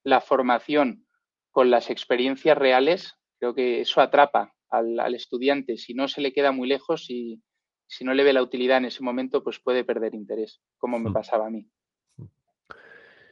la 0.05 0.20
formación 0.20 1.07
con 1.51 1.70
las 1.70 1.90
experiencias 1.90 2.57
reales, 2.57 3.14
creo 3.38 3.55
que 3.55 3.80
eso 3.80 4.01
atrapa 4.01 4.55
al, 4.70 5.14
estudiante. 5.14 5.76
Si 5.76 5.94
no 5.94 6.09
se 6.09 6.20
le 6.20 6.32
queda 6.32 6.53
muy 6.53 6.68
lejos 6.68 7.11
y 7.11 7.42
si 7.86 8.05
no 8.05 8.14
le 8.14 8.24
ve 8.24 8.32
la 8.32 8.42
utilidad 8.42 8.78
en 8.78 8.86
ese 8.86 9.03
momento, 9.03 9.42
pues 9.42 9.61
puede 9.61 9.84
perder 9.84 10.14
interés, 10.14 10.61
como 10.78 10.99
me 10.99 11.11
mm. 11.11 11.12
pasaba 11.12 11.47
a 11.47 11.51
mí. 11.51 11.68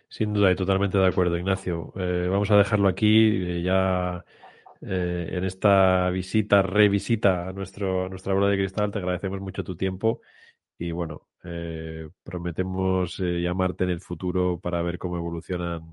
Sin 0.09 0.32
duda 0.32 0.52
y 0.52 0.57
totalmente 0.57 0.98
de 0.98 1.07
acuerdo, 1.07 1.36
Ignacio. 1.36 1.92
Eh, 1.96 2.28
vamos 2.30 2.50
a 2.50 2.57
dejarlo 2.57 2.88
aquí 2.88 3.59
eh, 3.59 3.62
ya 3.62 4.24
eh, 4.80 5.30
en 5.32 5.44
esta 5.44 6.11
visita, 6.11 6.62
revisita 6.62 7.48
a, 7.48 7.52
nuestro, 7.52 8.09
nuestra 8.09 8.34
bola 8.34 8.48
de 8.48 8.57
cristal. 8.57 8.92
Te 8.92 8.98
agradecemos 8.98 9.40
mucho 9.40 9.64
tu 9.64 9.76
tiempo 9.76 10.20
y 10.78 10.90
bueno, 10.90 11.28
prometemos 12.22 13.18
llamarte 13.18 13.84
en 13.84 13.90
el 13.90 14.00
futuro 14.00 14.59
para 14.59 14.82
ver 14.82 14.98
cómo 14.98 15.16
evolucionan 15.16 15.92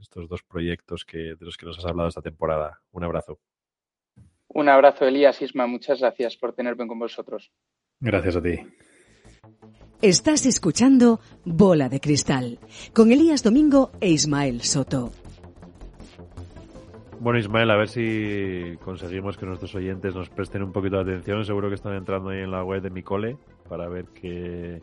estos 0.00 0.28
dos 0.28 0.42
proyectos 0.42 1.04
que, 1.04 1.18
de 1.18 1.44
los 1.44 1.56
que 1.56 1.66
nos 1.66 1.78
has 1.78 1.84
hablado 1.84 2.08
esta 2.08 2.22
temporada. 2.22 2.80
Un 2.92 3.04
abrazo. 3.04 3.38
Un 4.48 4.68
abrazo, 4.68 5.06
Elías 5.06 5.40
Isma. 5.42 5.66
Muchas 5.66 6.00
gracias 6.00 6.36
por 6.36 6.54
tenerme 6.54 6.86
con 6.88 6.98
vosotros. 6.98 7.52
Gracias 8.00 8.36
a 8.36 8.42
ti. 8.42 8.58
Estás 10.02 10.46
escuchando 10.46 11.20
Bola 11.44 11.90
de 11.90 12.00
Cristal 12.00 12.58
con 12.94 13.12
Elías 13.12 13.42
Domingo 13.42 13.92
e 14.00 14.08
Ismael 14.08 14.62
Soto. 14.62 15.12
Bueno, 17.18 17.38
Ismael, 17.38 17.70
a 17.70 17.76
ver 17.76 17.88
si 17.88 18.78
conseguimos 18.82 19.36
que 19.36 19.44
nuestros 19.44 19.74
oyentes 19.74 20.14
nos 20.14 20.30
presten 20.30 20.62
un 20.62 20.72
poquito 20.72 20.96
de 20.96 21.12
atención. 21.12 21.44
Seguro 21.44 21.68
que 21.68 21.74
están 21.74 21.92
entrando 21.92 22.30
ahí 22.30 22.38
en 22.38 22.50
la 22.50 22.64
web 22.64 22.80
de 22.80 22.88
mi 22.88 23.02
cole 23.02 23.36
para 23.68 23.90
ver 23.90 24.06
qué, 24.14 24.80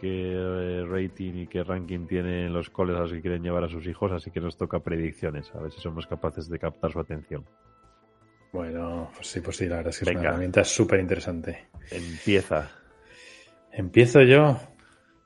qué 0.00 0.32
eh, 0.32 0.86
rating 0.88 1.42
y 1.42 1.46
qué 1.46 1.62
ranking 1.62 2.06
tienen 2.06 2.54
los 2.54 2.70
coles 2.70 2.96
a 2.96 3.00
los 3.00 3.12
que 3.12 3.20
quieren 3.20 3.42
llevar 3.42 3.64
a 3.64 3.68
sus 3.68 3.86
hijos. 3.86 4.12
Así 4.12 4.30
que 4.30 4.40
nos 4.40 4.56
toca 4.56 4.78
predicciones, 4.78 5.54
a 5.54 5.60
ver 5.60 5.70
si 5.70 5.82
somos 5.82 6.06
capaces 6.06 6.48
de 6.48 6.58
captar 6.58 6.90
su 6.90 7.00
atención. 7.00 7.44
Bueno, 8.50 9.10
pues 9.14 9.26
sí, 9.26 9.42
pues 9.42 9.58
sí, 9.58 9.66
la 9.66 9.76
verdad 9.76 9.90
es 9.90 9.98
que 9.98 10.10
es 10.10 10.16
una 10.16 10.26
herramienta 10.26 10.64
súper 10.64 11.00
interesante. 11.00 11.66
Empieza. 11.90 12.83
Empiezo 13.76 14.22
yo 14.22 14.56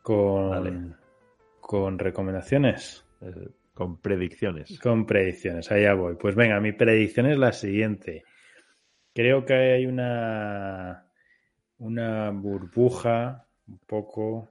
con, 0.00 0.96
con 1.60 1.98
recomendaciones. 1.98 3.04
Eh, 3.20 3.50
con 3.74 4.00
predicciones. 4.00 4.80
Con 4.80 5.04
predicciones, 5.04 5.70
allá 5.70 5.92
voy. 5.92 6.16
Pues 6.16 6.34
venga, 6.34 6.58
mi 6.58 6.72
predicción 6.72 7.26
es 7.26 7.36
la 7.36 7.52
siguiente. 7.52 8.24
Creo 9.14 9.44
que 9.44 9.52
hay 9.52 9.84
una, 9.84 11.06
una 11.76 12.30
burbuja 12.30 13.46
un 13.66 13.78
poco 13.80 14.48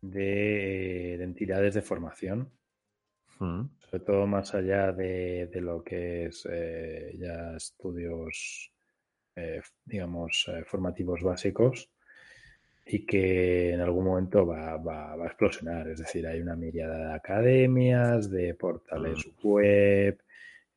de, 0.00 1.14
entidades 1.14 1.74
de 1.74 1.82
formación. 1.82 2.48
Mm. 3.40 3.62
Sobre 3.80 4.04
todo 4.04 4.26
más 4.28 4.54
allá 4.54 4.92
de, 4.92 5.50
lo 5.54 5.82
que 5.82 6.26
es 6.26 6.46
eh, 6.48 7.16
ya 7.18 7.56
estudios, 7.56 8.72
eh, 9.34 9.62
digamos, 9.84 10.48
formativos 10.66 11.22
básicos 11.22 11.90
y 12.92 13.06
que 13.06 13.72
en 13.72 13.80
algún 13.80 14.04
momento 14.04 14.44
va, 14.44 14.74
a 14.74 15.26
explosionar. 15.26 15.88
Es 15.88 16.00
decir, 16.00 16.26
hay 16.26 16.40
una 16.40 16.56
mirada 16.56 17.10
de 17.10 17.14
academias, 17.14 18.28
de 18.28 18.54
portales 18.54 19.28
web, 19.44 20.20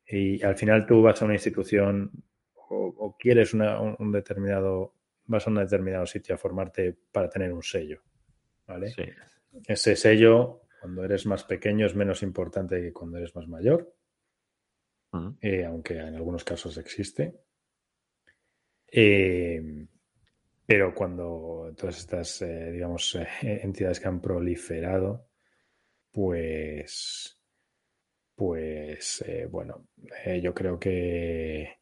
y 0.06 0.40
al 0.44 0.56
final 0.56 0.86
tú 0.86 1.02
vas 1.02 1.20
a 1.20 1.24
una 1.24 1.34
institución 1.34 2.12
o, 2.68 3.16
quieres 3.18 3.52
un, 3.52 4.12
determinado, 4.12 4.94
vas 5.26 5.46
a 5.46 5.50
un 5.50 5.56
determinado 5.56 6.06
sitio 6.06 6.36
a 6.36 6.38
formarte 6.38 6.96
para 7.10 7.28
tener 7.28 7.52
un 7.52 7.62
sello. 7.62 8.00
¿vale? 8.64 8.94
Ese 9.66 9.96
sello, 9.96 10.62
cuando 10.80 11.04
eres 11.04 11.26
más 11.26 11.42
pequeño, 11.42 11.84
es 11.84 11.96
menos 11.96 12.22
importante 12.22 12.80
que 12.80 12.92
cuando 12.92 13.18
eres 13.18 13.34
más 13.34 13.48
mayor, 13.48 13.92
eh, 15.40 15.64
aunque 15.64 15.98
en 15.98 16.14
algunos 16.14 16.44
casos 16.44 16.76
existe. 16.78 17.40
Eh, 18.86 19.88
pero 20.66 20.94
cuando 20.94 21.72
todas 21.76 21.98
estas, 21.98 22.42
eh, 22.42 22.72
digamos, 22.72 23.14
eh, 23.16 23.60
entidades 23.62 24.00
que 24.00 24.08
han 24.08 24.20
proliferado, 24.20 25.28
pues 26.12 27.38
pues 28.36 29.22
eh, 29.26 29.46
bueno, 29.48 29.86
yo 30.42 30.52
creo 30.52 30.78
que, 30.78 31.78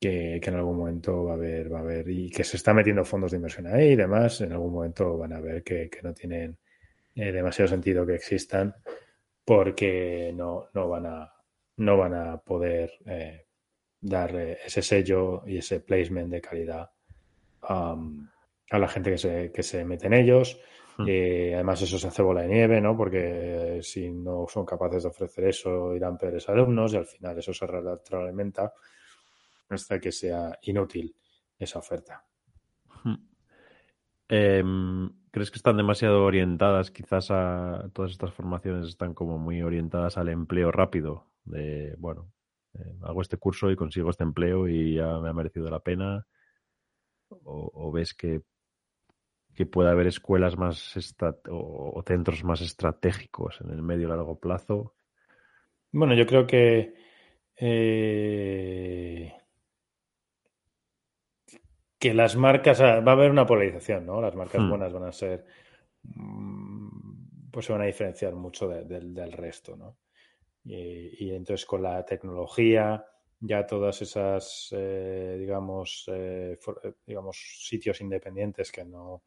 que, 0.00 0.36
en 0.36 0.54
algún 0.54 0.76
momento 0.78 1.24
va 1.24 1.32
a 1.32 1.34
haber, 1.34 1.72
va 1.72 1.78
a 1.78 1.82
haber, 1.82 2.08
y 2.10 2.30
que 2.30 2.44
se 2.44 2.56
está 2.56 2.72
metiendo 2.72 3.04
fondos 3.04 3.32
de 3.32 3.38
inversión 3.38 3.66
ahí 3.66 3.92
y 3.92 3.96
demás, 3.96 4.40
en 4.40 4.52
algún 4.52 4.72
momento 4.72 5.18
van 5.18 5.32
a 5.32 5.40
ver 5.40 5.64
que, 5.64 5.90
no 6.02 6.14
tienen 6.14 6.58
demasiado 7.14 7.68
sentido 7.68 8.06
que 8.06 8.14
existan 8.14 8.74
porque 9.44 10.32
no, 10.34 10.68
no, 10.74 10.88
van, 10.88 11.06
a, 11.06 11.32
no 11.78 11.96
van 11.96 12.14
a 12.14 12.38
poder 12.40 12.92
dar 14.00 14.36
ese 14.36 14.82
sello 14.82 15.42
y 15.46 15.58
ese 15.58 15.80
placement 15.80 16.30
de 16.30 16.40
calidad 16.40 16.90
a 17.62 18.78
la 18.78 18.88
gente 18.88 19.10
que 19.10 19.18
se, 19.18 19.52
que 19.52 19.62
se 19.62 19.84
mete 19.84 20.06
en 20.06 20.14
ellos. 20.14 20.60
Hmm. 20.98 21.04
Eh, 21.06 21.52
además, 21.54 21.80
eso 21.82 21.98
se 21.98 22.08
hace 22.08 22.22
bola 22.22 22.42
de 22.42 22.48
nieve, 22.48 22.80
¿no? 22.80 22.96
Porque 22.96 23.78
si 23.82 24.10
no 24.10 24.46
son 24.48 24.66
capaces 24.66 25.04
de 25.04 25.08
ofrecer 25.08 25.44
eso, 25.46 25.94
irán 25.94 26.18
peores 26.18 26.48
alumnos 26.48 26.92
y 26.92 26.96
al 26.96 27.06
final 27.06 27.38
eso 27.38 27.52
se 27.52 27.66
retroalimenta 27.66 28.72
hasta 29.68 30.00
que 30.00 30.10
sea 30.12 30.58
inútil 30.62 31.14
esa 31.58 31.78
oferta. 31.78 32.24
Hmm. 33.04 33.14
Em, 34.28 35.10
¿Crees 35.30 35.50
que 35.50 35.56
están 35.56 35.76
demasiado 35.76 36.24
orientadas? 36.24 36.90
Quizás 36.90 37.30
a 37.30 37.90
todas 37.92 38.10
estas 38.10 38.32
formaciones 38.32 38.88
están 38.88 39.14
como 39.14 39.38
muy 39.38 39.62
orientadas 39.62 40.18
al 40.18 40.28
empleo 40.28 40.72
rápido. 40.72 41.26
De, 41.44 41.94
bueno, 41.98 42.32
eh, 42.74 42.96
hago 43.02 43.22
este 43.22 43.36
curso 43.36 43.70
y 43.70 43.76
consigo 43.76 44.10
este 44.10 44.24
empleo 44.24 44.68
y 44.68 44.96
ya 44.96 45.18
me 45.20 45.28
ha 45.28 45.32
merecido 45.32 45.70
la 45.70 45.80
pena. 45.80 46.26
O 47.30 47.92
ves 47.92 48.14
que 48.14 48.42
que 49.58 49.66
pueda 49.66 49.90
haber 49.90 50.06
escuelas 50.06 50.56
más 50.56 50.96
o, 51.50 52.04
centros 52.06 52.44
más 52.44 52.60
estratégicos 52.60 53.60
en 53.60 53.70
el 53.70 53.82
medio 53.82 54.06
y 54.06 54.08
largo 54.08 54.38
plazo? 54.38 54.94
Bueno, 55.90 56.14
yo 56.14 56.24
creo 56.28 56.46
que 56.46 56.94
eh, 57.56 59.32
que 61.98 62.14
las 62.14 62.36
marcas 62.36 62.80
va 62.80 62.98
a 62.98 63.10
haber 63.10 63.32
una 63.32 63.46
polarización, 63.46 64.06
¿no? 64.06 64.20
Las 64.20 64.36
marcas 64.36 64.62
hmm. 64.62 64.68
buenas 64.70 64.92
van 64.92 65.02
a 65.02 65.10
ser 65.10 65.44
mm, 66.04 67.50
pues 67.50 67.66
se 67.66 67.72
van 67.72 67.82
a 67.82 67.86
diferenciar 67.86 68.36
mucho 68.36 68.68
del 68.68 69.32
resto, 69.32 69.76
¿no? 69.76 69.98
Y, 70.62 71.32
entonces 71.32 71.66
con 71.66 71.82
la 71.82 72.04
tecnología 72.04 73.04
ya 73.40 73.66
todas 73.66 74.02
esas 74.02 74.68
eh, 74.72 75.36
digamos 75.38 76.04
eh, 76.08 76.58
digamos 77.06 77.36
sitios 77.60 78.00
independientes 78.00 78.72
que 78.72 78.84
no 78.84 79.22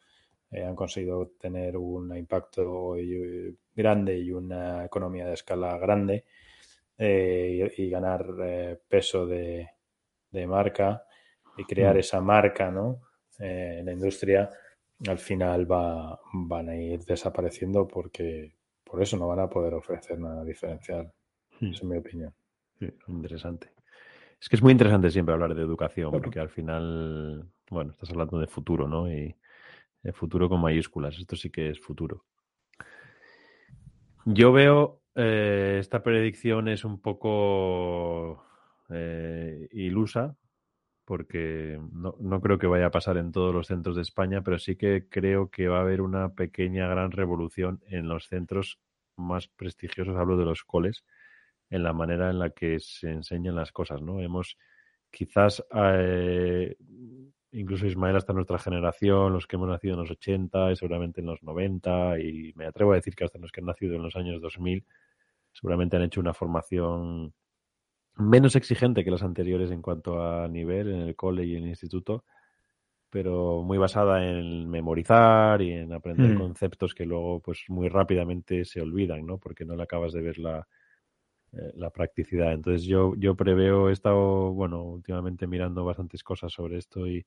eh, 0.51 0.65
han 0.65 0.75
conseguido 0.75 1.31
tener 1.39 1.77
un 1.77 2.15
impacto 2.15 2.95
grande 3.73 4.17
y 4.19 4.31
una 4.33 4.83
economía 4.83 5.25
de 5.25 5.33
escala 5.33 5.77
grande 5.77 6.25
eh, 6.97 7.73
y, 7.77 7.89
ganar 7.89 8.25
eh, 8.43 8.77
peso 8.87 9.25
de, 9.25 9.69
marca 10.47 11.05
y 11.57 11.63
crear 11.63 11.95
mm. 11.95 11.99
esa 11.99 12.19
marca 12.19 12.69
¿no? 12.69 13.01
en 13.39 13.85
la 13.85 13.93
industria, 13.93 14.49
al 15.07 15.19
final 15.19 15.71
va, 15.71 16.19
van 16.33 16.69
a 16.69 16.75
ir 16.75 17.03
desapareciendo 17.05 17.87
porque 17.87 18.53
por 18.83 19.01
eso 19.01 19.15
no 19.17 19.27
van 19.29 19.39
a 19.39 19.49
poder 19.49 19.73
ofrecer 19.73 20.19
nada 20.19 20.43
diferencial. 20.43 21.11
Mm. 21.61 21.67
Esa 21.67 21.77
es 21.77 21.83
mi 21.83 21.97
opinión. 21.97 22.33
interesante. 23.07 23.69
Es 24.41 24.49
que 24.49 24.55
es 24.55 24.63
muy 24.63 24.71
interesante 24.71 25.11
siempre 25.11 25.33
hablar 25.33 25.53
de 25.53 25.61
educación, 25.61 26.11
porque 26.11 26.39
al 26.39 26.49
final, 26.49 27.47
bueno, 27.69 27.91
estás 27.91 28.09
hablando 28.09 28.39
de 28.39 28.47
futuro, 28.47 28.87
¿no? 28.87 29.11
Y, 29.11 29.35
el 30.03 30.13
futuro 30.13 30.49
con 30.49 30.61
mayúsculas. 30.61 31.17
Esto 31.17 31.35
sí 31.35 31.49
que 31.49 31.69
es 31.69 31.79
futuro. 31.79 32.25
Yo 34.25 34.51
veo 34.51 35.01
eh, 35.15 35.77
esta 35.79 36.03
predicción 36.03 36.67
es 36.67 36.85
un 36.85 37.01
poco 37.01 38.43
eh, 38.89 39.67
ilusa 39.71 40.35
porque 41.05 41.79
no, 41.91 42.15
no, 42.19 42.39
creo 42.39 42.57
que 42.57 42.67
vaya 42.67 42.85
a 42.85 42.91
pasar 42.91 43.17
en 43.17 43.31
todos 43.31 43.53
los 43.53 43.67
centros 43.67 43.95
de 43.95 44.03
España, 44.03 44.43
pero 44.43 44.59
sí 44.59 44.75
que 44.75 45.07
creo 45.09 45.49
que 45.49 45.67
va 45.67 45.79
a 45.79 45.81
haber 45.81 45.99
una 46.01 46.33
pequeña 46.33 46.87
gran 46.87 47.11
revolución 47.11 47.81
en 47.87 48.07
los 48.07 48.27
centros 48.27 48.79
más 49.17 49.47
prestigiosos, 49.49 50.15
hablo 50.15 50.37
de 50.37 50.45
los 50.45 50.63
coles, 50.63 51.03
en 51.71 51.83
la 51.83 51.93
manera 51.93 52.29
en 52.29 52.37
la 52.37 52.51
que 52.51 52.79
se 52.79 53.09
enseñan 53.09 53.55
las 53.55 53.71
cosas, 53.71 54.01
¿no? 54.01 54.19
Hemos 54.19 54.57
quizás 55.09 55.63
eh, 55.73 56.75
incluso 57.53 57.87
Ismael 57.87 58.17
hasta 58.17 58.33
nuestra 58.33 58.59
generación, 58.59 59.33
los 59.33 59.47
que 59.47 59.55
hemos 59.55 59.69
nacido 59.69 59.93
en 59.93 60.01
los 60.01 60.11
80 60.11 60.71
y 60.71 60.75
seguramente 60.75 61.21
en 61.21 61.27
los 61.27 61.41
90 61.41 62.19
y 62.19 62.53
me 62.55 62.65
atrevo 62.65 62.91
a 62.91 62.95
decir 62.95 63.15
que 63.15 63.23
hasta 63.23 63.39
los 63.39 63.51
que 63.51 63.61
han 63.61 63.67
nacido 63.67 63.95
en 63.95 64.03
los 64.03 64.15
años 64.15 64.41
2000 64.41 64.85
seguramente 65.53 65.95
han 65.95 66.03
hecho 66.03 66.19
una 66.19 66.33
formación 66.33 67.33
menos 68.15 68.55
exigente 68.57 69.03
que 69.03 69.11
las 69.11 69.23
anteriores 69.23 69.71
en 69.71 69.81
cuanto 69.81 70.21
a 70.21 70.47
nivel 70.49 70.89
en 70.89 71.01
el 71.01 71.15
cole 71.15 71.45
y 71.45 71.55
en 71.55 71.63
el 71.63 71.69
instituto, 71.69 72.25
pero 73.09 73.63
muy 73.63 73.77
basada 73.77 74.25
en 74.25 74.69
memorizar 74.69 75.61
y 75.61 75.71
en 75.71 75.93
aprender 75.93 76.35
mm. 76.35 76.37
conceptos 76.37 76.93
que 76.93 77.05
luego 77.05 77.41
pues 77.41 77.63
muy 77.69 77.87
rápidamente 77.87 78.65
se 78.65 78.81
olvidan, 78.81 79.25
¿no? 79.25 79.37
Porque 79.37 79.65
no 79.65 79.75
le 79.75 79.83
acabas 79.83 80.13
de 80.13 80.21
ver 80.21 80.37
la, 80.37 80.67
eh, 81.53 81.71
la 81.75 81.89
practicidad. 81.89 82.53
Entonces 82.53 82.83
yo, 82.85 83.13
yo 83.17 83.35
preveo, 83.35 83.89
he 83.89 83.93
estado, 83.93 84.51
bueno, 84.53 84.83
últimamente 84.83 85.47
mirando 85.47 85.83
bastantes 85.85 86.23
cosas 86.23 86.53
sobre 86.53 86.77
esto 86.77 87.07
y, 87.07 87.25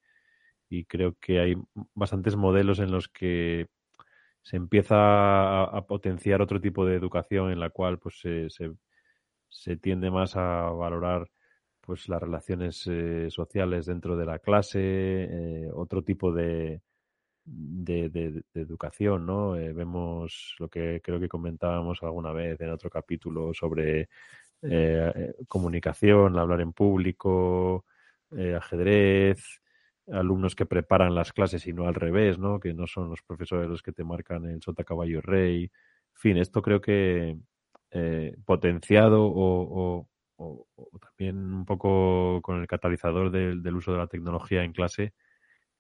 creo 0.89 1.15
que 1.21 1.39
hay 1.39 1.55
bastantes 1.95 2.35
modelos 2.35 2.81
en 2.81 2.91
los 2.91 3.09
que 3.09 3.69
se 4.43 4.57
empieza 4.57 4.97
a, 5.65 5.87
potenciar 5.87 6.43
otro 6.43 6.61
tipo 6.61 6.85
de 6.85 6.97
educación 6.97 7.53
en 7.53 7.61
la 7.61 7.71
cual 7.71 7.99
pues 8.01 8.19
se, 8.21 8.49
se, 9.49 9.77
tiende 9.77 10.11
más 10.11 10.37
a 10.37 10.71
valorar 10.71 11.31
pues 11.81 12.09
las 12.09 12.21
relaciones 12.21 12.87
eh, 12.89 13.31
sociales 13.31 13.87
dentro 13.87 14.17
de 14.17 14.27
la 14.27 14.41
clase, 14.41 14.81
eh, 14.81 15.71
otro 15.73 16.03
tipo 16.03 16.33
de, 16.33 16.83
de, 17.45 18.43
educación, 18.55 19.27
¿no? 19.27 19.57
Eh, 19.57 19.73
vemos 19.73 20.57
lo 20.59 20.69
que 20.69 21.01
creo 21.03 21.21
que 21.21 21.29
comentábamos 21.29 22.03
alguna 22.03 22.33
vez 22.33 22.61
en 22.61 22.71
otro 22.71 22.91
capítulo 22.91 23.53
sobre 23.53 24.03
eh, 24.03 24.09
eh, 24.63 25.35
comunicación, 25.49 26.39
hablar 26.39 26.61
en 26.61 26.73
público, 26.73 27.85
ajedrez, 28.57 29.61
alumnos 30.11 30.57
que 30.57 30.67
preparan 30.67 31.15
las 31.15 31.33
clases 31.33 31.67
y 31.67 31.73
no 31.73 31.87
al 31.87 31.95
revés, 31.95 32.39
¿no? 32.39 32.59
Que 32.59 32.75
no 32.75 32.87
son 32.87 33.11
los 33.11 33.23
profesores 33.23 33.69
los 33.69 33.83
que 33.83 33.93
te 33.93 34.05
marcan 34.05 34.45
el 34.47 34.63
sota 34.63 34.85
caballo 34.85 35.21
rey. 35.21 35.65
En 35.65 36.21
fin, 36.21 36.37
esto 36.39 36.63
creo 36.63 36.81
que 36.81 37.39
potenciado 38.45 39.23
o, 39.25 40.09
también 41.01 41.37
un 41.55 41.65
poco 41.65 42.41
con 42.43 42.61
el 42.61 42.67
catalizador 42.67 43.31
del 43.31 43.77
uso 43.77 43.93
de 43.93 43.99
la 43.99 44.09
tecnología 44.09 44.65
en 44.65 44.73
clase, 44.73 45.15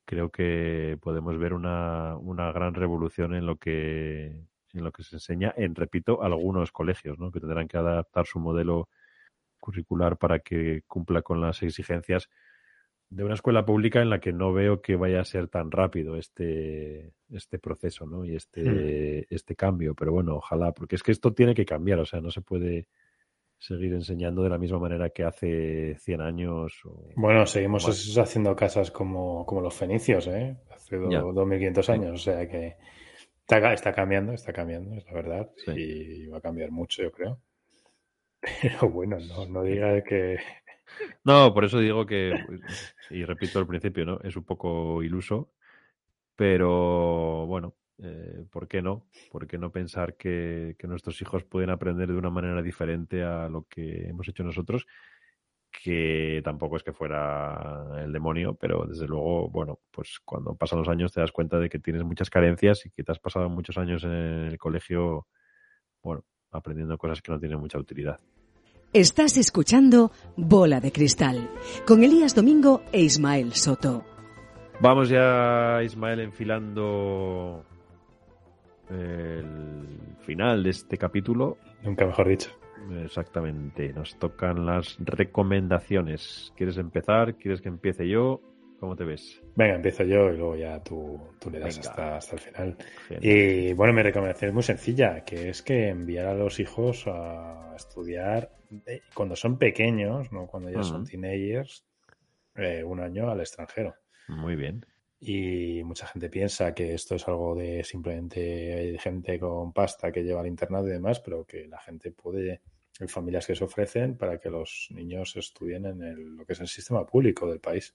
creo 0.05 0.31
que 0.31 0.99
podemos 1.01 1.39
ver 1.39 1.55
una, 1.55 2.17
una 2.17 2.53
gran 2.53 2.75
revolución 2.75 3.35
en 3.35 3.47
lo 3.47 3.57
que 3.57 4.35
en 4.75 4.85
lo 4.85 4.93
que 4.93 5.05
se 5.05 5.17
enseña 5.17 5.55
en, 5.57 5.75
repito, 5.75 6.23
algunos 6.23 6.73
colegios, 6.73 7.19
¿no? 7.19 7.31
que 7.31 7.41
tendrán 7.41 7.69
que 7.69 7.77
adaptar 7.77 8.27
su 8.27 8.41
modelo 8.41 8.89
curricular 9.61 10.19
para 10.19 10.41
que 10.41 10.83
cumpla 10.87 11.23
con 11.23 11.41
las 11.41 11.63
exigencias 11.63 12.29
de 13.09 13.23
una 13.23 13.35
escuela 13.35 13.65
pública 13.65 14.03
en 14.03 14.11
la 14.11 14.19
que 14.19 14.33
no 14.33 14.53
veo 14.53 14.83
que 14.83 14.97
vaya 14.97 15.21
a 15.21 15.25
ser 15.25 15.47
tan 15.49 15.71
rápido 15.71 16.17
este, 16.17 17.13
este 17.31 17.59
proceso 17.61 18.07
¿no? 18.07 18.25
y 18.25 18.35
este, 18.35 18.63
hmm. 18.63 19.35
este 19.35 19.55
cambio. 19.55 19.95
Pero 19.95 20.13
bueno, 20.13 20.37
ojalá, 20.37 20.73
porque 20.73 20.97
es 20.97 21.03
que 21.03 21.13
esto 21.13 21.33
tiene 21.33 21.55
que 21.55 21.65
cambiar, 21.65 22.01
o 22.01 22.07
sea, 22.07 22.21
no 22.21 22.31
se 22.31 22.41
puede 22.41 22.89
seguir 23.67 23.95
enseñando 23.95 24.43
de 24.43 24.51
la 24.51 24.59
misma 24.59 24.79
manera 24.79 25.09
que 25.09 25.25
hace 25.25 25.97
100 25.99 26.21
años. 26.21 26.83
bueno, 27.17 27.47
seguimos 27.47 28.19
haciendo 28.19 28.55
casas 28.55 28.91
como, 28.91 29.47
como, 29.47 29.63
los 29.63 29.75
fenicios, 29.75 30.27
¿eh? 30.27 30.57
Hace 30.71 30.97
2500 30.97 31.89
años, 31.89 32.13
o 32.13 32.19
sea 32.19 32.47
que 32.47 32.77
está, 33.41 33.73
está, 33.73 33.95
cambiando, 33.95 34.33
está 34.33 34.53
cambiando, 34.53 34.95
es 34.97 35.07
la 35.07 35.15
verdad, 35.15 35.51
y 35.75 36.27
va 36.27 36.39
a 36.39 36.43
cambiar 36.43 36.71
mucho, 36.73 37.03
yo 37.03 37.11
creo. 37.11 37.41
Pero 38.63 38.91
bueno, 38.91 39.17
no, 39.19 39.47
no 39.47 39.63
diga 39.63 40.03
que... 40.03 40.37
No, 41.25 41.55
por 41.55 41.65
eso 41.65 41.79
digo 41.79 42.05
que, 42.05 42.35
y 43.09 43.25
repito 43.25 43.59
al 43.59 43.67
principio, 43.67 44.05
¿no? 44.05 44.21
Es 44.21 44.37
un 44.37 44.45
poco 44.45 45.03
iluso, 45.03 45.51
pero 46.37 47.47
bueno, 47.47 47.75
eh, 47.99 48.45
¿por 48.51 48.67
qué 48.67 48.83
no? 48.83 49.07
¿Por 49.31 49.47
qué 49.47 49.59
no 49.59 49.71
pensar 49.71 50.17
que, 50.17 50.77
nuestros 50.85 51.21
hijos 51.23 51.45
pueden 51.45 51.71
aprender 51.71 52.09
de 52.09 52.19
una 52.19 52.31
manera 52.31 52.63
diferente 52.63 53.23
a 53.23 53.49
lo 53.49 53.67
que 53.69 54.09
hemos 54.09 54.29
hecho 54.29 54.43
nosotros? 54.43 54.87
Que 55.71 56.41
tampoco 56.45 56.77
es 56.77 56.83
que 56.83 56.93
fuera 56.93 58.03
el 58.03 58.13
demonio, 58.13 58.55
pero 58.55 58.85
desde 58.87 59.07
luego, 59.07 59.49
bueno, 59.49 59.81
pues 59.91 60.21
cuando 60.25 60.55
pasan 60.55 60.81
los 60.81 60.89
años 60.89 61.13
te 61.13 61.21
das 61.21 61.33
cuenta 61.33 61.59
de 61.59 61.69
que 61.69 61.79
tienes 61.79 62.05
muchas 62.05 62.31
carencias 62.31 62.87
y 62.87 62.91
que 62.91 63.03
te 63.03 63.13
has 63.13 63.19
pasado 63.19 63.49
muchos 63.49 63.77
años 63.79 64.05
en 64.05 64.11
el 64.11 64.59
colegio, 64.59 65.27
bueno, 66.03 66.25
aprendiendo 66.51 66.97
cosas 66.99 67.23
que 67.23 67.33
no 67.33 67.41
tienen 67.41 67.59
mucha 67.59 67.79
utilidad. 67.79 68.21
Estás 68.93 69.37
escuchando 69.37 70.13
Bola 70.37 70.79
de 70.79 70.93
Cristal 70.93 71.51
con 71.85 72.05
Elías 72.05 72.37
Domingo 72.37 72.83
e 72.93 73.03
Ismael 73.03 73.53
Soto. 73.55 74.05
Vamos 74.81 75.09
ya, 75.09 75.81
Ismael, 75.83 76.21
enfilando 76.21 77.65
el 78.91 80.17
final 80.21 80.63
de 80.63 80.71
este 80.71 80.99
capítulo. 80.99 81.59
Nunca 81.83 82.07
mejor 82.07 82.29
dicho. 82.29 82.51
Exactamente, 83.03 83.93
nos 83.93 84.19
tocan 84.19 84.67
las 84.67 84.97
recomendaciones. 84.99 86.53
¿Quieres 86.57 86.77
empezar? 86.77 87.37
¿Quieres 87.37 87.61
que 87.61 87.69
empiece 87.69 88.09
yo? 88.09 88.41
¿Cómo 88.81 88.97
te 88.97 89.05
ves? 89.05 89.43
Venga, 89.57 89.77
empiezo 89.77 90.05
yo 90.05 90.31
y 90.31 90.37
luego 90.37 90.57
ya 90.57 90.83
tú, 90.83 91.19
tú 91.41 91.51
le 91.51 91.61
das 91.61 91.79
hasta, 91.79 92.17
hasta, 92.17 92.37
el 92.37 92.43
final. 92.43 92.77
Y 93.21 93.73
bueno, 93.73 93.95
mi 93.95 94.03
recomendación 94.03 94.51
es 94.51 94.55
muy 94.55 94.63
sencilla, 94.63 95.25
que 95.25 95.49
es 95.49 95.63
que 95.63 95.89
enviar 95.89 96.27
a 96.27 96.35
los 96.35 96.61
hijos 96.61 97.05
a 97.07 97.73
estudiar 97.75 98.51
eh, 98.87 99.01
cuando 99.15 99.37
son 99.37 99.57
pequeños, 99.57 100.31
no 100.33 100.47
cuando 100.47 100.71
ya 100.71 100.83
son 100.83 101.07
teenagers, 101.07 101.87
eh, 102.57 102.83
un 102.85 103.01
año 103.01 103.31
al 103.31 103.41
extranjero. 103.41 103.95
Muy 104.29 104.57
bien. 104.57 104.85
Y 105.27 105.83
mucha 105.85 106.07
gente 106.07 106.29
piensa 106.29 106.75
que 106.75 106.93
esto 106.93 107.15
es 107.15 107.27
algo 107.27 107.55
de 107.55 107.83
simplemente 107.83 108.99
gente 109.01 109.41
con 109.41 109.73
pasta 109.73 110.13
que 110.13 110.23
lleva 110.23 110.43
al 110.43 110.47
internado 110.47 110.87
y 110.87 110.91
demás, 110.91 111.19
pero 111.21 111.47
que 111.47 111.67
la 111.67 111.81
gente 111.81 112.11
puede, 112.11 112.61
hay 113.01 113.09
familias 113.09 113.47
que 113.47 113.57
se 113.57 113.65
ofrecen 113.65 114.19
para 114.19 114.39
que 114.39 114.51
los 114.51 114.89
niños 114.91 115.35
estudien 115.37 115.87
en 115.87 116.37
lo 116.37 116.45
que 116.45 116.53
es 116.53 116.61
el 116.61 116.69
sistema 116.69 117.07
público 117.07 117.49
del 117.49 117.59
país. 117.59 117.95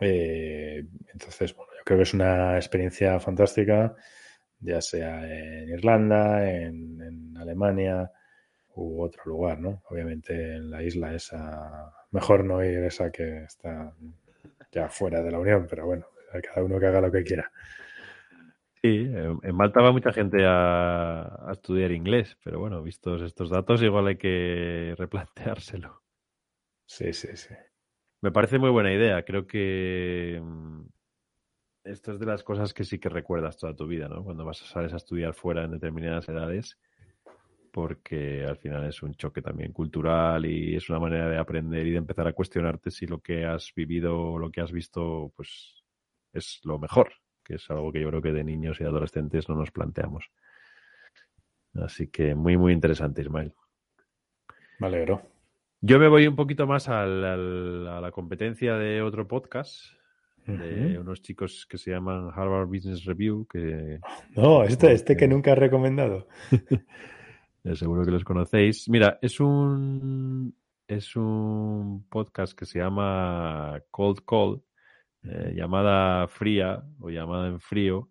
Eh, 0.00 0.84
entonces, 1.12 1.54
bueno, 1.54 1.70
yo 1.78 1.84
creo 1.84 1.98
que 1.98 2.02
es 2.02 2.14
una 2.14 2.56
experiencia 2.56 3.20
fantástica, 3.20 3.94
ya 4.58 4.80
sea 4.80 5.22
en 5.24 5.68
Irlanda, 5.68 6.50
en, 6.50 7.36
Alemania 7.38 8.10
u 8.74 9.02
otro 9.02 9.22
lugar, 9.26 9.60
¿no? 9.60 9.84
Obviamente 9.88 10.56
en 10.56 10.68
la 10.68 10.82
isla 10.82 11.14
esa, 11.14 11.92
mejor 12.10 12.44
no 12.44 12.64
ir 12.64 12.82
esa 12.82 13.12
que 13.12 13.44
está 13.44 13.94
ya 14.72 14.88
fuera 14.88 15.22
de 15.22 15.30
la 15.30 15.38
Unión, 15.38 15.66
pero 15.68 15.86
bueno, 15.86 16.06
cada 16.42 16.64
uno 16.64 16.78
que 16.78 16.86
haga 16.86 17.00
lo 17.00 17.10
que 17.10 17.24
quiera. 17.24 17.50
Sí, 18.80 19.10
en 19.10 19.56
Malta 19.56 19.80
va 19.82 19.90
mucha 19.90 20.12
gente 20.12 20.44
a, 20.46 21.48
estudiar 21.50 21.90
inglés, 21.90 22.38
pero 22.44 22.60
bueno, 22.60 22.80
vistos 22.82 23.22
estos 23.22 23.50
datos, 23.50 23.82
igual 23.82 24.06
hay 24.06 24.16
que 24.16 24.94
replanteárselo. 24.96 26.02
Sí, 26.86 27.12
sí, 27.12 27.36
sí. 27.36 27.54
Me 28.20 28.30
parece 28.30 28.58
muy 28.58 28.70
buena 28.70 28.92
idea. 28.92 29.24
Creo 29.24 29.46
que 29.46 30.40
mm, 30.42 30.82
esto 31.84 32.12
es 32.12 32.20
de 32.20 32.26
las 32.26 32.42
cosas 32.44 32.72
que 32.72 32.84
sí 32.84 32.98
que 32.98 33.08
recuerdas 33.08 33.58
toda 33.58 33.74
tu 33.74 33.86
vida, 33.86 34.08
¿no? 34.08 34.22
Cuando 34.24 34.44
vas 34.44 34.62
a 34.62 34.66
sales 34.66 34.92
a 34.92 34.96
estudiar 34.96 35.34
fuera 35.34 35.64
en 35.64 35.72
determinadas 35.72 36.28
edades, 36.28 36.78
porque 37.70 38.44
al 38.44 38.56
final 38.56 38.84
es 38.86 39.02
un 39.02 39.14
choque 39.14 39.42
también 39.42 39.72
cultural 39.72 40.46
y 40.46 40.76
es 40.76 40.88
una 40.88 40.98
manera 40.98 41.28
de 41.28 41.38
aprender 41.38 41.86
y 41.86 41.92
de 41.92 41.98
empezar 41.98 42.26
a 42.26 42.32
cuestionarte 42.32 42.90
si 42.90 43.06
lo 43.06 43.20
que 43.20 43.44
has 43.44 43.72
vivido 43.74 44.18
o 44.18 44.38
lo 44.38 44.50
que 44.50 44.60
has 44.60 44.72
visto, 44.72 45.32
pues 45.36 45.84
es 46.32 46.60
lo 46.64 46.78
mejor, 46.78 47.12
que 47.44 47.54
es 47.54 47.70
algo 47.70 47.92
que 47.92 48.00
yo 48.00 48.08
creo 48.08 48.22
que 48.22 48.32
de 48.32 48.44
niños 48.44 48.80
y 48.80 48.84
adolescentes 48.84 49.48
no 49.48 49.54
nos 49.54 49.70
planteamos. 49.70 50.30
Así 51.74 52.08
que 52.08 52.34
muy, 52.34 52.56
muy 52.56 52.72
interesante, 52.72 53.22
Ismael. 53.22 53.52
Me 54.78 54.86
alegro. 54.86 55.22
Yo 55.80 55.98
me 55.98 56.08
voy 56.08 56.26
un 56.26 56.36
poquito 56.36 56.66
más 56.66 56.88
a 56.88 57.06
la 57.06 58.10
competencia 58.12 58.74
de 58.74 59.02
otro 59.02 59.28
podcast 59.28 59.98
de 60.56 60.98
unos 60.98 61.20
chicos 61.20 61.66
que 61.66 61.76
se 61.78 61.90
llaman 61.90 62.30
Harvard 62.34 62.68
Business 62.68 63.04
Review. 63.04 63.46
Que, 63.46 64.00
no, 64.34 64.64
este, 64.64 64.92
este 64.92 65.16
que 65.16 65.28
nunca 65.28 65.52
he 65.52 65.54
recomendado. 65.54 66.26
seguro 67.76 68.04
que 68.04 68.10
los 68.10 68.24
conocéis. 68.24 68.88
Mira, 68.88 69.18
es 69.22 69.40
un 69.40 70.54
es 70.88 71.16
un 71.16 72.06
podcast 72.08 72.58
que 72.58 72.64
se 72.64 72.78
llama 72.78 73.78
Cold 73.90 74.20
Call, 74.26 74.62
eh, 75.22 75.52
llamada 75.54 76.26
fría 76.28 76.82
o 77.00 77.10
llamada 77.10 77.48
en 77.48 77.60
frío. 77.60 78.08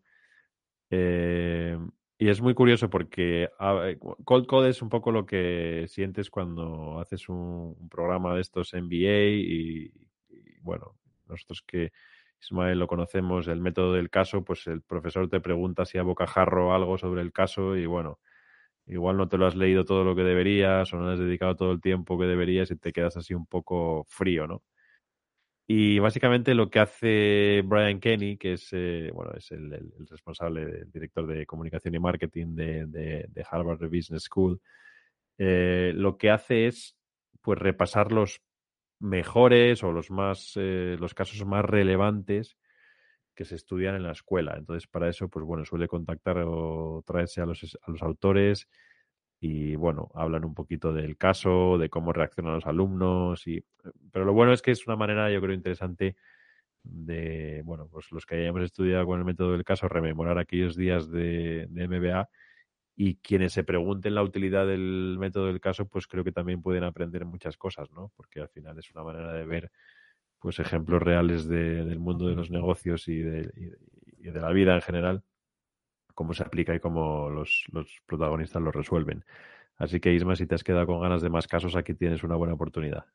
Eh, 0.92 1.78
y 2.20 2.30
es 2.30 2.40
muy 2.40 2.54
curioso 2.54 2.90
porque 2.90 3.50
eh, 3.60 4.00
Cold 4.24 4.46
Code 4.46 4.70
es 4.70 4.82
un 4.82 4.90
poco 4.90 5.12
lo 5.12 5.26
que 5.26 5.86
sientes 5.88 6.30
cuando 6.30 7.00
haces 7.00 7.30
un, 7.30 7.90
programa 7.90 8.36
de 8.36 8.42
estos 8.42 8.74
MBA 8.74 9.26
y, 9.30 9.92
bueno, 10.62 10.96
nosotros 11.28 11.64
que 11.66 11.92
Ismael 12.40 12.78
lo 12.78 12.88
conocemos, 12.88 13.48
el 13.48 13.62
método 13.62 13.94
del 13.94 14.12
caso, 14.12 14.44
pues 14.44 14.68
el 14.68 14.82
profesor 14.82 15.30
te 15.30 15.40
pregunta 15.40 15.86
si 15.86 15.98
a 15.98 16.04
bocajarro 16.04 16.74
algo 16.74 16.98
sobre 16.98 17.22
el 17.22 17.34
caso 17.34 17.76
y 17.76 17.88
bueno, 17.88 18.20
igual 18.88 19.18
no 19.18 19.28
te 19.28 19.38
lo 19.38 19.48
has 19.48 19.56
leído 19.56 19.86
todo 19.86 20.04
lo 20.04 20.16
que 20.16 20.24
deberías 20.24 20.92
o 20.94 20.98
no 20.98 21.10
has 21.10 21.20
dedicado 21.20 21.56
todo 21.56 21.72
el 21.72 21.82
tiempo 21.82 22.18
que 22.18 22.26
deberías 22.26 22.72
y 22.72 22.78
te 22.78 22.94
quedas 22.94 23.18
así 23.18 23.34
un 23.34 23.46
poco 23.46 24.06
frío, 24.08 24.48
¿no? 24.48 24.64
Y 25.70 26.00
básicamente 26.00 26.54
lo 26.54 26.70
que 26.70 26.80
hace 26.80 27.62
Brian 27.66 28.00
Kenny, 28.00 28.38
que 28.38 28.54
es, 28.54 28.70
eh, 28.72 29.12
bueno, 29.14 29.34
es 29.36 29.52
el, 29.52 29.92
responsable, 30.10 30.62
el 30.62 30.92
director 30.92 31.28
de 31.28 31.46
comunicación 31.46 31.94
y 31.94 32.00
marketing 32.00 32.56
de, 32.56 33.46
Harvard 33.52 33.90
Business 33.90 34.24
School, 34.24 34.62
eh, 35.38 35.92
lo 35.94 36.18
que 36.18 36.32
hace 36.32 36.68
es 36.68 36.96
pues 37.42 37.60
repasar 37.60 38.14
los 38.14 38.42
mejores 39.00 39.84
o 39.84 39.92
los 39.92 40.10
más 40.10 40.54
eh, 40.56 40.96
los 41.00 41.14
casos 41.14 41.46
más 41.46 41.64
relevantes 41.64 42.58
que 43.38 43.46
se 43.46 43.56
estudian 43.56 43.96
en 43.96 44.04
la 44.04 44.12
escuela. 44.12 44.56
Entonces, 44.58 44.88
para 44.88 45.08
eso, 45.08 45.30
pues 45.30 45.46
bueno, 45.46 45.64
suele 45.64 45.88
contactar 45.88 46.44
o 46.46 47.04
traerse 47.06 47.40
a 47.40 47.46
los, 47.46 47.78
a 47.82 47.92
los 47.92 48.02
autores 48.02 48.68
y 49.40 49.76
bueno, 49.76 50.10
hablan 50.16 50.44
un 50.44 50.56
poquito 50.56 50.92
del 50.92 51.16
caso, 51.18 51.78
de 51.78 51.90
cómo 51.90 52.12
reaccionan 52.12 52.56
los 52.56 52.66
alumnos 52.66 53.46
y 53.48 53.64
pero 54.12 54.26
lo 54.26 54.34
bueno 54.34 54.52
es 54.54 54.64
que 54.64 54.72
es 54.72 54.88
una 54.88 54.96
manera 54.96 55.32
yo 55.32 55.40
creo 55.40 55.54
interesante 55.54 56.16
de, 56.84 57.62
bueno, 57.66 57.88
pues 57.92 58.12
los 58.12 58.26
que 58.26 58.36
hayamos 58.36 58.64
estudiado 58.64 59.06
con 59.06 59.20
el 59.20 59.26
método 59.26 59.52
del 59.54 59.64
caso, 59.64 59.88
rememorar 59.88 60.40
aquellos 60.40 60.76
días 60.76 61.12
de, 61.12 61.68
de 61.70 61.88
MBA 61.88 62.30
y 62.96 63.18
quienes 63.18 63.54
se 63.54 63.64
pregunten 63.64 64.16
la 64.16 64.24
utilidad 64.24 64.66
del 64.66 65.18
método 65.20 65.48
del 65.48 65.62
caso, 65.62 65.88
pues 65.88 66.08
creo 66.08 66.24
que 66.24 66.32
también 66.32 66.64
pueden 66.64 66.84
aprender 66.84 67.26
muchas 67.26 67.58
cosas, 67.58 67.92
¿no? 67.92 68.12
Porque 68.16 68.42
al 68.42 68.50
final 68.50 68.80
es 68.80 68.90
una 68.92 69.04
manera 69.04 69.34
de 69.34 69.46
ver 69.46 69.72
pues 70.40 70.60
ejemplos 70.60 71.02
reales 71.02 71.48
del 71.48 72.00
mundo 72.00 72.28
de 72.28 72.36
los 72.36 72.52
negocios 72.52 73.08
y 73.08 73.20
de, 73.20 73.52
y 74.20 74.30
de 74.30 74.42
la 74.42 74.52
vida 74.52 74.76
en 74.76 74.82
general 74.82 75.24
cómo 76.18 76.34
se 76.34 76.42
aplica 76.42 76.74
y 76.74 76.80
cómo 76.80 77.30
los, 77.30 77.68
protagonistas 78.08 78.60
lo 78.60 78.72
resuelven. 78.72 79.24
Así 79.78 80.00
que, 80.00 80.12
Isma, 80.12 80.36
si 80.36 80.48
te 80.48 80.56
has 80.56 80.64
quedado 80.64 80.88
con 80.88 81.00
ganas 81.00 81.22
de 81.22 81.30
más 81.30 81.48
casos, 81.48 81.76
aquí 81.76 81.94
tienes 81.94 82.24
una 82.24 82.36
buena 82.36 82.56
oportunidad. 82.56 83.06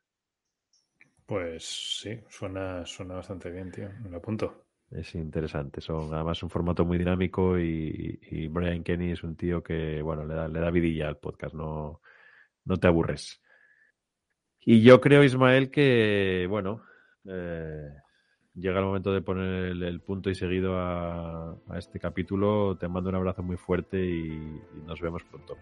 Pues 1.27 1.65
sí, 2.01 2.21
suena, 2.29 2.87
suena 2.87 3.15
bastante 3.15 3.51
bien, 3.51 3.73
tío. 3.73 3.91
Me 4.05 4.09
lo 4.09 4.19
apunto. 4.19 4.67
Es 4.89 5.17
interesante. 5.17 5.81
Son 5.81 6.15
además 6.15 6.45
un 6.45 6.51
formato 6.51 6.85
muy 6.85 6.97
dinámico 6.97 7.59
y, 7.59 8.47
Brian 8.49 8.85
Kenny 8.85 9.11
es 9.11 9.25
un 9.25 9.35
tío 9.35 9.65
que, 9.65 10.01
bueno, 10.01 10.25
le 10.25 10.35
da, 10.35 10.47
le 10.47 10.61
da 10.61 10.71
vidilla 10.71 11.09
al 11.09 11.17
podcast, 11.17 11.57
no, 11.57 12.03
no 12.65 12.77
te 12.77 12.87
aburres. 12.87 13.43
Y 14.61 14.81
yo 14.81 15.01
creo, 15.01 15.25
Ismael, 15.25 15.73
que, 15.73 16.47
bueno, 16.49 16.85
eh, 17.27 17.89
llega 18.55 18.79
el 18.79 18.85
momento 18.85 19.13
de 19.13 19.23
poner 19.23 19.73
el, 19.83 20.01
punto 20.01 20.31
y 20.31 20.35
seguido 20.35 20.79
a, 20.79 21.57
este 21.77 21.99
capítulo. 21.99 22.77
Te 22.77 22.87
mando 22.89 23.09
un 23.11 23.17
abrazo 23.17 23.43
muy 23.43 23.57
fuerte 23.57 24.05
y, 24.05 24.61
nos 24.87 25.01
vemos 25.01 25.25
pronto. 25.25 25.57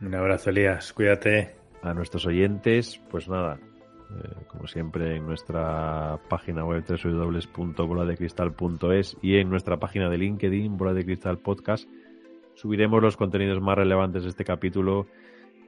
Un 0.00 0.14
abrazo, 0.14 0.50
Elías. 0.50 0.92
Cuídate. 0.92 1.56
A 1.82 1.92
nuestros 1.94 2.26
oyentes, 2.26 3.02
pues 3.10 3.28
nada, 3.28 3.58
eh, 3.58 4.44
como 4.46 4.68
siempre 4.68 5.16
en 5.16 5.26
nuestra 5.26 6.20
página 6.28 6.64
web 6.64 6.84
www.boladecristal.es 6.86 9.16
y 9.20 9.38
en 9.38 9.50
nuestra 9.50 9.78
página 9.78 10.08
de 10.08 10.18
LinkedIn, 10.18 10.76
Bola 10.76 10.94
de 10.94 11.04
Cristal 11.04 11.38
Podcast, 11.38 11.88
subiremos 12.54 13.02
los 13.02 13.16
contenidos 13.16 13.60
más 13.60 13.76
relevantes 13.76 14.22
de 14.22 14.28
este 14.28 14.44
capítulo 14.44 15.08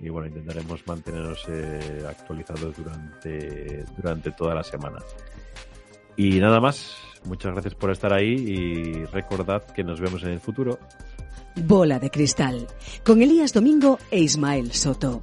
y 0.00 0.08
bueno, 0.08 0.28
intentaremos 0.28 0.86
mantenernos 0.86 1.44
eh, 1.48 2.04
actualizados 2.08 2.76
durante, 2.76 3.84
durante 3.96 4.30
toda 4.32 4.54
la 4.54 4.62
semana. 4.62 4.98
Y 6.16 6.38
nada 6.40 6.60
más, 6.60 6.96
muchas 7.24 7.52
gracias 7.52 7.74
por 7.74 7.90
estar 7.90 8.12
ahí 8.12 8.34
y 8.34 9.04
recordad 9.06 9.64
que 9.72 9.82
nos 9.82 10.00
vemos 10.00 10.22
en 10.22 10.30
el 10.30 10.40
futuro. 10.40 10.78
Bola 11.56 11.98
de 11.98 12.10
Cristal, 12.10 12.66
con 13.04 13.22
Elías 13.22 13.52
Domingo 13.52 13.98
e 14.10 14.20
Ismael 14.20 14.72
Soto. 14.72 15.22